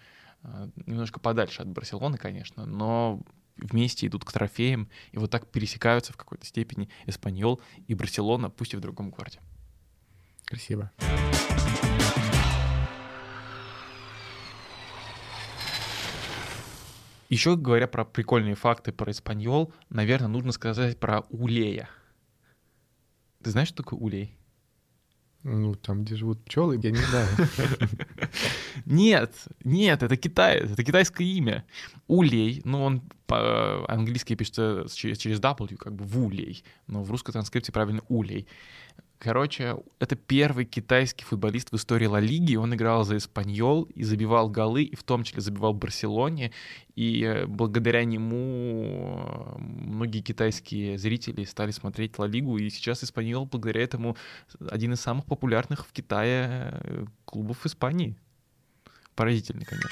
немножко 0.86 1.20
подальше 1.20 1.62
от 1.62 1.68
Барселоны, 1.70 2.18
конечно, 2.18 2.66
но 2.66 3.22
вместе 3.58 4.08
идут 4.08 4.26
к 4.26 4.32
трофеям, 4.32 4.90
и 5.12 5.18
вот 5.18 5.32
так 5.32 5.48
пересекаются 5.48 6.14
в 6.14 6.18
какой-то 6.18 6.46
степени 6.46 6.90
Эспаньол 7.06 7.62
и 7.88 7.94
Барселона, 7.94 8.50
пусть 8.50 8.74
и 8.74 8.78
в 8.78 8.82
другом 8.82 9.10
городе. 9.10 9.40
Красиво. 10.46 10.92
Еще 17.30 17.58
говоря 17.58 17.88
про 17.88 18.06
прикольные 18.06 18.56
факты 18.56 18.92
про 18.92 19.12
Испаньол, 19.12 19.74
наверное, 19.90 20.28
нужно 20.28 20.52
сказать 20.52 21.00
про 21.00 21.22
Улея. 21.30 21.90
Ты 23.44 23.50
знаешь, 23.50 23.70
что 23.70 23.84
такое 23.84 24.00
Улей? 24.00 24.38
Ну, 25.48 25.76
там, 25.76 26.04
где 26.04 26.16
живут 26.16 26.44
пчелы, 26.44 26.80
я 26.82 26.90
не 26.90 26.98
знаю. 26.98 27.28
Нет, 28.88 29.32
нет, 29.64 30.02
это 30.02 30.18
китаец, 30.18 30.72
это 30.72 30.84
китайское 30.84 31.28
имя. 31.28 31.64
Улей, 32.08 32.62
ну, 32.66 32.84
он 32.84 33.04
по-английски 33.28 34.34
пишется 34.34 34.88
через 34.96 35.40
W, 35.40 35.78
как 35.78 35.94
бы 35.94 36.04
вулей, 36.04 36.64
но 36.88 37.04
в 37.04 37.12
русской 37.12 37.32
транскрипции 37.32 37.72
правильно 37.72 38.02
улей. 38.10 38.48
Короче, 39.26 39.78
это 39.98 40.16
первый 40.16 40.66
китайский 40.66 41.26
футболист 41.26 41.72
в 41.72 41.76
истории 41.76 42.06
Ла 42.06 42.20
Лиги. 42.20 42.58
Он 42.58 42.76
играл 42.76 43.04
за 43.06 43.18
Испаньол 43.18 43.86
и 43.86 44.04
забивал 44.04 44.52
голы, 44.52 44.84
и 44.84 44.96
в 44.96 45.02
том 45.02 45.24
числе 45.24 45.42
забивал 45.42 45.74
Барселоне. 45.74 46.52
И 46.96 47.24
э, 47.24 47.48
благодаря 47.48 48.06
нему 48.06 49.18
э, 49.18 49.58
многие 49.58 50.22
китайские 50.22 51.00
зрители 51.00 51.44
стали 51.44 51.72
смотреть 51.72 52.20
Ла 52.20 52.28
Лигу. 52.28 52.60
И 52.60 52.70
сейчас 52.70 53.04
Испаньол 53.04 53.48
благодаря 53.48 53.82
этому 53.82 54.16
один 54.70 54.94
из 54.94 55.02
самых 55.02 55.26
популярных 55.26 55.88
в 55.88 55.92
Китае 55.92 56.80
э, 56.84 57.06
клубов 57.26 57.66
Испании. 57.66 58.16
Поразительный, 59.16 59.66
конечно. 59.66 59.90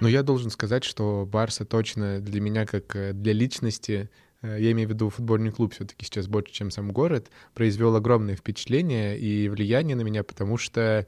Но 0.00 0.06
я 0.06 0.22
должен 0.22 0.50
сказать, 0.50 0.84
что 0.84 1.26
Барса 1.26 1.64
точно 1.64 2.20
для 2.20 2.40
меня, 2.40 2.66
как 2.66 3.20
для 3.20 3.32
личности, 3.32 4.10
я 4.42 4.72
имею 4.72 4.88
в 4.88 4.92
виду 4.92 5.10
футбольный 5.10 5.50
клуб 5.50 5.74
все-таки 5.74 6.04
сейчас 6.04 6.26
больше, 6.26 6.52
чем 6.52 6.70
сам 6.70 6.92
город, 6.92 7.30
произвел 7.54 7.94
огромное 7.94 8.36
впечатление 8.36 9.18
и 9.18 9.48
влияние 9.48 9.96
на 9.96 10.02
меня, 10.02 10.24
потому 10.24 10.56
что 10.56 11.06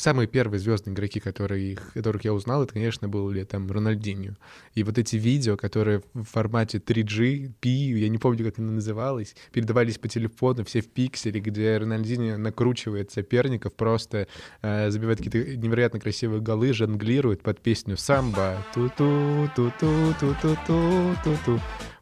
самые 0.00 0.26
первые 0.26 0.58
звездные 0.58 0.94
игроки, 0.94 1.20
которые, 1.20 1.76
которых 1.94 2.24
я 2.24 2.32
узнал, 2.32 2.62
это, 2.62 2.72
конечно, 2.72 3.08
был 3.08 3.28
ли 3.30 3.44
там 3.44 3.70
Рональдинho. 3.70 4.36
И 4.74 4.82
вот 4.82 4.98
эти 4.98 5.16
видео, 5.16 5.56
которые 5.56 6.02
в 6.14 6.24
формате 6.24 6.78
3G, 6.78 7.52
P, 7.60 7.68
я 7.68 8.08
не 8.08 8.18
помню, 8.18 8.44
как 8.44 8.58
оно 8.58 8.72
называлось, 8.72 9.34
передавались 9.52 9.98
по 9.98 10.08
телефону, 10.08 10.64
все 10.64 10.80
в 10.80 10.88
пикселе, 10.88 11.40
где 11.40 11.76
Рональдинho 11.76 12.36
накручивает 12.36 13.10
соперников, 13.10 13.74
просто 13.74 14.26
э, 14.62 14.90
забивает 14.90 15.18
какие-то 15.18 15.56
невероятно 15.56 16.00
красивые 16.00 16.40
голы, 16.40 16.72
жонглирует 16.72 17.42
под 17.42 17.60
песню 17.60 17.96
«Самба». 17.96 18.64
Ту-ту, 18.74 19.50
ту-ту, 19.54 20.14
ту-ту-ту, 20.18 21.16
ту-ту. 21.24 21.60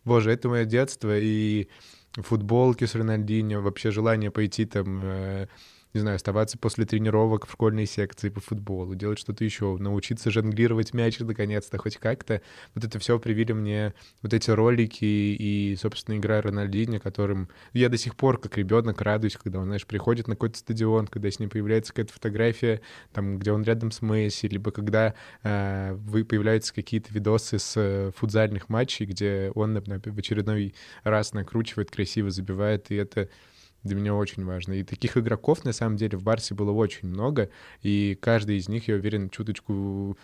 Боже, 0.09 0.32
это 0.32 0.48
мое 0.48 0.64
детство, 0.64 1.16
и 1.18 1.68
футболки 2.14 2.86
с 2.86 2.94
Рональдинho, 2.94 3.61
вообще 3.61 3.90
желание 3.90 4.30
пойти 4.30 4.64
там 4.64 5.00
э, 5.04 5.46
не 5.95 6.01
знаю, 6.01 6.16
оставаться 6.16 6.59
после 6.59 6.84
тренировок 6.84 7.47
в 7.47 7.53
школьной 7.53 7.86
секции 7.86 8.28
по 8.28 8.41
футболу, 8.41 8.95
делать 8.95 9.18
что-то 9.18 9.45
еще, 9.45 9.76
научиться 9.78 10.30
жонглировать 10.30 10.93
мяч 10.95 11.18
наконец-то 11.18 11.78
хоть 11.78 11.97
как-то. 11.97 12.43
Вот 12.74 12.84
это 12.84 12.99
все 12.99 13.18
привили 13.18 13.53
мне 13.53 13.95
вот 14.22 14.34
эти 14.34 14.51
ролики 14.51 15.05
и, 15.05 15.76
собственно, 15.80 16.16
игра 16.16 16.41
Рональдини, 16.41 16.99
которым 16.99 17.49
я 17.72 17.89
до 17.89 17.97
сих 17.97 18.16
пор 18.16 18.39
как 18.39 18.57
ребенок 18.59 19.01
радуюсь, 19.01 19.36
когда 19.36 19.61
он, 19.61 19.66
знаешь, 19.66 19.86
приходит 19.86 20.28
на 20.28 20.34
какой-то 20.34 20.59
стадион, 20.59 21.07
когда 21.07 21.30
с 21.30 21.39
ним 21.39 21.51
появляется 21.51 21.93
какая-то 21.93 22.12
фотография, 22.12 22.80
там, 23.12 23.39
где 23.39 23.53
он 23.53 23.62
рядом 23.62 23.91
с 23.91 24.03
Месси, 24.03 24.49
либо 24.49 24.70
когда 24.70 25.14
э, 25.43 25.95
вы 25.95 26.24
появляются 26.24 26.74
какие-то 26.74 27.12
видосы 27.12 27.59
с 27.59 27.74
э, 27.76 28.11
футзальных 28.14 28.68
матчей, 28.68 29.07
где 29.07 29.51
он, 29.55 29.72
например, 29.72 30.01
в 30.05 30.18
очередной 30.18 30.74
раз 31.03 31.32
накручивает, 31.32 31.91
красиво 31.91 32.30
забивает, 32.30 32.91
и 32.91 32.97
это 32.97 33.28
для 33.89 33.97
меня 33.97 34.14
очень 34.14 34.45
важно. 34.45 34.74
И 34.74 34.84
таких 34.84 35.16
игроков, 35.16 35.64
на 35.64 35.72
самом 35.72 35.97
деле, 35.97 36.16
в 36.16 36.22
Барсе 36.22 36.55
было 36.55 36.70
очень 36.70 37.09
много, 37.09 37.51
и 37.82 38.16
каждый 38.20 38.59
из 38.59 38.68
них, 38.68 38.89
я 38.89 38.95
уверен, 38.95 39.30
чуточку 39.30 40.16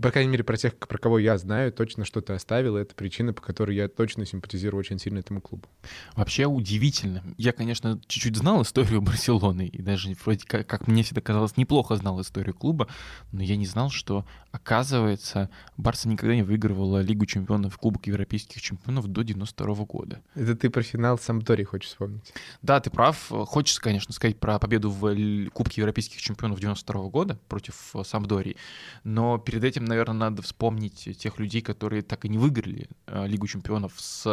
по 0.00 0.10
крайней 0.10 0.30
мере, 0.30 0.44
про 0.44 0.56
тех, 0.56 0.76
про 0.76 0.98
кого 0.98 1.18
я 1.18 1.36
знаю, 1.38 1.72
точно 1.72 2.04
что-то 2.04 2.34
оставил. 2.34 2.76
Это 2.76 2.94
причина, 2.94 3.32
по 3.32 3.42
которой 3.42 3.76
я 3.76 3.88
точно 3.88 4.24
симпатизирую 4.24 4.80
очень 4.80 4.98
сильно 4.98 5.18
этому 5.18 5.40
клубу. 5.40 5.68
Вообще 6.14 6.46
удивительно. 6.46 7.22
Я, 7.36 7.52
конечно, 7.52 8.00
чуть-чуть 8.06 8.36
знал 8.36 8.62
историю 8.62 9.02
Барселоны, 9.02 9.66
и 9.66 9.82
даже 9.82 10.14
вроде 10.24 10.44
как, 10.46 10.66
как 10.66 10.86
мне 10.86 11.02
всегда 11.02 11.20
казалось, 11.20 11.56
неплохо 11.56 11.96
знал 11.96 12.20
историю 12.20 12.54
клуба, 12.54 12.88
но 13.32 13.42
я 13.42 13.56
не 13.56 13.66
знал, 13.66 13.90
что, 13.90 14.24
оказывается, 14.52 15.50
Барса 15.76 16.08
никогда 16.08 16.34
не 16.34 16.42
выигрывала 16.42 17.02
Лигу 17.02 17.26
чемпионов, 17.26 17.76
Кубок 17.76 18.06
Европейских 18.06 18.62
чемпионов 18.62 19.06
до 19.08 19.22
92 19.22 19.66
-го 19.66 19.86
года. 19.86 20.22
Это 20.34 20.54
ты 20.56 20.70
про 20.70 20.82
финал 20.82 21.18
Самдори 21.18 21.64
хочешь 21.64 21.90
вспомнить? 21.90 22.32
Да, 22.62 22.80
ты 22.80 22.90
прав. 22.90 23.16
Хочется, 23.28 23.80
конечно, 23.80 24.12
сказать 24.14 24.38
про 24.38 24.58
победу 24.58 24.90
в 24.90 25.50
Кубке 25.50 25.80
Европейских 25.80 26.20
чемпионов 26.20 26.58
92 26.58 27.00
-го 27.00 27.10
года 27.10 27.38
против 27.48 27.94
Самдории, 28.04 28.56
но 29.04 29.38
перед 29.38 29.64
этим 29.64 29.89
наверное, 29.90 30.30
надо 30.30 30.42
вспомнить 30.42 31.18
тех 31.18 31.38
людей, 31.38 31.60
которые 31.60 32.02
так 32.02 32.24
и 32.24 32.28
не 32.28 32.38
выиграли 32.38 32.88
э, 33.06 33.26
Лигу 33.26 33.46
чемпионов 33.46 33.92
с 33.96 34.26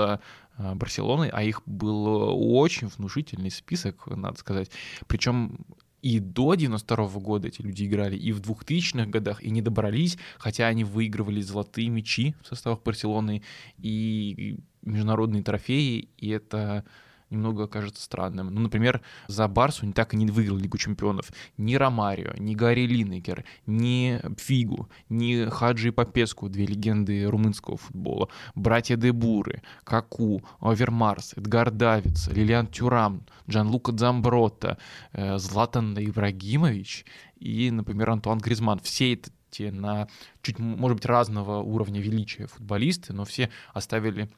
э, 0.58 0.74
Барселоной, 0.76 1.30
а 1.30 1.44
их 1.44 1.62
был 1.66 2.08
очень 2.56 2.88
внушительный 2.88 3.52
список, 3.52 4.08
надо 4.08 4.40
сказать. 4.40 4.72
Причем 5.08 5.66
и 6.02 6.20
до 6.20 6.56
92 6.56 7.06
-го 7.06 7.20
года 7.20 7.48
эти 7.48 7.62
люди 7.62 7.86
играли, 7.86 8.16
и 8.16 8.32
в 8.32 8.40
2000-х 8.42 9.10
годах, 9.10 9.44
и 9.44 9.50
не 9.50 9.62
добрались, 9.62 10.18
хотя 10.38 10.68
они 10.68 10.84
выигрывали 10.84 11.42
золотые 11.42 11.90
мячи 11.90 12.36
в 12.42 12.48
составах 12.48 12.84
Барселоны 12.84 13.42
и 13.78 14.60
международные 14.84 15.44
трофеи, 15.44 16.10
и 16.18 16.30
это 16.30 16.86
немного 17.30 17.68
кажется 17.68 18.02
странным. 18.02 18.54
Ну, 18.54 18.62
например, 18.62 19.02
за 19.28 19.48
Барсу 19.48 19.86
не 19.86 19.94
так 19.94 20.14
и 20.14 20.18
не 20.18 20.28
выиграл 20.28 20.58
Лигу 20.58 20.78
чемпионов 20.78 21.32
ни 21.58 21.76
Ромарио, 21.76 22.34
ни 22.38 22.56
Гарри 22.56 22.86
Линнекер, 22.86 23.46
ни 23.66 24.20
Фигу, 24.38 24.90
ни 25.10 25.50
Хаджи 25.50 25.92
Папеску, 25.92 26.50
две 26.50 26.66
легенды 26.66 27.26
румынского 27.26 27.78
футбола, 27.78 28.30
братья 28.56 28.96
Дебуры, 28.96 29.62
Каку, 29.84 30.44
Овермарс, 30.60 31.34
Эдгар 31.36 31.72
Давиц, 31.72 32.28
Лилиан 32.30 32.68
Тюрам, 32.68 33.24
Джан 33.50 33.68
Лука 33.68 33.92
Дзамброта, 33.92 34.78
э, 35.14 35.38
Златан 35.38 35.98
Ибрагимович 35.98 37.06
и, 37.40 37.72
например, 37.72 38.10
Антуан 38.10 38.40
Гризман. 38.40 38.80
Все 38.80 39.14
это 39.14 39.32
те 39.50 39.72
на 39.72 40.08
чуть, 40.42 40.60
может 40.60 40.98
быть, 40.98 41.06
разного 41.06 41.62
уровня 41.62 42.02
величия 42.02 42.48
футболисты, 42.48 43.14
но 43.14 43.26
все 43.26 43.50
оставили 43.74 44.30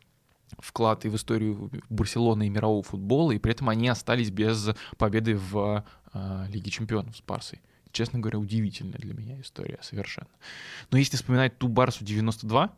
вклад 0.57 1.05
и 1.05 1.09
в 1.09 1.15
историю 1.15 1.71
Барселоны 1.89 2.47
и 2.47 2.49
мирового 2.49 2.83
футбола, 2.83 3.31
и 3.31 3.39
при 3.39 3.51
этом 3.51 3.69
они 3.69 3.87
остались 3.87 4.31
без 4.31 4.69
победы 4.97 5.35
в 5.35 5.85
э, 6.13 6.45
Лиге 6.49 6.71
чемпионов 6.71 7.15
с 7.15 7.21
Барсой. 7.21 7.61
Честно 7.91 8.19
говоря, 8.19 8.39
удивительная 8.39 8.99
для 8.99 9.13
меня 9.13 9.39
история 9.41 9.79
совершенно. 9.81 10.29
Но 10.91 10.97
если 10.97 11.17
вспоминать 11.17 11.57
ту 11.57 11.67
Барсу 11.67 12.05
92, 12.05 12.71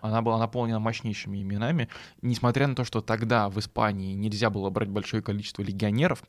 она 0.00 0.22
была 0.22 0.38
наполнена 0.38 0.78
мощнейшими 0.78 1.42
именами. 1.42 1.88
Несмотря 2.22 2.66
на 2.66 2.74
то, 2.74 2.84
что 2.84 3.00
тогда 3.00 3.48
в 3.48 3.58
Испании 3.58 4.14
нельзя 4.14 4.50
было 4.50 4.70
брать 4.70 4.88
большое 4.88 5.22
количество 5.22 5.62
легионеров, 5.62 6.22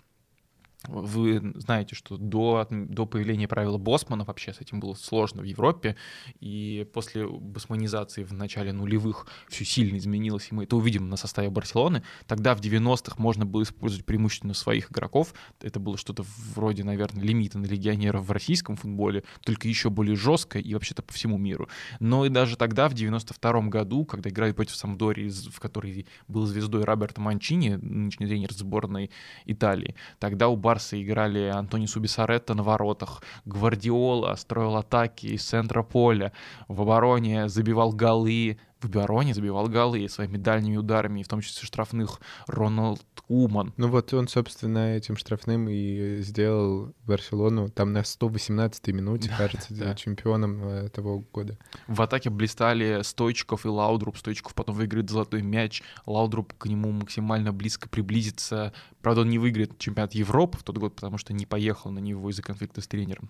вы 0.86 1.54
знаете, 1.56 1.96
что 1.96 2.18
до, 2.18 2.68
до 2.70 3.06
появления 3.06 3.48
правила 3.48 3.78
Босмана 3.78 4.24
вообще 4.24 4.54
с 4.54 4.62
этим 4.62 4.80
было 4.80 4.94
сложно 4.94 5.42
в 5.42 5.46
Европе, 5.46 5.96
и 6.40 6.88
после 6.94 7.28
босманизации 7.28 8.24
в 8.24 8.32
начале 8.32 8.72
нулевых 8.74 9.28
все 9.48 9.66
сильно 9.66 9.98
изменилось, 9.98 10.50
и 10.52 10.56
мы 10.56 10.64
это 10.64 10.76
увидим 10.76 11.10
на 11.10 11.18
составе 11.18 11.50
Барселоны. 11.50 12.04
Тогда 12.28 12.56
в 12.56 12.62
90-х 12.62 13.16
можно 13.18 13.46
было 13.46 13.64
использовать 13.64 14.06
преимущественно 14.06 14.54
своих 14.54 14.92
игроков. 14.92 15.34
Это 15.62 15.80
было 15.80 15.98
что-то 15.98 16.24
вроде, 16.54 16.84
наверное, 16.84 17.24
лимита 17.24 17.58
на 17.58 17.66
легионеров 17.66 18.26
в 18.26 18.32
российском 18.32 18.76
футболе, 18.76 19.24
только 19.44 19.68
еще 19.68 19.90
более 19.90 20.16
жестко 20.16 20.60
и 20.60 20.74
вообще-то 20.74 21.02
по 21.02 21.14
всему 21.14 21.38
миру. 21.38 21.68
Но 22.00 22.26
и 22.26 22.30
даже 22.30 22.56
тогда, 22.56 22.88
в 22.88 22.94
92-м 22.94 23.70
году, 23.70 24.06
когда 24.06 24.30
играли 24.30 24.52
против 24.52 24.76
Самдори, 24.76 25.30
в 25.30 25.60
которой 25.60 26.06
был 26.28 26.46
звездой 26.46 26.84
Роберто 26.84 27.20
Манчини, 27.20 27.76
нынешний 27.76 28.28
тренер 28.28 28.54
сборной 28.54 29.10
Италии, 29.46 29.96
тогда 30.20 30.48
у 30.48 30.56
Барса 30.68 31.02
играли 31.02 31.48
Антони 31.48 31.86
Субисаретто 31.86 32.54
на 32.54 32.62
воротах, 32.62 33.24
Гвардиола 33.46 34.36
строил 34.36 34.76
атаки 34.76 35.28
из 35.28 35.46
центра 35.46 35.82
поля, 35.82 36.34
в 36.68 36.82
обороне 36.82 37.48
забивал 37.48 37.94
голы, 37.94 38.58
в 38.82 38.86
обороне 38.86 39.34
забивал 39.34 39.68
голы 39.68 40.08
своими 40.10 40.38
дальними 40.38 40.78
ударами, 40.78 41.24
в 41.24 41.28
том 41.28 41.42
числе 41.42 41.66
штрафных, 41.66 42.20
Роналд 42.48 43.06
Куман. 43.28 43.74
Ну 43.78 43.88
вот 43.90 44.14
он, 44.14 44.28
собственно, 44.28 44.96
этим 44.96 45.18
штрафным 45.18 45.68
и 45.68 46.22
сделал 46.22 46.94
Барселону 47.06 47.70
там 47.70 47.94
на 47.94 48.00
118-й 48.00 48.92
минуте, 48.94 49.30
да, 49.30 49.38
кажется, 49.38 49.74
да. 49.74 49.96
чемпионом 49.96 50.64
э, 50.64 50.90
того 50.90 51.24
года. 51.34 51.58
В 51.88 52.02
атаке 52.02 52.30
блистали 52.30 53.02
Стойчиков 53.04 53.66
и 53.66 53.70
Лаудруп. 53.70 54.18
Стойчиков 54.18 54.54
потом 54.54 54.76
выиграет 54.76 55.10
золотой 55.10 55.42
мяч, 55.42 55.82
Лаудруп 56.06 56.54
к 56.58 56.66
нему 56.68 56.92
максимально 56.92 57.52
близко 57.52 57.90
приблизится. 57.90 58.74
Правда, 59.02 59.22
он 59.22 59.30
не 59.30 59.40
выиграет 59.40 59.78
чемпионат 59.78 60.14
Европы 60.14 60.58
в 60.58 60.64
тот 60.64 60.78
год, 60.78 60.96
потому 60.96 61.18
что 61.18 61.34
не 61.34 61.46
поехал 61.46 61.92
на 61.92 62.00
него 62.00 62.30
из-за 62.30 62.42
конфликта 62.42 62.82
с 62.82 62.88
тренером. 62.88 63.30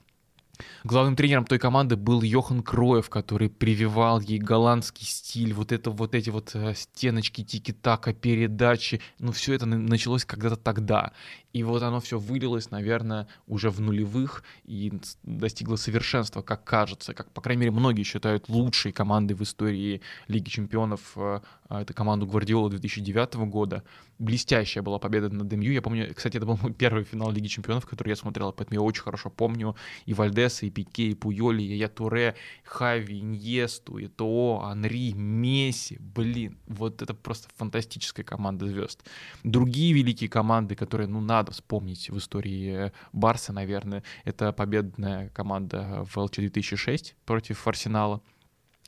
Главным 0.84 1.16
тренером 1.16 1.46
той 1.46 1.60
команды 1.60 1.96
был 1.96 2.22
Йохан 2.22 2.64
Кроев, 2.64 3.10
который 3.10 3.50
прививал 3.50 4.20
ей 4.20 4.40
голландский 4.40 5.06
стиль, 5.06 5.54
вот 5.54 5.72
это 5.72 5.92
вот 5.92 6.16
эти 6.16 6.30
вот 6.30 6.52
э, 6.56 6.74
стеночки, 6.76 7.44
тики-така, 7.44 8.14
передачи. 8.14 9.02
Ну, 9.20 9.32
все 9.32 9.54
это 9.54 9.66
началось 9.66 10.26
когда-то 10.26 10.56
тогда. 10.56 11.12
И 11.58 11.64
вот 11.64 11.82
оно 11.82 12.00
все 12.00 12.20
вылилось, 12.20 12.70
наверное, 12.70 13.28
уже 13.48 13.72
в 13.72 13.82
нулевых 13.82 14.44
и 14.64 14.94
достигло 15.24 15.76
совершенства, 15.76 16.44
как 16.44 16.64
кажется, 16.64 17.16
как, 17.16 17.32
по 17.32 17.42
крайней 17.42 17.62
мере, 17.62 17.72
многие 17.72 18.04
считают 18.04 18.48
лучшей 18.48 18.92
командой 18.92 19.34
в 19.34 19.42
истории 19.42 20.02
Лиги 20.28 20.50
Чемпионов. 20.50 21.14
Э, 21.16 21.40
это 21.70 21.96
команду 21.96 22.28
Гвардиола 22.28 22.70
2009 22.70 23.36
года. 23.50 23.84
Блестящая 24.20 24.84
была 24.84 25.00
победа 25.00 25.30
над 25.30 25.52
МЮ. 25.52 25.72
Я 25.72 25.82
помню, 25.82 26.14
кстати, 26.14 26.38
это 26.38 26.46
был 26.46 26.60
мой 26.62 26.74
первый 26.74 27.04
финал 27.04 27.32
Лиги 27.32 27.48
Чемпионов, 27.48 27.88
который 27.88 28.10
я 28.10 28.16
смотрел, 28.16 28.52
поэтому 28.54 28.80
я 28.80 28.82
очень 28.82 29.02
хорошо 29.02 29.32
помню 29.32 29.76
и 30.06 30.14
Вальдеса, 30.14 30.68
и 30.68 30.70
Пике, 30.70 31.10
и 31.10 31.16
Пуйоли, 31.16 31.64
и 31.64 31.76
Я 31.76 31.88
Туре, 31.88 32.36
Хави, 32.64 33.20
Иньесту, 33.20 33.98
и 33.98 34.08
То, 34.08 34.62
Анри, 34.64 35.14
Месси. 35.14 35.98
Блин, 36.00 36.58
вот 36.68 37.02
это 37.02 37.16
просто 37.16 37.50
фантастическая 37.58 38.24
команда 38.24 38.68
звезд. 38.68 39.04
Другие 39.44 39.94
великие 39.94 40.30
команды, 40.30 40.76
которые, 40.76 41.08
ну, 41.08 41.20
надо 41.20 41.47
вспомнить 41.52 42.10
в 42.10 42.18
истории 42.18 42.92
Барса, 43.14 43.54
наверное, 43.54 44.04
это 44.24 44.52
победная 44.54 45.30
команда 45.30 46.06
в 46.10 46.18
ЛЧ 46.18 46.38
2006 46.38 47.16
против 47.26 47.68
Арсенала. 47.68 48.22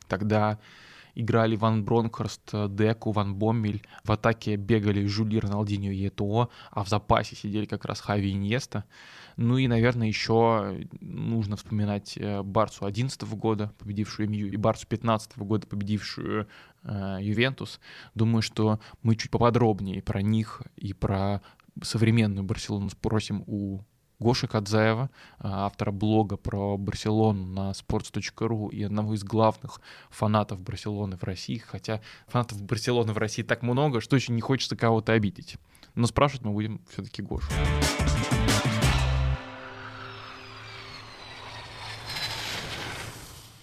Тогда 0.08 0.60
играли 1.16 1.56
Ван 1.56 1.84
Бронхорст, 1.84 2.52
Деку, 2.70 3.12
Ван 3.12 3.36
Боммель. 3.36 3.82
В 4.04 4.12
атаке 4.12 4.56
бегали 4.56 5.06
Жюли, 5.06 5.38
Роналдиньо 5.38 5.92
и 5.92 6.08
Этуо, 6.08 6.50
а 6.72 6.84
в 6.84 6.90
запасе 6.90 7.36
сидели 7.36 7.66
как 7.66 7.86
раз 7.86 8.00
Хави 8.00 8.30
и 8.30 8.34
Иньеста. 8.34 8.86
Ну 9.36 9.58
и, 9.58 9.68
наверное, 9.68 10.08
еще 10.08 10.86
нужно 11.00 11.56
вспоминать 11.56 12.18
э, 12.18 12.42
Барсу 12.42 12.86
11 12.86 13.22
года, 13.36 13.72
победившую 13.80 14.30
МЮ, 14.30 14.48
и 14.48 14.58
Барсу 14.58 14.86
15 14.86 15.38
года, 15.38 15.66
победившую 15.66 16.48
э, 16.84 17.18
Ювентус. 17.22 17.80
Думаю, 18.16 18.42
что 18.42 18.82
мы 19.02 19.16
чуть 19.16 19.32
поподробнее 19.32 20.02
про 20.02 20.22
них 20.22 20.62
и 20.76 20.92
про 20.92 21.42
современную 21.84 22.44
Барселону 22.44 22.90
спросим 22.90 23.44
у 23.48 23.82
Гоши 24.20 24.48
Кадзаева, 24.48 25.10
а, 25.40 25.66
автора 25.66 25.92
блога 25.92 26.36
про 26.36 26.78
Барселону 26.78 27.46
на 27.46 27.72
sports.ru 27.72 28.70
и 28.70 28.84
одного 28.84 29.14
из 29.14 29.24
главных 29.24 29.80
фанатов 30.10 30.62
Барселоны 30.62 31.16
в 31.16 31.24
России, 31.24 31.58
хотя 31.58 32.02
фанатов 32.28 32.62
Барселоны 32.62 33.14
в 33.14 33.18
России 33.18 33.44
так 33.44 33.62
много, 33.62 34.02
что 34.02 34.18
очень 34.18 34.36
не 34.36 34.42
хочется 34.42 34.76
кого-то 34.76 35.14
обидеть. 35.14 35.58
Но 35.96 36.06
спрашивать 36.06 36.46
мы 36.46 36.52
будем 36.52 36.82
все-таки 36.90 37.22
Гошу. 37.22 37.48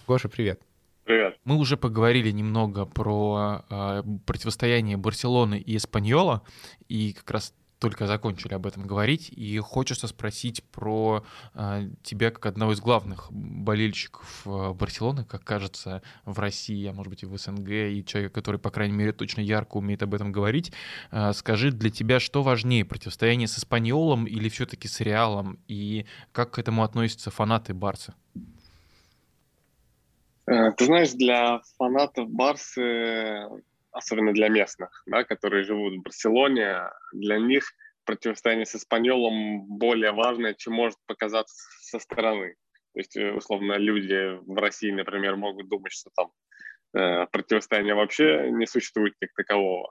Гоша, 0.06 0.28
привет. 0.28 0.62
Привет. 1.04 1.38
Мы 1.44 1.56
уже 1.56 1.76
поговорили 1.76 2.30
немного 2.30 2.86
про 2.86 3.64
э, 3.68 4.02
противостояние 4.24 4.96
Барселоны 4.96 5.58
и 5.58 5.76
Эспаньола, 5.76 6.42
и 6.88 7.12
как 7.12 7.30
раз 7.30 7.54
только 7.78 8.06
закончили 8.06 8.54
об 8.54 8.66
этом 8.66 8.86
говорить, 8.86 9.28
и 9.30 9.58
хочется 9.58 10.08
спросить 10.08 10.64
про 10.64 11.24
э, 11.54 11.88
тебя 12.02 12.30
как 12.30 12.46
одного 12.46 12.72
из 12.72 12.80
главных 12.80 13.30
болельщиков 13.30 14.42
э, 14.46 14.72
Барселоны, 14.72 15.24
как 15.24 15.44
кажется, 15.44 16.02
в 16.24 16.38
России, 16.38 16.86
а 16.86 16.92
может 16.92 17.10
быть 17.10 17.22
и 17.22 17.26
в 17.26 17.36
СНГ, 17.36 17.68
и 17.68 18.04
человека, 18.06 18.34
который, 18.34 18.58
по 18.58 18.70
крайней 18.70 18.94
мере, 18.94 19.12
точно 19.12 19.42
ярко 19.42 19.76
умеет 19.76 20.02
об 20.02 20.14
этом 20.14 20.32
говорить. 20.32 20.72
Э, 21.10 21.32
скажи, 21.32 21.70
для 21.70 21.90
тебя 21.90 22.18
что 22.18 22.42
важнее, 22.42 22.84
противостояние 22.84 23.48
с 23.48 23.58
Испаньолом 23.58 24.24
или 24.24 24.48
все-таки 24.48 24.88
с 24.88 25.00
Реалом, 25.00 25.58
и 25.68 26.06
как 26.32 26.52
к 26.52 26.58
этому 26.58 26.82
относятся 26.82 27.30
фанаты 27.30 27.74
Барса? 27.74 28.14
Э, 30.46 30.72
ты 30.72 30.86
знаешь, 30.86 31.12
для 31.12 31.60
фанатов 31.76 32.30
Барсы 32.30 33.48
особенно 33.96 34.32
для 34.32 34.48
местных, 34.48 35.02
да, 35.06 35.24
которые 35.24 35.64
живут 35.64 35.94
в 35.94 36.02
Барселоне, 36.02 36.90
для 37.12 37.38
них 37.38 37.64
противостояние 38.04 38.66
с 38.66 38.74
Испаньолом 38.74 39.66
более 39.66 40.12
важное, 40.12 40.54
чем 40.54 40.74
может 40.74 40.98
показаться 41.06 41.56
со 41.80 41.98
стороны. 41.98 42.54
То 42.94 43.00
есть, 43.00 43.16
э, 43.16 43.32
условно, 43.32 43.74
люди 43.74 44.38
в 44.46 44.56
России, 44.58 44.90
например, 44.90 45.36
могут 45.36 45.68
думать, 45.68 45.92
что 45.92 46.10
там 46.14 46.30
э, 46.94 47.26
противостояние 47.26 47.94
вообще 47.94 48.50
не 48.50 48.66
существует 48.66 49.14
как 49.20 49.30
такового. 49.34 49.90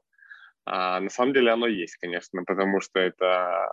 А 0.66 0.99
на 0.99 1.10
самом 1.10 1.34
деле 1.34 1.51
оно 1.51 1.68
есть, 1.68 1.97
конечно, 1.97 2.43
потому 2.43 2.82
что 2.82 2.99
это, 2.99 3.70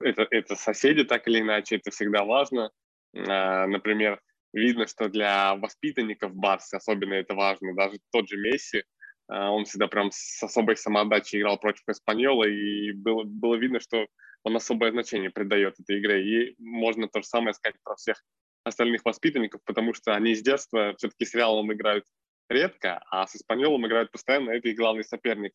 это, 0.00 0.26
это 0.30 0.54
соседи, 0.54 1.04
так 1.04 1.26
или 1.26 1.40
иначе, 1.40 1.76
это 1.76 1.90
всегда 1.90 2.24
важно. 2.24 2.70
А, 3.16 3.66
например, 3.66 4.20
видно, 4.52 4.86
что 4.86 5.08
для 5.08 5.56
воспитанников 5.56 6.34
Барса 6.34 6.76
особенно 6.76 7.14
это 7.14 7.34
важно. 7.34 7.74
Даже 7.74 7.98
тот 8.12 8.28
же 8.28 8.36
Месси, 8.36 8.84
он 9.28 9.64
всегда 9.64 9.86
прям 9.86 10.10
с 10.12 10.42
особой 10.42 10.76
самоотдачей 10.76 11.40
играл 11.40 11.58
против 11.58 11.82
Испаньола, 11.88 12.44
и 12.44 12.92
было, 12.92 13.24
было 13.24 13.54
видно, 13.54 13.80
что 13.80 14.06
он 14.42 14.56
особое 14.56 14.90
значение 14.90 15.30
придает 15.30 15.80
этой 15.80 15.98
игре. 15.98 16.22
И 16.22 16.54
можно 16.58 17.08
то 17.08 17.20
же 17.20 17.26
самое 17.26 17.54
сказать 17.54 17.76
про 17.82 17.96
всех 17.96 18.22
остальных 18.64 19.04
воспитанников, 19.04 19.60
потому 19.64 19.94
что 19.94 20.14
они 20.14 20.34
с 20.34 20.42
детства 20.42 20.94
все-таки 20.96 21.24
с 21.24 21.34
Реалом 21.34 21.72
играют 21.72 22.04
редко, 22.48 23.02
а 23.10 23.26
с 23.26 23.36
Испаньолом 23.36 23.86
играют 23.86 24.10
постоянно. 24.10 24.50
Это 24.50 24.68
их 24.68 24.76
главный 24.76 25.04
соперник 25.04 25.52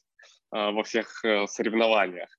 э, 0.53 0.71
во 0.71 0.83
всех 0.83 1.23
э, 1.23 1.47
соревнованиях. 1.47 2.29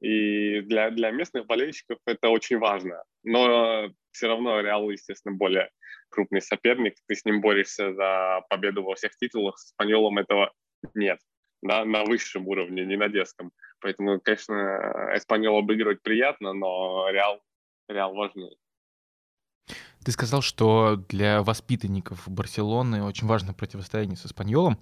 И 0.00 0.60
для, 0.60 0.90
для 0.90 1.10
местных 1.10 1.46
болельщиков 1.46 1.98
это 2.06 2.28
очень 2.28 2.58
важно. 2.58 3.02
Но 3.24 3.90
все 4.10 4.28
равно 4.28 4.60
Реал, 4.60 4.90
естественно, 4.90 5.34
более 5.34 5.70
крупный 6.10 6.42
соперник. 6.42 6.94
Ты 7.06 7.14
с 7.14 7.24
ним 7.24 7.40
борешься 7.40 7.94
за 7.94 8.42
победу 8.48 8.82
во 8.82 8.94
всех 8.94 9.16
титулах. 9.16 9.58
С 9.58 9.66
Испаньолом 9.70 10.18
этого 10.18 10.52
нет, 10.94 11.20
да, 11.62 11.84
на 11.84 12.04
высшем 12.04 12.46
уровне, 12.48 12.84
не 12.84 12.96
на 12.96 13.08
детском. 13.08 13.52
Поэтому, 13.80 14.20
конечно, 14.20 14.54
Эспаньол 15.14 15.58
обыгрывать 15.58 16.02
приятно, 16.02 16.52
но 16.52 17.08
Реал, 17.10 17.40
Реал 17.88 18.14
важнее. 18.14 18.56
Ты 20.04 20.12
сказал, 20.12 20.40
что 20.40 20.96
для 21.08 21.42
воспитанников 21.42 22.28
Барселоны 22.28 23.02
очень 23.02 23.26
важно 23.26 23.52
противостояние 23.54 24.16
с 24.16 24.24
Испаньолом. 24.24 24.78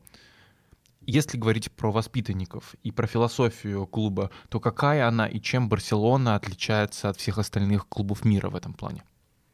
Если 1.07 1.39
говорить 1.39 1.71
про 1.73 1.91
воспитанников 1.91 2.75
и 2.83 2.91
про 2.91 3.07
философию 3.07 3.87
клуба, 3.87 4.31
то 4.49 4.61
какая 4.61 5.07
она 5.07 5.27
и 5.27 5.41
чем 5.41 5.69
Барселона 5.69 6.35
отличается 6.35 7.09
от 7.09 7.17
всех 7.17 7.39
остальных 7.39 7.89
клубов 7.89 8.25
мира 8.25 8.49
в 8.49 8.57
этом 8.57 8.75
плане? 8.75 9.05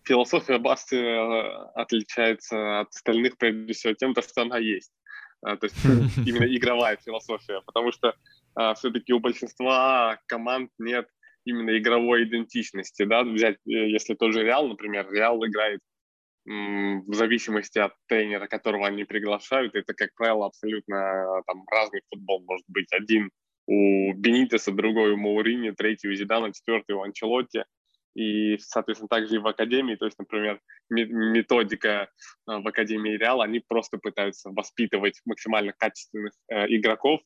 Философия 0.02 0.58
Басты 0.58 0.96
э, 0.96 1.42
отличается 1.74 2.80
от 2.80 2.88
остальных 2.88 3.36
прежде 3.36 3.72
всего 3.72 3.94
тем, 3.94 4.12
что 4.12 4.42
она 4.42 4.58
есть. 4.58 4.90
А, 5.42 5.56
то 5.56 5.66
есть 5.66 5.76
именно 6.26 6.44
игровая 6.44 6.96
философия, 6.96 7.62
потому 7.66 7.92
что 7.92 8.14
а, 8.54 8.74
все-таки 8.74 9.12
у 9.12 9.20
большинства 9.20 10.18
команд 10.26 10.70
нет 10.78 11.08
именно 11.44 11.76
игровой 11.78 12.24
идентичности, 12.24 13.04
да, 13.04 13.22
взять, 13.22 13.56
э, 13.66 13.88
если 13.88 14.14
тот 14.14 14.32
же 14.32 14.42
Реал, 14.42 14.68
например, 14.68 15.10
Реал 15.10 15.44
играет 15.46 15.80
в 16.46 17.14
зависимости 17.14 17.78
от 17.78 17.92
тренера, 18.08 18.46
которого 18.46 18.86
они 18.86 19.04
приглашают, 19.04 19.74
это, 19.74 19.92
как 19.92 20.08
правило, 20.14 20.46
абсолютно 20.46 21.42
там 21.46 21.64
разный 21.70 22.00
футбол 22.10 22.42
может 22.48 22.64
быть. 22.66 22.90
Один 22.92 23.30
у 23.66 24.14
Бенитеса, 24.14 24.72
другой 24.72 25.12
у 25.12 25.16
Маурини, 25.18 25.70
третий 25.70 26.08
у 26.08 26.14
Зидана, 26.14 26.52
четвертый 26.52 26.96
у 26.96 27.02
Анчелотти 27.02 27.64
и, 28.14 28.58
соответственно, 28.58 29.08
также 29.08 29.36
и 29.36 29.38
в 29.38 29.46
академии, 29.46 29.94
то 29.94 30.04
есть, 30.04 30.18
например, 30.18 30.60
методика 30.88 31.88
э, 31.88 32.06
в 32.46 32.66
академии 32.66 33.16
Реал, 33.16 33.40
они 33.40 33.60
просто 33.60 33.98
пытаются 33.98 34.50
воспитывать 34.50 35.20
максимально 35.24 35.72
качественных 35.76 36.32
э, 36.48 36.66
игроков 36.68 37.20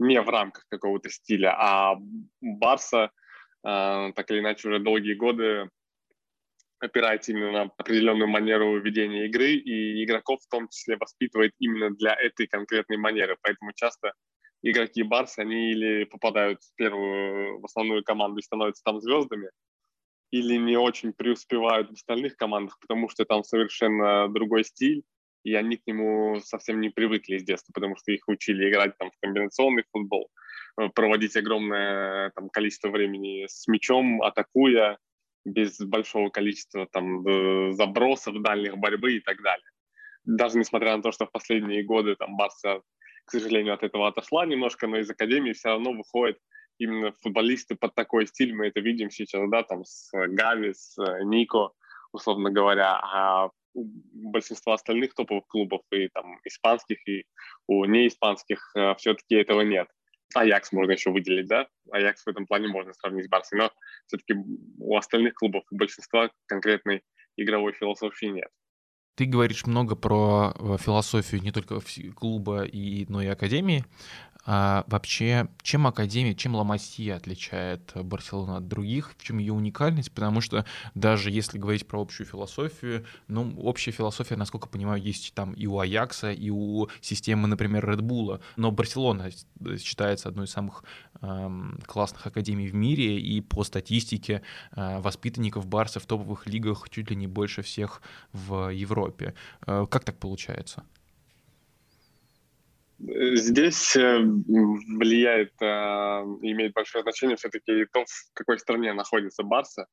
не 0.00 0.20
в 0.20 0.28
рамках 0.28 0.64
какого-то 0.68 1.08
стиля, 1.08 1.54
а 1.56 1.96
Барса, 2.40 3.10
э, 3.66 4.12
так 4.14 4.30
или 4.30 4.40
иначе, 4.40 4.68
уже 4.68 4.80
долгие 4.80 5.14
годы 5.14 5.68
опирается 6.80 7.32
именно 7.32 7.52
на 7.52 7.62
определенную 7.62 8.28
манеру 8.28 8.78
ведения 8.80 9.26
игры, 9.26 9.52
и 9.52 10.04
игроков 10.04 10.40
в 10.42 10.48
том 10.48 10.68
числе 10.68 10.96
воспитывает 10.96 11.52
именно 11.58 11.90
для 11.90 12.14
этой 12.14 12.46
конкретной 12.46 12.96
манеры. 12.96 13.36
Поэтому 13.40 13.72
часто 13.74 14.12
игроки 14.62 15.02
Барса, 15.02 15.42
они 15.42 15.70
или 15.70 16.04
попадают 16.04 16.62
в 16.62 16.74
первую, 16.74 17.60
в 17.60 17.64
основную 17.64 18.02
команду 18.02 18.40
и 18.40 18.42
становятся 18.42 18.82
там 18.84 19.00
звездами, 19.00 19.50
или 20.34 20.56
не 20.56 20.76
очень 20.76 21.12
преуспевают 21.12 21.90
в 21.90 21.92
остальных 21.92 22.36
командах, 22.36 22.80
потому 22.80 23.08
что 23.08 23.24
там 23.24 23.44
совершенно 23.44 24.28
другой 24.28 24.64
стиль, 24.64 25.04
и 25.44 25.54
они 25.54 25.76
к 25.76 25.86
нему 25.86 26.40
совсем 26.40 26.80
не 26.80 26.90
привыкли 26.90 27.38
с 27.38 27.44
детства, 27.44 27.72
потому 27.72 27.94
что 27.96 28.10
их 28.10 28.26
учили 28.26 28.68
играть 28.68 28.98
там 28.98 29.12
в 29.12 29.20
комбинационный 29.20 29.84
футбол, 29.92 30.28
э, 30.80 30.88
проводить 30.88 31.36
огромное 31.36 32.30
там, 32.30 32.48
количество 32.48 32.88
времени 32.88 33.46
с 33.46 33.68
мячом, 33.68 34.22
атакуя, 34.22 34.98
без 35.44 35.78
большого 35.78 36.30
количества 36.30 36.88
там 36.90 37.24
э, 37.24 37.72
забросов, 37.72 38.42
дальних 38.42 38.76
борьбы 38.76 39.12
и 39.12 39.20
так 39.20 39.40
далее. 39.40 39.70
Даже 40.24 40.58
несмотря 40.58 40.96
на 40.96 41.02
то, 41.02 41.12
что 41.12 41.26
в 41.26 41.30
последние 41.30 41.84
годы 41.84 42.16
там 42.16 42.36
Барса, 42.36 42.80
к 43.24 43.30
сожалению, 43.30 43.74
от 43.74 43.84
этого 43.84 44.08
отошла 44.08 44.46
немножко, 44.46 44.88
но 44.88 44.98
из 44.98 45.08
Академии 45.08 45.52
все 45.52 45.68
равно 45.68 45.92
выходит 45.92 46.38
именно 46.78 47.12
футболисты 47.22 47.76
под 47.76 47.94
такой 47.94 48.26
стиль, 48.26 48.54
мы 48.54 48.68
это 48.68 48.80
видим 48.80 49.10
сейчас, 49.10 49.48
да, 49.50 49.62
там 49.62 49.84
с 49.84 50.10
Гави, 50.12 50.72
с 50.74 50.98
э, 50.98 51.24
Нико, 51.24 51.70
условно 52.12 52.50
говоря, 52.50 52.98
а 53.02 53.50
у 53.74 53.84
большинства 54.30 54.74
остальных 54.74 55.14
топовых 55.14 55.46
клубов 55.46 55.82
и 55.90 56.08
там 56.08 56.38
испанских, 56.44 56.98
и 57.08 57.24
у 57.66 57.84
неиспанских 57.84 58.70
э, 58.76 58.94
все-таки 58.96 59.34
этого 59.34 59.62
нет. 59.62 59.88
Аякс 60.34 60.72
можно 60.72 60.92
еще 60.92 61.10
выделить, 61.10 61.46
да? 61.46 61.66
Аякс 61.90 62.24
в 62.24 62.28
этом 62.28 62.46
плане 62.46 62.68
можно 62.68 62.92
сравнить 62.92 63.26
с 63.26 63.28
Барсой, 63.28 63.58
но 63.58 63.72
все-таки 64.06 64.34
у 64.78 64.96
остальных 64.96 65.34
клубов, 65.34 65.64
у 65.70 65.76
большинства 65.76 66.30
конкретной 66.46 67.02
игровой 67.36 67.72
философии 67.72 68.26
нет. 68.26 68.48
Ты 69.16 69.26
говоришь 69.26 69.64
много 69.66 69.94
про 69.94 70.54
э, 70.58 70.76
философию 70.78 71.40
не 71.40 71.52
только 71.52 71.78
клуба, 72.16 72.64
и, 72.64 73.06
но 73.08 73.22
и 73.22 73.26
академии. 73.26 73.84
А 74.46 74.84
вообще, 74.88 75.48
чем 75.62 75.86
Академия, 75.86 76.34
чем 76.34 76.54
Ламасия 76.54 77.16
отличает 77.16 77.92
Барселону 77.94 78.56
от 78.56 78.68
других, 78.68 79.14
в 79.16 79.22
чем 79.22 79.38
ее 79.38 79.54
уникальность? 79.54 80.12
Потому 80.12 80.40
что 80.40 80.66
даже 80.94 81.30
если 81.30 81.58
говорить 81.58 81.86
про 81.86 82.00
общую 82.00 82.26
философию, 82.26 83.06
ну, 83.26 83.54
общая 83.60 83.90
философия, 83.90 84.36
насколько 84.36 84.68
понимаю, 84.68 85.00
есть 85.00 85.32
там 85.34 85.54
и 85.54 85.66
у 85.66 85.78
Аякса, 85.78 86.30
и 86.30 86.50
у 86.50 86.88
системы, 87.00 87.48
например, 87.48 87.88
Редбула. 87.88 88.40
Но 88.56 88.70
Барселона 88.70 89.30
считается 89.78 90.28
одной 90.28 90.44
из 90.44 90.50
самых 90.50 90.84
эм, 91.22 91.78
классных 91.86 92.26
академий 92.26 92.68
в 92.68 92.74
мире, 92.74 93.18
и 93.18 93.40
по 93.40 93.64
статистике 93.64 94.42
э, 94.72 95.00
воспитанников 95.00 95.66
Барса 95.66 96.00
в 96.00 96.06
топовых 96.06 96.46
лигах 96.46 96.90
чуть 96.90 97.08
ли 97.10 97.16
не 97.16 97.26
больше 97.26 97.62
всех 97.62 98.02
в 98.32 98.68
Европе. 98.68 99.34
Э, 99.66 99.86
как 99.90 100.04
так 100.04 100.18
получается? 100.18 100.84
Здесь 103.06 103.96
э, 103.96 104.18
влияет, 104.18 105.52
а, 105.60 106.22
имеет 106.40 106.72
большое 106.72 107.02
значение 107.02 107.36
все-таки 107.36 107.84
то, 107.92 108.04
в 108.04 108.32
какой 108.32 108.58
стране 108.58 108.94
находится 108.94 109.42
Барса, 109.42 109.86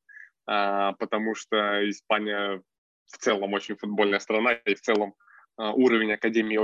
а, 0.46 0.94
потому 0.94 1.36
что 1.36 1.90
Испания 1.90 2.62
в 3.08 3.18
целом 3.18 3.54
очень 3.54 3.76
футбольная 3.76 4.20
страна, 4.20 4.54
и 4.54 4.76
в 4.76 4.82
целом 4.82 5.14
уровень 5.58 6.14
Академии 6.14 6.58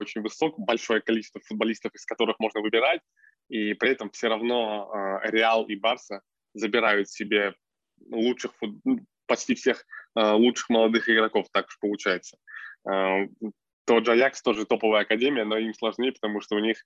очень 0.00 0.22
высок, 0.22 0.58
большое 0.58 1.02
количество 1.02 1.42
футболистов, 1.44 1.94
из 1.94 2.06
которых 2.06 2.36
можно 2.38 2.62
выбирать, 2.62 3.02
и 3.50 3.74
при 3.74 3.90
этом 3.90 4.10
все 4.10 4.28
равно 4.28 5.20
Реал 5.24 5.66
и 5.66 5.76
Барса 5.76 6.22
забирают 6.54 7.10
себе 7.10 7.54
лучших, 8.10 8.52
почти 9.26 9.54
всех 9.54 9.84
лучших 10.14 10.70
молодых 10.70 11.10
игроков, 11.10 11.48
так 11.52 11.66
уж 11.66 11.78
получается 11.78 12.38
тот 13.90 14.06
же 14.06 14.12
Аякс 14.12 14.40
тоже 14.42 14.66
топовая 14.66 15.02
академия, 15.02 15.44
но 15.44 15.58
им 15.58 15.74
сложнее, 15.74 16.12
потому 16.12 16.40
что 16.40 16.54
у 16.54 16.60
них 16.60 16.76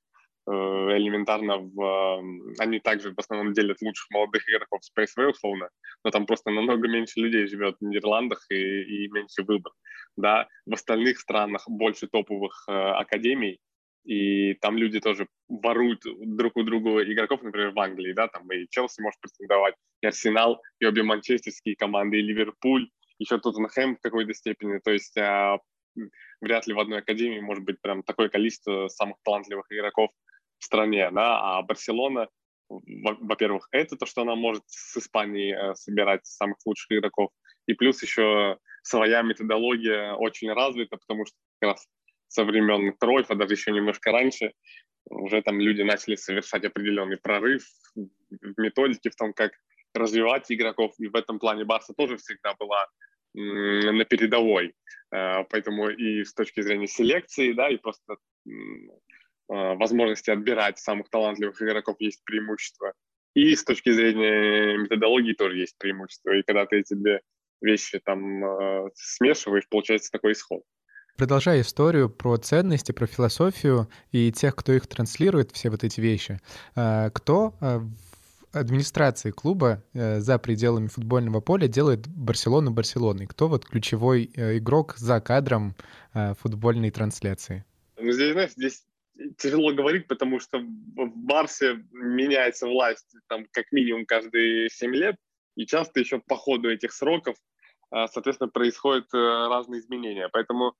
э, 0.46 0.50
элементарно 0.50 1.58
в, 1.58 2.22
они 2.58 2.80
также 2.80 3.12
в 3.12 3.18
основном 3.18 3.52
делят 3.52 3.82
лучших 3.82 4.06
молодых 4.08 4.48
игроков 4.48 4.82
с 4.82 4.90
PSV 4.90 5.26
условно, 5.32 5.68
но 6.02 6.10
там 6.10 6.24
просто 6.24 6.50
намного 6.50 6.88
меньше 6.88 7.20
людей 7.20 7.46
живет 7.46 7.76
в 7.78 7.84
Нидерландах 7.84 8.46
и, 8.48 8.54
и 8.54 9.08
меньше 9.08 9.42
выбор. 9.42 9.72
Да, 10.16 10.48
в 10.64 10.72
остальных 10.72 11.18
странах 11.18 11.64
больше 11.68 12.06
топовых 12.06 12.64
э, 12.68 12.72
академий, 12.72 13.60
и 14.06 14.54
там 14.54 14.78
люди 14.78 14.98
тоже 14.98 15.28
воруют 15.48 16.00
друг 16.04 16.56
у 16.56 16.62
друга 16.62 17.02
игроков, 17.02 17.42
например, 17.42 17.72
в 17.72 17.80
Англии, 17.80 18.14
да, 18.14 18.28
там 18.28 18.50
и 18.50 18.66
Челси 18.70 19.02
может 19.02 19.20
претендовать, 19.20 19.74
и 20.00 20.06
Арсенал, 20.06 20.62
и 20.80 20.86
обе 20.86 21.02
манчестерские 21.02 21.76
команды, 21.76 22.16
и 22.16 22.22
Ливерпуль, 22.22 22.88
еще 23.18 23.38
Тоттенхэм 23.38 23.96
в 23.96 24.00
какой-то 24.00 24.32
степени, 24.32 24.78
то 24.78 24.90
есть 24.90 25.16
а, 25.18 25.58
вряд 26.40 26.66
ли 26.66 26.74
в 26.74 26.78
одной 26.78 26.98
академии 26.98 27.40
может 27.40 27.64
быть 27.64 27.80
прям 27.80 28.02
такое 28.02 28.28
количество 28.28 28.88
самых 28.88 29.16
талантливых 29.22 29.66
игроков 29.70 30.10
в 30.58 30.64
стране, 30.64 31.10
да, 31.10 31.58
а 31.58 31.62
Барселона, 31.62 32.28
во-первых, 32.68 33.68
это 33.72 33.96
то, 33.96 34.06
что 34.06 34.22
она 34.22 34.34
может 34.34 34.62
с 34.66 34.96
Испании 34.96 35.54
э, 35.54 35.74
собирать 35.74 36.26
самых 36.26 36.56
лучших 36.64 36.92
игроков, 36.92 37.30
и 37.66 37.74
плюс 37.74 38.02
еще 38.02 38.58
своя 38.82 39.22
методология 39.22 40.14
очень 40.14 40.52
развита, 40.52 40.96
потому 40.96 41.26
что 41.26 41.36
как 41.60 41.72
раз 41.72 41.86
со 42.28 42.44
времен 42.44 42.92
Кройфа, 42.96 43.34
даже 43.34 43.54
еще 43.54 43.72
немножко 43.72 44.10
раньше, 44.12 44.52
уже 45.10 45.42
там 45.42 45.60
люди 45.60 45.82
начали 45.82 46.16
совершать 46.16 46.64
определенный 46.64 47.18
прорыв 47.18 47.64
в 47.94 48.60
методике, 48.60 49.10
в 49.10 49.16
том, 49.16 49.32
как 49.32 49.52
развивать 49.94 50.50
игроков, 50.50 50.94
и 50.98 51.08
в 51.08 51.14
этом 51.14 51.38
плане 51.38 51.64
Барса 51.64 51.94
тоже 51.94 52.16
всегда 52.16 52.54
была 52.54 52.86
на 53.34 54.04
передовой. 54.04 54.74
Э, 55.14 55.44
поэтому 55.48 55.90
и 55.90 56.24
с 56.24 56.34
точки 56.34 56.60
зрения 56.60 56.86
селекции, 56.86 57.52
да, 57.52 57.68
и 57.68 57.76
просто 57.76 58.16
э, 58.46 58.50
возможности 59.48 60.30
отбирать 60.30 60.78
самых 60.78 61.08
талантливых 61.08 61.60
игроков 61.62 61.96
есть 62.00 62.24
преимущество. 62.24 62.92
И 63.34 63.54
с 63.54 63.64
точки 63.64 63.90
зрения 63.90 64.76
методологии 64.76 65.32
тоже 65.32 65.58
есть 65.58 65.76
преимущество. 65.78 66.30
И 66.32 66.42
когда 66.42 66.66
ты 66.66 66.80
эти 66.80 66.94
две 66.94 67.20
вещи 67.60 68.00
там 68.04 68.44
э, 68.44 68.90
смешиваешь, 68.94 69.68
получается 69.68 70.10
такой 70.10 70.32
исход. 70.32 70.62
Продолжая 71.16 71.60
историю 71.60 72.10
про 72.10 72.36
ценности, 72.38 72.90
про 72.90 73.06
философию 73.06 73.88
и 74.10 74.32
тех, 74.32 74.56
кто 74.56 74.72
их 74.72 74.88
транслирует, 74.88 75.52
все 75.52 75.70
вот 75.70 75.84
эти 75.84 76.00
вещи, 76.00 76.40
кто 76.74 77.54
администрации 78.54 79.30
клуба 79.30 79.82
э, 79.92 80.20
за 80.20 80.38
пределами 80.38 80.86
футбольного 80.86 81.40
поля 81.40 81.68
делает 81.68 82.06
Барселону 82.06 82.70
Барселоной? 82.70 83.26
Кто 83.26 83.48
вот 83.48 83.66
ключевой 83.66 84.30
э, 84.34 84.58
игрок 84.58 84.94
за 84.96 85.20
кадром 85.20 85.74
э, 86.14 86.34
футбольной 86.34 86.90
трансляции? 86.90 87.64
Ну, 87.98 88.12
здесь, 88.12 88.32
знаешь, 88.32 88.52
здесь 88.52 88.84
тяжело 89.36 89.72
говорить, 89.72 90.06
потому 90.08 90.40
что 90.40 90.58
в 90.58 91.16
Барсе 91.16 91.84
меняется 91.92 92.66
власть 92.66 93.14
там 93.28 93.46
как 93.52 93.70
минимум 93.72 94.06
каждые 94.06 94.68
7 94.70 94.94
лет, 94.94 95.16
и 95.56 95.66
часто 95.66 96.00
еще 96.00 96.18
по 96.18 96.36
ходу 96.36 96.68
этих 96.68 96.92
сроков, 96.92 97.36
соответственно, 97.90 98.48
происходят 98.48 99.06
разные 99.12 99.80
изменения. 99.80 100.28
Поэтому 100.32 100.74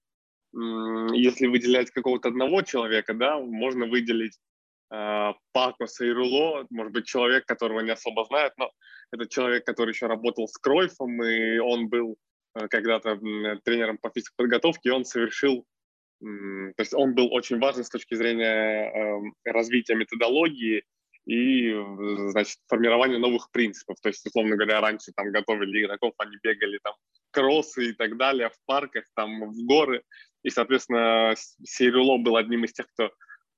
если 1.13 1.47
выделять 1.47 1.93
какого-то 1.93 2.29
одного 2.29 2.63
человека, 2.63 3.15
да, 3.15 3.39
можно 3.39 3.87
выделить 3.87 4.39
Э, 4.95 5.33
Пакоса 5.53 6.05
и 6.05 6.11
Руло, 6.11 6.67
может 6.71 6.93
быть, 6.93 7.07
человек, 7.07 7.47
которого 7.47 7.81
не 7.81 7.91
особо 7.91 8.25
знают, 8.25 8.55
но 8.57 8.71
это 9.13 9.29
человек, 9.29 9.65
который 9.65 9.91
еще 9.91 10.07
работал 10.07 10.47
с 10.47 10.57
Кройфом, 10.59 11.23
и 11.23 11.59
он 11.59 11.89
был 11.89 12.17
э, 12.55 12.69
когда-то 12.69 13.17
тренером 13.65 13.99
по 13.99 14.11
физической 14.11 14.37
подготовке, 14.37 14.91
и 14.91 14.93
он 14.93 15.05
совершил, 15.05 15.65
то 16.21 16.81
есть 16.81 16.95
он 16.95 17.15
был 17.15 17.33
очень 17.35 17.59
важен 17.59 17.85
с 17.85 17.91
точки 17.91 18.15
зрения 18.15 18.91
эм, 18.91 19.35
развития 19.45 19.95
методологии 19.95 20.85
и, 21.27 21.75
значит, 22.31 22.59
формирования 22.67 23.19
новых 23.19 23.51
принципов. 23.51 23.97
То 24.01 24.09
есть, 24.09 24.25
условно 24.25 24.57
говоря, 24.57 24.81
раньше 24.81 25.13
там 25.15 25.33
готовили 25.33 25.85
игроков, 25.85 26.15
они 26.19 26.37
бегали 26.43 26.79
там 26.83 26.95
кроссы 27.31 27.91
и 27.91 27.93
так 27.93 28.17
далее 28.17 28.49
в 28.49 28.57
парках, 28.65 29.05
там 29.15 29.51
в 29.51 29.67
горы, 29.67 30.03
и, 30.45 30.51
соответственно, 30.51 31.35
Сейруло 31.65 32.19
был 32.19 32.37
одним 32.37 32.65
из 32.65 32.73
тех, 32.73 32.87
кто 32.93 33.11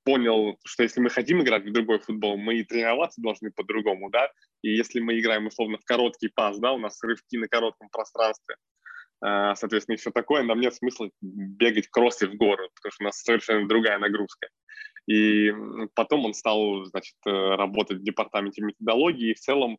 понял, 0.07 0.57
что 0.63 0.83
если 0.83 1.01
мы 1.01 1.09
хотим 1.09 1.41
играть 1.41 1.65
в 1.65 1.73
другой 1.73 1.99
футбол, 1.99 2.37
мы 2.37 2.55
и 2.55 2.63
тренироваться 2.63 3.21
должны 3.21 3.51
по-другому, 3.51 4.09
да, 4.09 4.31
и 4.61 4.69
если 4.69 5.01
мы 5.01 5.19
играем 5.19 5.47
условно 5.47 5.77
в 5.77 5.83
короткий 5.83 6.29
пас, 6.29 6.59
да, 6.59 6.71
у 6.71 6.77
нас 6.77 7.03
рывки 7.03 7.35
на 7.35 7.49
коротком 7.49 7.89
пространстве, 7.89 8.55
э, 9.25 9.53
соответственно, 9.55 9.95
и 9.95 9.97
все 9.97 10.11
такое, 10.11 10.43
нам 10.43 10.61
нет 10.61 10.73
смысла 10.75 11.09
бегать 11.19 11.89
кроссы 11.89 12.25
в 12.25 12.35
горы, 12.35 12.69
потому 12.75 12.91
что 12.93 13.03
у 13.03 13.07
нас 13.07 13.21
совершенно 13.21 13.67
другая 13.67 13.99
нагрузка. 13.99 14.47
И 15.07 15.51
потом 15.93 16.23
он 16.23 16.33
стал, 16.33 16.85
значит, 16.85 17.17
э, 17.25 17.29
работать 17.29 17.97
в 17.97 18.03
департаменте 18.03 18.61
методологии, 18.61 19.31
и 19.31 19.33
в 19.33 19.41
целом 19.41 19.77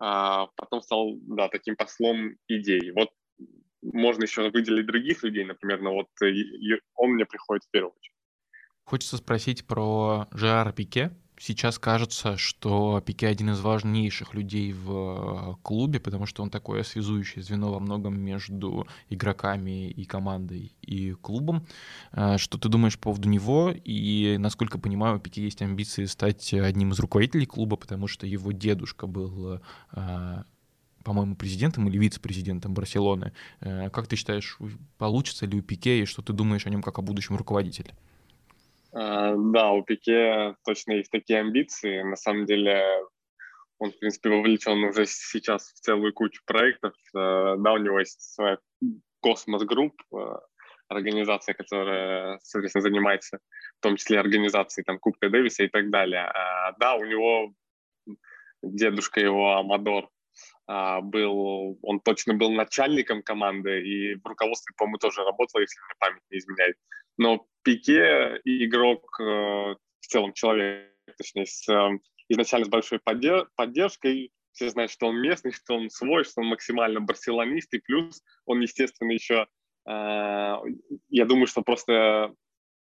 а, 0.00 0.48
потом 0.56 0.82
стал, 0.82 1.14
да, 1.20 1.48
таким 1.48 1.76
послом 1.76 2.34
идей. 2.48 2.90
Вот 2.90 3.10
можно 3.80 4.24
еще 4.24 4.50
выделить 4.50 4.86
других 4.86 5.22
людей, 5.22 5.44
например, 5.44 5.80
но 5.82 5.92
вот 5.94 6.08
э, 6.20 6.32
он 6.96 7.10
мне 7.12 7.26
приходит 7.26 7.62
в 7.62 7.70
первую 7.70 7.92
очередь. 7.92 8.11
Хочется 8.84 9.16
спросить 9.16 9.64
про 9.64 10.28
Жерара 10.32 10.72
Пике. 10.72 11.12
Сейчас 11.38 11.78
кажется, 11.78 12.36
что 12.36 13.02
Пике 13.04 13.26
один 13.26 13.50
из 13.50 13.60
важнейших 13.60 14.32
людей 14.32 14.72
в 14.72 15.54
э, 15.54 15.54
клубе, 15.62 15.98
потому 15.98 16.24
что 16.24 16.42
он 16.42 16.50
такое 16.50 16.84
связующее 16.84 17.42
звено 17.42 17.72
во 17.72 17.80
многом 17.80 18.16
между 18.20 18.86
игроками 19.08 19.90
и 19.90 20.04
командой 20.04 20.72
и 20.82 21.14
клубом. 21.14 21.66
Э, 22.12 22.38
что 22.38 22.58
ты 22.58 22.68
думаешь 22.68 22.96
по 22.96 23.10
поводу 23.10 23.28
него? 23.28 23.74
И, 23.74 24.36
насколько 24.38 24.78
понимаю, 24.78 25.16
у 25.16 25.20
Пике 25.20 25.42
есть 25.42 25.62
амбиции 25.62 26.04
стать 26.04 26.54
одним 26.54 26.92
из 26.92 27.00
руководителей 27.00 27.46
клуба, 27.46 27.76
потому 27.76 28.06
что 28.06 28.24
его 28.24 28.52
дедушка 28.52 29.08
был 29.08 29.60
э, 29.94 30.42
по-моему, 31.02 31.34
президентом 31.34 31.88
или 31.88 31.98
вице-президентом 31.98 32.74
Барселоны. 32.74 33.32
Как 33.58 34.06
ты 34.06 34.14
считаешь, 34.14 34.56
получится 34.98 35.46
ли 35.46 35.58
у 35.58 35.62
Пике, 35.62 36.02
и 36.02 36.04
что 36.04 36.22
ты 36.22 36.32
думаешь 36.32 36.64
о 36.66 36.70
нем 36.70 36.82
как 36.82 37.00
о 37.00 37.02
будущем 37.02 37.34
руководителе? 37.34 37.96
А, 38.92 39.34
да, 39.36 39.72
у 39.72 39.82
Пике 39.82 40.56
точно 40.64 40.92
есть 40.92 41.10
такие 41.10 41.40
амбиции. 41.40 42.02
На 42.02 42.16
самом 42.16 42.46
деле 42.46 42.84
он, 43.78 43.90
в 43.90 43.98
принципе, 43.98 44.30
вовлечен 44.30 44.84
уже 44.84 45.06
сейчас 45.06 45.72
в 45.72 45.80
целую 45.80 46.12
кучу 46.12 46.40
проектов. 46.46 46.94
Э, 47.16 47.56
да, 47.58 47.72
у 47.72 47.78
него 47.78 47.98
есть 47.98 48.20
своя 48.34 48.58
Kosmos 49.20 49.64
Group, 49.64 49.94
э, 50.14 50.16
организация, 50.88 51.54
которая, 51.54 52.38
соответственно, 52.42 52.82
занимается 52.82 53.38
в 53.78 53.82
том 53.82 53.96
числе 53.96 54.20
организацией 54.20 54.84
там, 54.84 54.98
Кубка 54.98 55.30
Дэвиса 55.30 55.64
и 55.64 55.68
так 55.68 55.90
далее. 55.90 56.22
А, 56.22 56.72
да, 56.78 56.94
у 56.94 57.04
него 57.04 57.52
дедушка 58.62 59.20
его, 59.20 59.56
Амадор, 59.56 60.08
был, 61.02 61.78
он 61.82 62.00
точно 62.00 62.34
был 62.34 62.50
начальником 62.50 63.22
команды 63.22 63.82
и 63.82 64.14
в 64.14 64.26
руководстве, 64.26 64.74
по-моему, 64.76 64.98
тоже 64.98 65.22
работал, 65.22 65.60
если 65.60 65.78
мне 65.80 65.94
память 65.98 66.22
не 66.30 66.38
изменяет. 66.38 66.76
Но 67.18 67.46
Пике 67.62 68.40
игрок, 68.44 69.20
э, 69.20 69.24
в 69.24 70.06
целом 70.06 70.32
человек 70.32 70.92
точнее, 71.16 71.46
с, 71.46 71.68
э, 71.68 71.98
изначально 72.28 72.66
с 72.66 72.68
большой 72.68 73.00
поддержкой. 73.00 74.32
Все 74.52 74.68
знают, 74.68 74.90
что 74.90 75.06
он 75.06 75.20
местный, 75.20 75.52
что 75.52 75.74
он 75.74 75.90
свой, 75.90 76.24
что 76.24 76.40
он 76.40 76.48
максимально 76.48 77.00
барселонист, 77.00 77.72
и 77.74 77.78
плюс 77.78 78.22
он, 78.44 78.60
естественно, 78.60 79.12
еще, 79.12 79.46
э, 79.86 80.56
я 81.08 81.24
думаю, 81.26 81.46
что 81.46 81.62
просто 81.62 82.34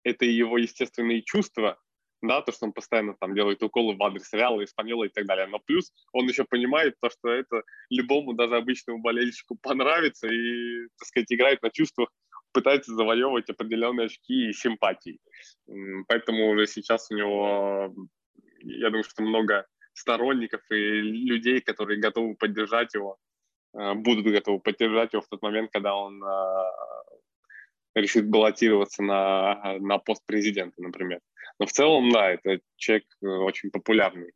это 0.03 0.25
его 0.25 0.57
естественные 0.57 1.23
чувства, 1.23 1.77
да, 2.21 2.41
то, 2.41 2.51
что 2.51 2.65
он 2.65 2.73
постоянно 2.73 3.15
там 3.19 3.33
делает 3.33 3.63
уколы 3.63 3.95
в 3.95 4.03
адрес 4.03 4.31
Реала, 4.33 4.63
Испаньола 4.63 5.05
и 5.05 5.09
так 5.09 5.25
далее. 5.25 5.47
Но 5.47 5.59
плюс 5.59 5.91
он 6.11 6.27
еще 6.27 6.43
понимает 6.43 6.95
то, 7.01 7.09
что 7.09 7.29
это 7.29 7.63
любому, 7.89 8.33
даже 8.33 8.57
обычному 8.57 8.99
болельщику 8.99 9.57
понравится 9.61 10.27
и, 10.27 10.87
так 10.97 11.07
сказать, 11.07 11.31
играет 11.31 11.61
на 11.61 11.69
чувствах, 11.69 12.09
пытается 12.51 12.93
завоевывать 12.93 13.49
определенные 13.49 14.07
очки 14.07 14.49
и 14.49 14.53
симпатии. 14.53 15.19
Поэтому 16.07 16.49
уже 16.49 16.67
сейчас 16.67 17.09
у 17.11 17.15
него, 17.15 17.93
я 18.61 18.89
думаю, 18.89 19.03
что 19.03 19.23
много 19.23 19.65
сторонников 19.93 20.61
и 20.71 20.75
людей, 20.75 21.61
которые 21.61 21.99
готовы 21.99 22.35
поддержать 22.35 22.93
его, 22.93 23.17
э, 23.77 23.93
будут 23.93 24.25
готовы 24.25 24.59
поддержать 24.59 25.13
его 25.13 25.21
в 25.21 25.27
тот 25.27 25.41
момент, 25.41 25.71
когда 25.71 25.95
он 25.95 26.23
э, 26.23 26.63
решит 27.95 28.29
баллотироваться 28.29 29.03
на, 29.03 29.77
на 29.79 29.97
пост 29.97 30.25
президента, 30.25 30.81
например. 30.81 31.19
Но 31.59 31.65
в 31.65 31.71
целом, 31.71 32.09
да, 32.09 32.31
это 32.31 32.61
человек 32.77 33.05
э, 33.21 33.27
очень 33.27 33.69
популярный 33.69 34.31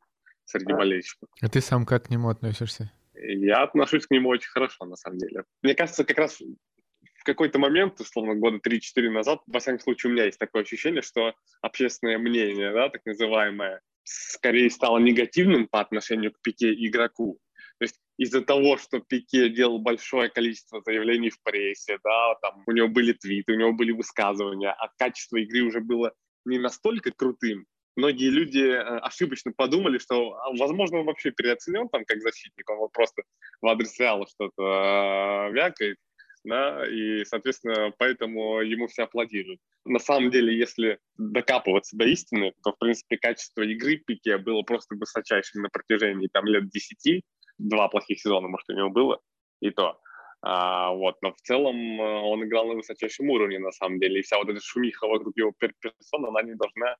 среди 0.46 0.74
болельщиков. 0.74 1.30
А 1.42 1.48
ты 1.48 1.62
сам 1.62 1.86
как 1.86 2.08
к 2.08 2.10
нему 2.10 2.30
относишься? 2.30 2.92
Я 3.16 3.64
отношусь 3.64 4.06
к 4.06 4.12
нему 4.12 4.30
очень 4.30 4.50
хорошо, 4.50 4.86
на 4.86 4.98
самом 4.98 5.20
деле. 5.20 5.46
Мне 5.62 5.74
кажется, 5.74 6.04
как 6.04 6.18
раз 6.18 6.42
в 6.42 7.24
какой-то 7.24 7.58
момент, 7.58 8.00
условно, 8.02 8.36
года 8.36 8.58
3-4 8.58 9.10
назад, 9.10 9.40
во 9.48 9.60
всяком 9.60 9.80
случае, 9.80 10.12
у 10.12 10.14
меня 10.14 10.26
есть 10.26 10.38
такое 10.38 10.64
ощущение, 10.64 11.02
что 11.02 11.34
общественное 11.62 12.18
мнение, 12.18 12.74
да, 12.74 12.90
так 12.90 13.06
называемое, 13.06 13.80
скорее 14.04 14.70
стало 14.70 14.98
негативным 14.98 15.68
по 15.70 15.80
отношению 15.80 16.34
к 16.34 16.42
Пике 16.42 16.74
игроку. 16.74 17.40
То 17.80 17.86
есть 17.86 17.96
из-за 18.18 18.42
того, 18.42 18.78
что 18.78 19.00
Пике 19.00 19.50
делал 19.50 19.80
большое 19.80 20.30
количество 20.30 20.82
заявлений 20.86 21.30
в 21.30 21.42
прессе, 21.42 21.98
да, 22.04 22.36
там 22.42 22.64
у 22.68 22.72
него 22.74 22.90
были 22.90 23.14
твиты, 23.14 23.54
у 23.54 23.58
него 23.58 23.72
были 23.72 23.92
высказывания, 23.92 24.72
а 24.72 24.90
качество 24.98 25.38
игры 25.38 25.62
уже 25.62 25.80
было 25.80 26.14
не 26.46 26.60
настолько 26.60 27.12
крутым, 27.12 27.66
многие 27.96 28.30
люди 28.30 28.60
э, 28.60 28.80
ошибочно 28.80 29.52
подумали, 29.56 29.98
что, 29.98 30.34
а, 30.34 30.56
возможно, 30.58 31.00
он 31.00 31.06
вообще 31.06 31.32
переоценен 31.32 31.90
там 31.90 32.06
как 32.06 32.22
защитник, 32.22 32.70
он 32.70 32.78
вот 32.78 32.92
просто 32.92 33.24
в 33.62 33.68
адрес 33.68 34.00
Реала 34.00 34.28
что-то 34.28 34.64
э, 34.64 35.54
вякает, 35.54 35.98
да, 36.44 36.86
и, 36.88 37.24
соответственно, 37.26 37.94
поэтому 37.98 38.62
ему 38.62 38.88
все 38.88 39.04
аплодируют. 39.04 39.60
На 39.86 40.00
самом 40.00 40.30
деле, 40.30 40.58
если 40.58 41.00
докапываться 41.18 41.96
до 41.96 42.06
истины, 42.06 42.54
то, 42.64 42.74
в 42.74 42.80
принципе, 42.80 43.18
качество 43.18 43.62
игры 43.62 43.98
Пике 43.98 44.38
было 44.38 44.62
просто 44.64 44.96
высочайшим 44.96 45.62
на 45.62 45.70
протяжении 45.70 46.30
там 46.32 46.46
лет 46.46 46.70
десяти, 46.70 47.24
два 47.58 47.88
плохих 47.88 48.20
сезона, 48.20 48.48
может, 48.48 48.70
у 48.70 48.74
него 48.74 48.90
было, 48.90 49.20
и 49.62 49.70
то. 49.70 50.00
А, 50.46 50.92
вот, 50.92 51.16
но 51.22 51.32
в 51.32 51.42
целом 51.42 52.02
э, 52.02 52.04
он 52.04 52.44
играл 52.44 52.68
на 52.68 52.74
высочайшем 52.74 53.30
уровне, 53.30 53.60
на 53.60 53.72
самом 53.72 53.98
деле, 54.00 54.20
и 54.20 54.24
вся 54.24 54.38
вот 54.38 54.50
эта 54.50 54.60
шумиха 54.60 55.08
вокруг 55.08 55.38
его 55.38 55.54
персона, 55.58 56.28
она 56.28 56.42
не 56.42 56.54
должна 56.56 56.98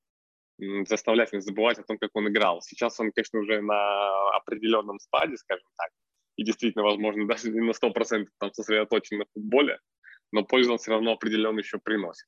заставлять 0.88 1.34
нас 1.34 1.44
забывать 1.44 1.78
о 1.78 1.84
том, 1.84 1.98
как 1.98 2.12
он 2.14 2.30
играл. 2.30 2.62
Сейчас 2.62 2.98
он, 3.02 3.12
конечно, 3.12 3.40
уже 3.40 3.62
на 3.62 4.30
определенном 4.38 4.98
спаде, 5.00 5.36
скажем 5.36 5.68
так, 5.76 5.90
и 6.38 6.46
действительно, 6.46 6.86
возможно, 6.86 7.28
даже 7.28 7.52
не 7.52 7.60
на 7.60 7.72
100% 7.72 8.28
там 8.40 8.54
сосредоточен 8.54 9.18
на 9.18 9.26
футболе, 9.34 9.78
но 10.32 10.46
пользу 10.46 10.72
он 10.72 10.78
все 10.78 10.92
равно 10.92 11.12
определенно 11.12 11.60
еще 11.60 11.80
приносит. 11.84 12.28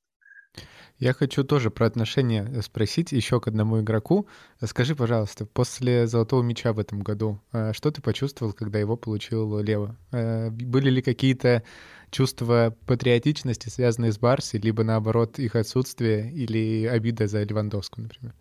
Я 0.97 1.11
хочу 1.13 1.43
тоже 1.43 1.71
про 1.71 1.87
отношения 1.87 2.47
э, 2.49 2.61
спросить 2.61 3.11
еще 3.11 3.41
к 3.41 3.47
одному 3.47 3.81
игроку. 3.81 4.27
Скажи, 4.63 4.95
пожалуйста, 4.95 5.45
после 5.45 6.07
золотого 6.07 6.41
мяча 6.41 6.71
в 6.71 6.79
этом 6.79 7.01
году, 7.01 7.41
э, 7.51 7.73
что 7.73 7.91
ты 7.91 8.01
почувствовал, 8.01 8.53
когда 8.53 8.79
его 8.79 8.95
получил 8.95 9.59
Лево? 9.59 9.97
Э, 10.13 10.49
были 10.49 10.89
ли 10.89 11.01
какие-то 11.01 11.63
чувства 12.11 12.75
патриотичности, 12.85 13.67
связанные 13.67 14.13
с 14.13 14.17
Барси, 14.17 14.55
либо 14.55 14.83
наоборот 14.83 15.37
их 15.37 15.55
отсутствие, 15.55 16.31
или 16.31 16.85
обида 16.85 17.27
за 17.27 17.43
Левандовскую, 17.43 18.03
например? 18.03 18.33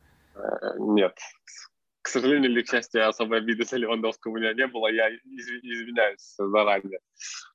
Нет, 0.78 1.12
к 2.04 2.08
сожалению 2.08 2.50
или 2.50 2.60
к 2.60 2.68
счастью, 2.68 3.08
особой 3.08 3.38
обиды 3.38 3.64
за 3.70 3.78
Левандовского 3.78 4.32
у 4.32 4.36
меня 4.36 4.52
не 4.52 4.66
было. 4.66 4.88
Я 4.88 5.10
извиняюсь 5.10 6.34
заранее 6.36 7.00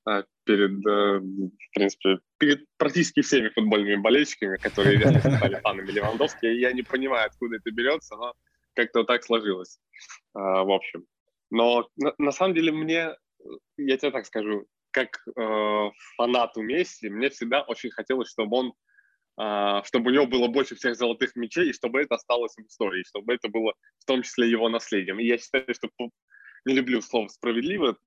э, 0.08 0.24
перед, 0.44 0.86
э, 0.88 1.20
в 1.20 1.74
принципе, 1.74 2.20
перед 2.40 2.66
практически 2.78 3.22
всеми 3.22 3.50
футбольными 3.50 4.02
болельщиками, 4.02 4.58
которые 4.58 4.98
реально 4.98 5.20
стали 5.20 5.60
фанами 5.64 5.92
Левандовского. 5.92 6.50
Я 6.50 6.74
не 6.74 6.82
понимаю, 6.82 7.28
откуда 7.28 7.58
это 7.58 7.70
берется, 7.70 8.16
но 8.16 8.34
как-то 8.74 9.04
так 9.04 9.24
сложилось, 9.24 9.80
э, 10.36 10.40
в 10.40 10.72
общем. 10.72 11.06
Но 11.52 11.88
на, 11.96 12.32
самом 12.32 12.56
деле 12.56 12.72
мне, 12.72 13.16
я 13.78 13.98
тебе 13.98 14.12
так 14.12 14.26
скажу, 14.26 14.68
как 14.92 15.24
фанату 16.16 16.62
Месси, 16.62 17.10
мне 17.10 17.30
всегда 17.30 17.62
очень 17.64 17.90
хотелось, 17.90 18.30
чтобы 18.30 18.58
он 18.58 18.74
чтобы 19.86 20.12
у 20.12 20.14
него 20.14 20.28
было 20.28 20.48
больше 20.48 20.76
всех 20.76 20.96
золотых 20.96 21.36
мячей, 21.36 21.70
и 21.70 21.74
чтобы 21.74 22.02
это 22.02 22.16
осталось 22.16 22.56
в 22.58 22.62
истории, 22.62 23.04
чтобы 23.08 23.34
это 23.34 23.48
было 23.48 23.74
в 24.00 24.06
том 24.06 24.22
числе 24.22 24.50
его 24.50 24.68
наследием. 24.68 25.20
И 25.20 25.26
я 25.26 25.38
считаю, 25.38 25.74
что 25.74 25.90
не 26.66 26.76
люблю 26.76 27.02
слово 27.02 27.28
«справедливо», 27.30 27.98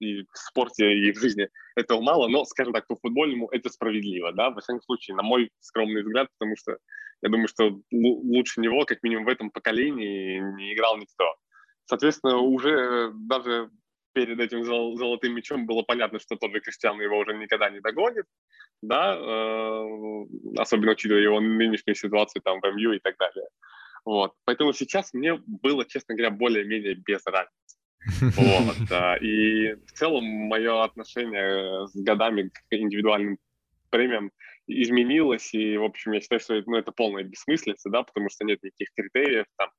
и 0.00 0.22
в 0.22 0.28
спорте, 0.32 0.92
и 0.92 1.12
в 1.12 1.18
жизни 1.18 1.48
этого 1.76 2.00
мало, 2.00 2.26
но, 2.28 2.44
скажем 2.44 2.72
так, 2.72 2.86
по 2.86 2.96
футбольному 2.96 3.48
это 3.52 3.68
справедливо, 3.68 4.32
да, 4.32 4.50
во 4.50 4.60
всяком 4.60 4.80
случае, 4.80 5.14
на 5.14 5.22
мой 5.22 5.50
скромный 5.60 6.02
взгляд, 6.02 6.28
потому 6.38 6.56
что 6.56 6.78
я 7.22 7.28
думаю, 7.28 7.48
что 7.48 7.78
лучше 7.92 8.62
него, 8.62 8.86
как 8.86 9.02
минимум 9.02 9.26
в 9.26 9.28
этом 9.28 9.50
поколении, 9.50 10.40
не 10.56 10.74
играл 10.74 10.96
никто. 10.96 11.34
Соответственно, 11.84 12.38
уже 12.38 13.12
даже 13.12 13.70
перед 14.12 14.40
этим 14.40 14.64
золотым 14.64 15.34
мячом 15.34 15.66
было 15.66 15.82
понятно, 15.82 16.18
что 16.18 16.36
тот 16.36 16.52
же 16.52 16.60
Криштиану 16.60 17.02
его 17.02 17.18
уже 17.18 17.34
никогда 17.34 17.70
не 17.70 17.80
догонит, 17.80 18.24
да, 18.82 19.16
э, 19.16 20.26
особенно 20.58 20.92
учитывая 20.92 21.22
его 21.22 21.40
нынешнюю 21.40 21.94
ситуацию 21.94 22.42
там 22.42 22.60
в 22.60 22.64
МЮ 22.64 22.92
и 22.92 22.98
так 22.98 23.16
далее. 23.18 23.48
Вот. 24.04 24.34
Поэтому 24.44 24.72
сейчас 24.72 25.12
мне 25.12 25.40
было, 25.46 25.84
честно 25.84 26.14
говоря, 26.14 26.30
более-менее 26.30 26.94
без 26.94 27.22
разницы. 27.26 27.78
Вот. 28.20 29.20
И 29.22 29.74
в 29.74 29.92
целом 29.92 30.24
мое 30.24 30.84
отношение 30.84 31.86
с 31.88 31.94
годами 31.94 32.48
к 32.48 32.62
индивидуальным 32.70 33.38
премиям 33.90 34.30
изменилось, 34.66 35.52
и, 35.52 35.76
в 35.76 35.82
общем, 35.84 36.12
я 36.12 36.20
считаю, 36.20 36.40
что 36.40 36.62
ну, 36.64 36.76
это 36.76 36.92
полная 36.92 37.24
бессмыслица, 37.24 37.90
да, 37.90 38.04
потому 38.04 38.30
что 38.30 38.44
нет 38.44 38.62
никаких 38.62 38.88
критериев 38.94 39.46
там. 39.56 39.70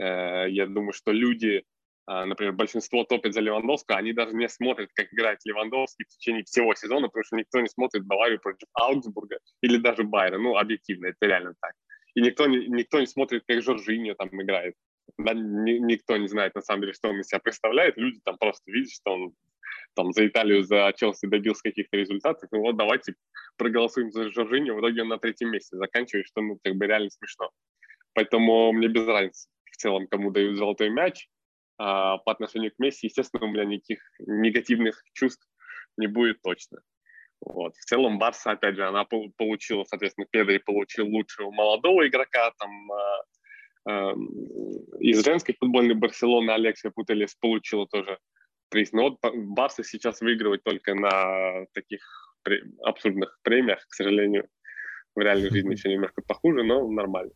Э, 0.00 0.50
я 0.50 0.66
думаю, 0.66 0.92
что 0.92 1.12
люди 1.12 1.64
например, 2.06 2.52
большинство 2.52 3.04
топит 3.04 3.34
за 3.34 3.40
Левандовского, 3.40 3.98
они 3.98 4.12
даже 4.12 4.34
не 4.34 4.48
смотрят, 4.48 4.90
как 4.94 5.12
играет 5.12 5.38
Левандовский 5.44 6.04
в 6.04 6.08
течение 6.08 6.44
всего 6.44 6.74
сезона, 6.74 7.08
потому 7.08 7.24
что 7.24 7.36
никто 7.36 7.60
не 7.60 7.68
смотрит 7.68 8.04
Баварию 8.04 8.40
против 8.40 8.68
Аугсбурга 8.74 9.38
или 9.62 9.76
даже 9.76 10.02
Байера. 10.02 10.38
Ну, 10.38 10.56
объективно, 10.56 11.06
это 11.06 11.26
реально 11.26 11.54
так. 11.60 11.72
И 12.14 12.20
никто 12.20 12.46
не, 12.46 12.66
никто 12.68 13.00
не 13.00 13.06
смотрит, 13.06 13.44
как 13.46 13.62
Жоржиньо 13.62 14.14
там 14.14 14.28
играет. 14.42 14.74
Да, 15.18 15.32
ни, 15.34 15.78
никто 15.78 16.16
не 16.16 16.28
знает, 16.28 16.54
на 16.54 16.62
самом 16.62 16.82
деле, 16.82 16.92
что 16.92 17.08
он 17.08 17.20
из 17.20 17.26
себя 17.26 17.40
представляет. 17.40 17.96
Люди 17.96 18.20
там 18.24 18.36
просто 18.38 18.70
видят, 18.70 18.90
что 18.92 19.12
он 19.12 19.34
там 19.94 20.12
за 20.12 20.26
Италию, 20.26 20.64
за 20.64 20.92
Челси 20.96 21.26
добился 21.26 21.62
каких-то 21.62 21.96
результатов. 21.96 22.48
Ну 22.52 22.60
вот 22.60 22.76
давайте 22.76 23.14
проголосуем 23.56 24.10
за 24.10 24.30
Жоржиньо. 24.30 24.74
В 24.74 24.80
итоге 24.80 25.02
он 25.02 25.08
на 25.08 25.18
третьем 25.18 25.50
месте 25.50 25.76
заканчивает, 25.76 26.26
что 26.26 26.40
ну 26.40 26.58
как 26.62 26.74
бы 26.74 26.86
реально 26.86 27.10
смешно. 27.10 27.50
Поэтому 28.14 28.72
мне 28.72 28.88
без 28.88 29.06
разницы 29.06 29.48
в 29.70 29.76
целом, 29.76 30.06
кому 30.06 30.30
дают 30.30 30.56
золотой 30.56 30.90
мяч. 30.90 31.28
А, 31.84 32.18
по 32.18 32.30
отношению 32.30 32.70
к 32.70 32.78
Месси, 32.78 33.08
естественно, 33.08 33.44
у 33.44 33.50
меня 33.50 33.64
никаких 33.64 33.98
негативных 34.20 35.02
чувств 35.14 35.44
не 35.96 36.06
будет 36.06 36.40
точно. 36.40 36.78
Вот. 37.40 37.74
В 37.74 37.84
целом 37.84 38.20
Барса, 38.20 38.52
опять 38.52 38.76
же, 38.76 38.86
она 38.86 39.04
получила, 39.04 39.82
соответственно, 39.82 40.28
Педри 40.30 40.58
получил 40.58 41.08
лучшего 41.08 41.50
молодого 41.50 42.06
игрока, 42.06 42.52
там 42.56 42.92
э, 42.92 43.90
э, 43.90 44.12
из 45.00 45.24
женской 45.24 45.56
футбольной 45.58 45.96
Барселоны 45.96 46.52
Алексия 46.52 46.92
Путелес 46.92 47.34
получила 47.34 47.88
тоже 47.88 48.16
приз. 48.68 48.92
Но 48.92 49.10
вот 49.10 49.18
Барса 49.34 49.82
сейчас 49.82 50.20
выигрывает 50.20 50.62
только 50.62 50.94
на 50.94 51.66
таких 51.74 52.00
абсурдных 52.84 53.40
премиях, 53.42 53.84
к 53.88 53.94
сожалению. 53.94 54.46
В 55.16 55.20
реальной 55.20 55.50
жизни 55.50 55.74
все 55.74 55.90
немножко 55.90 56.22
похуже, 56.22 56.62
но 56.62 56.88
нормально. 56.88 57.32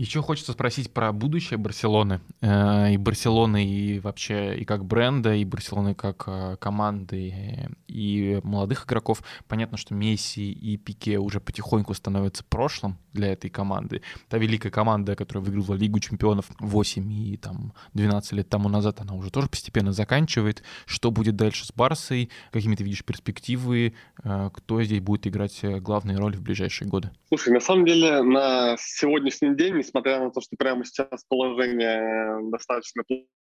Еще 0.00 0.22
хочется 0.22 0.52
спросить 0.52 0.94
про 0.94 1.12
будущее 1.12 1.58
Барселоны. 1.58 2.22
Э, 2.40 2.90
и 2.90 2.96
Барселоны, 2.96 3.66
и 3.66 4.00
вообще, 4.00 4.56
и 4.56 4.64
как 4.64 4.82
бренда, 4.82 5.34
и 5.34 5.44
Барселоны 5.44 5.94
как 5.94 6.24
э, 6.26 6.56
команды, 6.58 7.68
и 7.86 8.40
молодых 8.42 8.86
игроков. 8.86 9.22
Понятно, 9.46 9.76
что 9.76 9.94
Месси 9.94 10.50
и 10.52 10.78
Пике 10.78 11.18
уже 11.18 11.38
потихоньку 11.38 11.92
становятся 11.92 12.44
прошлым 12.44 12.96
для 13.12 13.32
этой 13.32 13.50
команды. 13.50 14.00
Та 14.30 14.38
великая 14.38 14.70
команда, 14.70 15.16
которая 15.16 15.44
выиграла 15.44 15.74
Лигу 15.74 16.00
чемпионов 16.00 16.46
8 16.60 17.12
и 17.12 17.36
там 17.36 17.74
12 17.92 18.32
лет 18.32 18.48
тому 18.48 18.70
назад, 18.70 19.02
она 19.02 19.12
уже 19.12 19.30
тоже 19.30 19.48
постепенно 19.48 19.92
заканчивает. 19.92 20.62
Что 20.86 21.10
будет 21.10 21.36
дальше 21.36 21.66
с 21.66 21.72
Барсой? 21.74 22.30
Какими 22.52 22.74
ты 22.74 22.84
видишь 22.84 23.04
перспективы? 23.04 23.92
Э, 24.24 24.48
кто 24.50 24.82
здесь 24.82 25.00
будет 25.00 25.26
играть 25.26 25.60
главную 25.82 26.18
роль 26.18 26.36
в 26.36 26.40
ближайшие 26.40 26.88
годы? 26.88 27.10
Слушай, 27.28 27.52
на 27.52 27.60
самом 27.60 27.84
деле 27.84 28.22
на 28.22 28.76
сегодняшний 28.78 29.54
день, 29.54 29.74
несмотря 29.90 30.20
на 30.20 30.30
то, 30.30 30.40
что 30.40 30.56
прямо 30.56 30.84
сейчас 30.84 31.24
положение 31.28 32.38
достаточно 32.50 33.02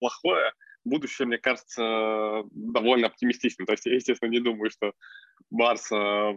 плохое, 0.00 0.52
будущее, 0.84 1.26
мне 1.26 1.38
кажется, 1.38 2.42
довольно 2.50 3.06
оптимистичным. 3.06 3.66
То 3.66 3.72
есть 3.72 3.86
я, 3.86 3.94
естественно, 3.94 4.30
не 4.30 4.40
думаю, 4.40 4.70
что 4.70 4.92
Барса 5.50 6.34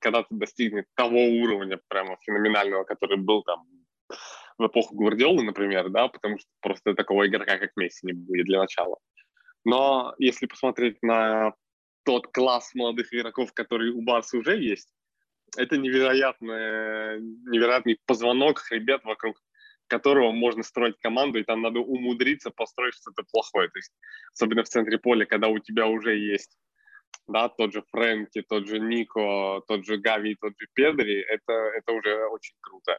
когда-то 0.00 0.28
достигнет 0.30 0.86
того 0.94 1.24
уровня 1.24 1.78
прямо 1.88 2.16
феноменального, 2.20 2.84
который 2.84 3.18
был 3.18 3.42
там 3.44 3.64
в 4.58 4.66
эпоху 4.66 4.96
Гвардиолы, 4.96 5.44
например, 5.44 5.90
да, 5.90 6.08
потому 6.08 6.38
что 6.38 6.48
просто 6.60 6.94
такого 6.94 7.26
игрока, 7.26 7.58
как 7.58 7.70
Месси, 7.76 8.06
не 8.06 8.12
будет 8.12 8.46
для 8.46 8.60
начала. 8.60 8.98
Но 9.64 10.14
если 10.18 10.46
посмотреть 10.46 10.96
на 11.02 11.54
тот 12.04 12.28
класс 12.28 12.74
молодых 12.74 13.12
игроков, 13.12 13.52
который 13.52 13.90
у 13.90 14.02
Барса 14.02 14.38
уже 14.38 14.56
есть, 14.56 14.88
это 15.56 15.76
невероятный, 15.76 17.20
невероятный 17.20 17.98
позвонок, 18.06 18.58
хребет, 18.58 19.04
вокруг 19.04 19.36
которого 19.88 20.32
можно 20.32 20.62
строить 20.62 20.98
команду, 20.98 21.38
и 21.38 21.44
там 21.44 21.62
надо 21.62 21.80
умудриться 21.80 22.50
построить 22.50 22.94
что-то 22.94 23.22
плохое. 23.30 23.68
То 23.68 23.78
есть, 23.78 23.92
особенно 24.34 24.64
в 24.64 24.68
центре 24.68 24.98
поля, 24.98 25.26
когда 25.26 25.48
у 25.48 25.58
тебя 25.58 25.86
уже 25.86 26.16
есть 26.16 26.56
да, 27.28 27.48
тот 27.48 27.72
же 27.72 27.82
Фрэнки, 27.90 28.42
тот 28.42 28.66
же 28.66 28.78
Нико, 28.78 29.62
тот 29.66 29.84
же 29.84 29.98
Гави, 29.98 30.36
тот 30.40 30.52
же 30.58 30.68
Педри, 30.74 31.20
это, 31.20 31.52
это 31.52 31.92
уже 31.92 32.26
очень 32.26 32.54
круто. 32.60 32.98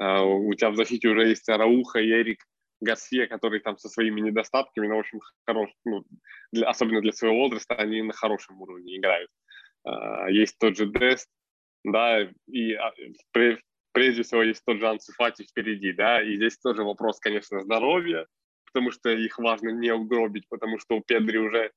Uh, 0.00 0.24
у 0.24 0.54
тебя 0.54 0.70
в 0.70 0.76
защите 0.76 1.08
уже 1.08 1.28
есть 1.28 1.48
Рауха 1.48 2.00
и 2.00 2.10
Эрик 2.10 2.44
Гарсия, 2.80 3.26
которые 3.26 3.60
там 3.60 3.78
со 3.78 3.88
своими 3.88 4.20
недостатками, 4.20 4.88
но, 4.88 4.96
в 4.96 5.00
общем, 5.00 5.20
хорош, 5.46 5.70
ну, 5.84 6.04
для, 6.52 6.68
особенно 6.68 7.00
для 7.00 7.12
своего 7.12 7.38
возраста, 7.38 7.74
они 7.76 8.02
на 8.02 8.12
хорошем 8.12 8.60
уровне 8.60 8.98
играют. 8.98 9.30
Uh, 9.86 10.30
есть 10.30 10.58
тот 10.58 10.76
же 10.76 10.86
Дест, 10.86 11.28
да, 11.86 12.28
и 12.48 12.72
а, 12.74 12.92
прежде 13.92 14.22
всего 14.22 14.42
есть 14.42 14.62
тот 14.66 14.78
же 14.78 14.88
Ансуфати 14.88 15.44
впереди, 15.44 15.92
да, 15.92 16.20
и 16.22 16.36
здесь 16.36 16.58
тоже 16.58 16.82
вопрос, 16.82 17.20
конечно, 17.20 17.62
здоровья, 17.62 18.26
потому 18.66 18.90
что 18.90 19.10
их 19.10 19.38
важно 19.38 19.70
не 19.70 19.92
угробить, 19.92 20.48
потому 20.48 20.78
что 20.78 20.96
у 20.96 21.00
Педри 21.00 21.38
уже 21.38 21.70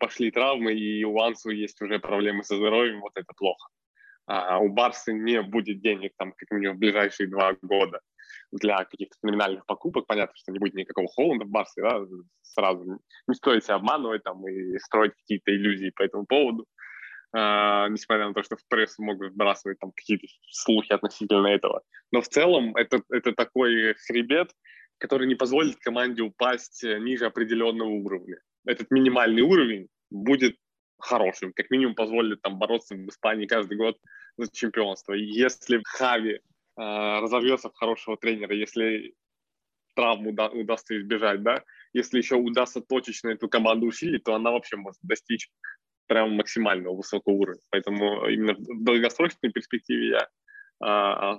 пошли 0.00 0.32
травмы, 0.32 0.74
и 0.74 1.04
у 1.04 1.18
Ансу 1.20 1.50
есть 1.50 1.80
уже 1.80 2.00
проблемы 2.00 2.42
со 2.42 2.56
здоровьем, 2.56 3.00
вот 3.00 3.12
это 3.14 3.32
плохо. 3.36 3.68
А 4.26 4.58
у 4.58 4.68
Барсы 4.68 5.12
не 5.12 5.40
будет 5.40 5.80
денег 5.80 6.12
там 6.18 6.32
как 6.32 6.50
минимум 6.50 6.76
в 6.76 6.80
ближайшие 6.80 7.28
два 7.28 7.56
года 7.62 8.00
для 8.52 8.84
каких-то 8.84 9.16
феноменальных 9.22 9.64
покупок. 9.64 10.06
Понятно, 10.06 10.34
что 10.36 10.52
не 10.52 10.58
будет 10.58 10.74
никакого 10.74 11.08
Холланда 11.08 11.46
в 11.46 11.48
Барсе, 11.48 11.80
да, 11.80 12.04
сразу 12.42 12.98
не 13.26 13.34
стоит 13.34 13.64
себя 13.64 13.76
обманывать 13.76 14.24
там 14.24 14.46
и 14.46 14.78
строить 14.80 15.14
какие-то 15.14 15.50
иллюзии 15.50 15.92
по 15.94 16.02
этому 16.02 16.26
поводу. 16.26 16.66
Uh, 17.36 17.90
несмотря 17.90 18.26
на 18.28 18.32
то, 18.32 18.42
что 18.42 18.56
в 18.56 18.66
прессу 18.68 19.02
могут 19.02 19.32
вбрасывать 19.32 19.78
там 19.78 19.92
какие-то 19.92 20.26
слухи 20.50 20.94
относительно 20.94 21.48
этого. 21.48 21.82
Но 22.10 22.22
в 22.22 22.28
целом 22.28 22.74
это, 22.74 23.02
это 23.10 23.32
такой 23.34 23.94
хребет, 24.06 24.50
который 24.96 25.28
не 25.28 25.34
позволит 25.34 25.76
команде 25.76 26.22
упасть 26.22 26.82
ниже 26.82 27.26
определенного 27.26 27.90
уровня 27.90 28.38
этот 28.68 28.90
минимальный 28.90 29.42
уровень 29.42 29.88
будет 30.10 30.56
хорошим, 30.98 31.52
как 31.54 31.70
минимум 31.70 31.94
позволит 31.94 32.42
там 32.42 32.58
бороться 32.58 32.94
в 32.94 33.08
Испании 33.08 33.46
каждый 33.46 33.78
год 33.78 33.96
за 34.36 34.50
чемпионство. 34.52 35.14
И 35.14 35.24
если 35.24 35.80
Хави 35.84 36.34
э, 36.34 36.40
разовьется 36.76 37.70
в 37.70 37.74
хорошего 37.74 38.16
тренера, 38.16 38.54
если 38.54 39.14
травму 39.94 40.30
уда- 40.30 40.50
удастся 40.50 40.98
избежать, 40.98 41.42
да, 41.42 41.64
если 41.92 42.18
еще 42.18 42.36
удастся 42.36 42.80
точечно 42.80 43.30
эту 43.30 43.48
команду 43.48 43.86
усилить, 43.86 44.24
то 44.24 44.34
она 44.34 44.50
вообще 44.50 44.76
может 44.76 45.00
достичь 45.02 45.50
прям 46.08 46.32
максимального 46.32 46.96
высокого 46.96 47.34
уровня. 47.34 47.62
Поэтому 47.70 48.26
именно 48.28 48.54
в 48.54 48.84
долгосрочной 48.84 49.52
перспективе 49.52 50.08
я, 50.08 50.28
э, 50.84 51.38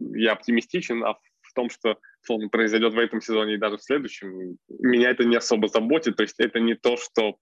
я 0.00 0.32
оптимистичен, 0.32 1.04
а 1.04 1.14
в 1.14 1.52
том, 1.54 1.70
что 1.70 1.98
условно, 2.22 2.48
произойдет 2.48 2.94
в 2.94 2.98
этом 2.98 3.20
сезоне 3.20 3.54
и 3.54 3.58
даже 3.58 3.76
в 3.76 3.82
следующем, 3.82 4.56
меня 4.68 5.10
это 5.10 5.24
не 5.24 5.36
особо 5.36 5.68
заботит. 5.68 6.16
То 6.16 6.22
есть 6.22 6.38
это 6.38 6.60
не 6.60 6.74
то, 6.74 6.96
что 6.96 7.36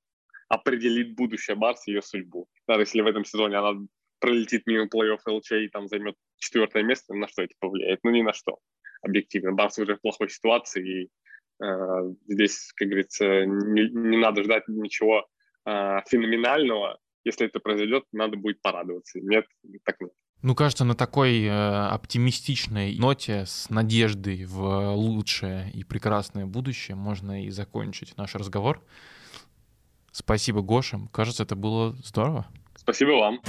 определит 0.49 1.15
будущее 1.15 1.57
Барса, 1.57 1.91
ее 1.91 2.03
судьбу. 2.03 2.49
Даже 2.67 2.83
если 2.83 3.01
в 3.01 3.07
этом 3.07 3.25
сезоне 3.25 3.57
она 3.57 3.81
пролетит 4.19 4.67
мимо 4.67 4.87
плей-офф 4.87 5.21
ЛЧ 5.27 5.53
и 5.53 5.69
там 5.69 5.89
займет 5.89 6.17
четвертое 6.39 6.83
место, 6.83 7.15
на 7.15 7.29
что 7.29 7.43
это 7.43 7.55
повлияет? 7.61 8.01
Ну, 8.03 8.11
ни 8.11 8.23
на 8.23 8.33
что, 8.33 8.59
объективно. 9.03 9.53
Барс 9.53 9.79
уже 9.79 9.97
в 9.97 10.01
плохой 10.01 10.29
ситуации, 10.29 11.03
и 11.03 11.11
э, 11.63 12.15
здесь, 12.27 12.73
как 12.75 12.89
говорится, 12.89 13.45
не, 13.45 13.91
не 13.91 14.17
надо 14.17 14.43
ждать 14.43 14.65
ничего 14.69 15.29
э, 15.69 16.03
феноменального. 16.09 16.99
Если 17.25 17.47
это 17.47 17.61
произойдет, 17.61 18.05
надо 18.13 18.37
будет 18.37 18.63
порадоваться. 18.63 19.21
Нет, 19.21 19.47
так 19.85 20.01
нет. 20.01 20.13
Ну, 20.41 20.55
кажется, 20.55 20.85
на 20.85 20.95
такой 20.95 21.45
э, 21.45 21.51
оптимистичной 21.51 22.97
ноте 22.97 23.45
с 23.45 23.71
надеждой 23.71 24.45
в 24.45 24.95
лучшее 24.95 25.71
и 25.75 25.83
прекрасное 25.85 26.47
будущее 26.47 26.97
можно 26.97 27.45
и 27.45 27.51
закончить 27.51 28.17
наш 28.17 28.35
разговор. 28.35 28.81
Спасибо, 30.13 30.63
Гоша. 30.63 31.01
Кажется, 31.13 31.43
это 31.43 31.57
было 31.57 31.93
здорово. 32.05 32.47
Спасибо 32.77 33.11
вам. 33.11 33.41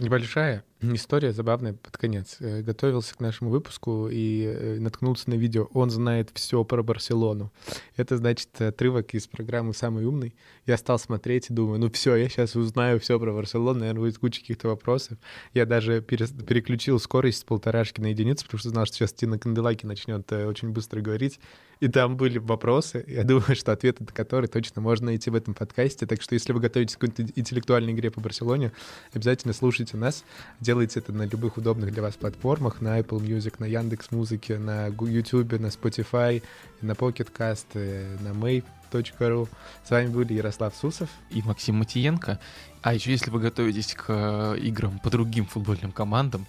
Небольшая 0.00 0.64
история 0.92 1.32
забавная 1.32 1.72
под 1.72 1.96
конец. 1.96 2.36
Э, 2.40 2.62
готовился 2.62 3.14
к 3.14 3.20
нашему 3.20 3.50
выпуску 3.50 4.08
и 4.10 4.44
э, 4.44 4.78
наткнулся 4.80 5.30
на 5.30 5.34
видео 5.34 5.68
«Он 5.72 5.90
знает 5.90 6.30
все 6.34 6.64
про 6.64 6.82
Барселону». 6.82 7.52
Это, 7.96 8.16
значит, 8.16 8.60
отрывок 8.60 9.14
из 9.14 9.26
программы 9.26 9.72
«Самый 9.72 10.04
умный». 10.04 10.34
Я 10.66 10.76
стал 10.76 10.98
смотреть 10.98 11.50
и 11.50 11.54
думаю, 11.54 11.78
ну 11.80 11.90
все, 11.90 12.16
я 12.16 12.28
сейчас 12.28 12.56
узнаю 12.56 12.98
все 13.00 13.18
про 13.20 13.32
Барселону, 13.32 13.80
наверное, 13.80 14.00
будет 14.00 14.18
куча 14.18 14.40
каких-то 14.40 14.68
вопросов. 14.68 15.18
Я 15.52 15.66
даже 15.66 16.00
переключил 16.00 16.98
скорость 16.98 17.38
с 17.38 17.44
полторашки 17.44 18.00
на 18.00 18.06
единицу, 18.06 18.44
потому 18.44 18.58
что 18.58 18.70
знал, 18.70 18.86
что 18.86 18.96
сейчас 18.96 19.12
Тина 19.12 19.38
Канделаки 19.38 19.86
начнет 19.86 20.30
э, 20.32 20.46
очень 20.46 20.70
быстро 20.70 21.00
говорить. 21.00 21.38
И 21.80 21.88
там 21.88 22.16
были 22.16 22.38
вопросы. 22.38 23.04
Я 23.06 23.24
думаю, 23.24 23.54
что 23.56 23.72
ответы 23.72 24.04
на 24.04 24.12
которые 24.12 24.48
точно 24.48 24.80
можно 24.80 25.06
найти 25.06 25.30
в 25.30 25.34
этом 25.34 25.54
подкасте. 25.54 26.06
Так 26.06 26.22
что 26.22 26.34
если 26.34 26.52
вы 26.52 26.60
готовитесь 26.60 26.96
к 26.96 27.00
какой-то 27.00 27.30
интеллектуальной 27.38 27.92
игре 27.92 28.10
по 28.10 28.20
Барселоне, 28.20 28.72
обязательно 29.12 29.52
слушайте 29.52 29.96
нас. 29.96 30.24
Делайте 30.60 30.73
это 30.82 31.12
на 31.12 31.22
любых 31.22 31.56
удобных 31.56 31.92
для 31.92 32.02
вас 32.02 32.14
платформах, 32.14 32.80
на 32.80 32.98
Apple 32.98 33.20
Music, 33.20 33.54
на 33.58 33.64
Яндекс 33.64 34.10
Музыке, 34.10 34.58
на 34.58 34.88
YouTube, 34.88 35.52
на 35.52 35.66
Spotify, 35.66 36.42
на 36.80 36.92
Pocket 36.92 37.28
Cast, 37.36 37.66
э, 37.74 38.16
на 38.20 38.28
Mave.ru. 38.28 39.48
С 39.84 39.90
вами 39.90 40.08
были 40.08 40.34
Ярослав 40.34 40.74
Сусов 40.74 41.08
и 41.30 41.42
Максим 41.42 41.76
Матиенко. 41.76 42.40
А 42.82 42.94
еще 42.94 43.12
если 43.12 43.30
вы 43.30 43.40
готовитесь 43.40 43.94
к 43.94 44.06
э, 44.08 44.58
играм 44.58 44.98
по 44.98 45.10
другим 45.10 45.46
футбольным 45.46 45.92
командам, 45.92 46.46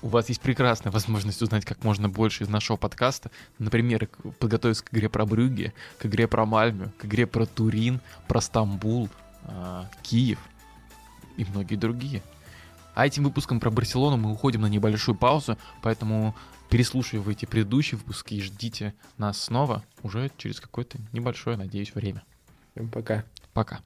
у 0.00 0.08
вас 0.08 0.28
есть 0.28 0.40
прекрасная 0.40 0.92
возможность 0.92 1.40
узнать 1.42 1.64
как 1.64 1.82
можно 1.82 2.08
больше 2.08 2.44
из 2.44 2.48
нашего 2.48 2.76
подкаста. 2.76 3.30
Например, 3.58 4.08
подготовиться 4.38 4.84
к 4.84 4.92
игре 4.92 5.08
про 5.08 5.24
Брюги, 5.26 5.72
к 5.98 6.06
игре 6.06 6.28
про 6.28 6.44
Мальмю, 6.44 6.92
к 6.98 7.06
игре 7.06 7.26
про 7.26 7.46
Турин, 7.46 8.00
про 8.28 8.40
Стамбул, 8.40 9.08
э, 9.42 9.84
Киев 10.02 10.38
и 11.36 11.44
многие 11.44 11.76
другие. 11.76 12.22
А 12.94 13.06
этим 13.06 13.24
выпуском 13.24 13.60
про 13.60 13.70
Барселону 13.70 14.16
мы 14.16 14.32
уходим 14.32 14.62
на 14.62 14.66
небольшую 14.66 15.16
паузу, 15.16 15.58
поэтому 15.82 16.34
переслушивайте 16.70 17.46
предыдущие 17.46 17.98
выпуски 17.98 18.34
и 18.34 18.42
ждите 18.42 18.94
нас 19.18 19.40
снова 19.40 19.84
уже 20.02 20.30
через 20.36 20.60
какое-то 20.60 20.98
небольшое, 21.12 21.56
надеюсь, 21.56 21.94
время. 21.94 22.22
Всем 22.72 22.88
пока. 22.88 23.24
Пока. 23.52 23.80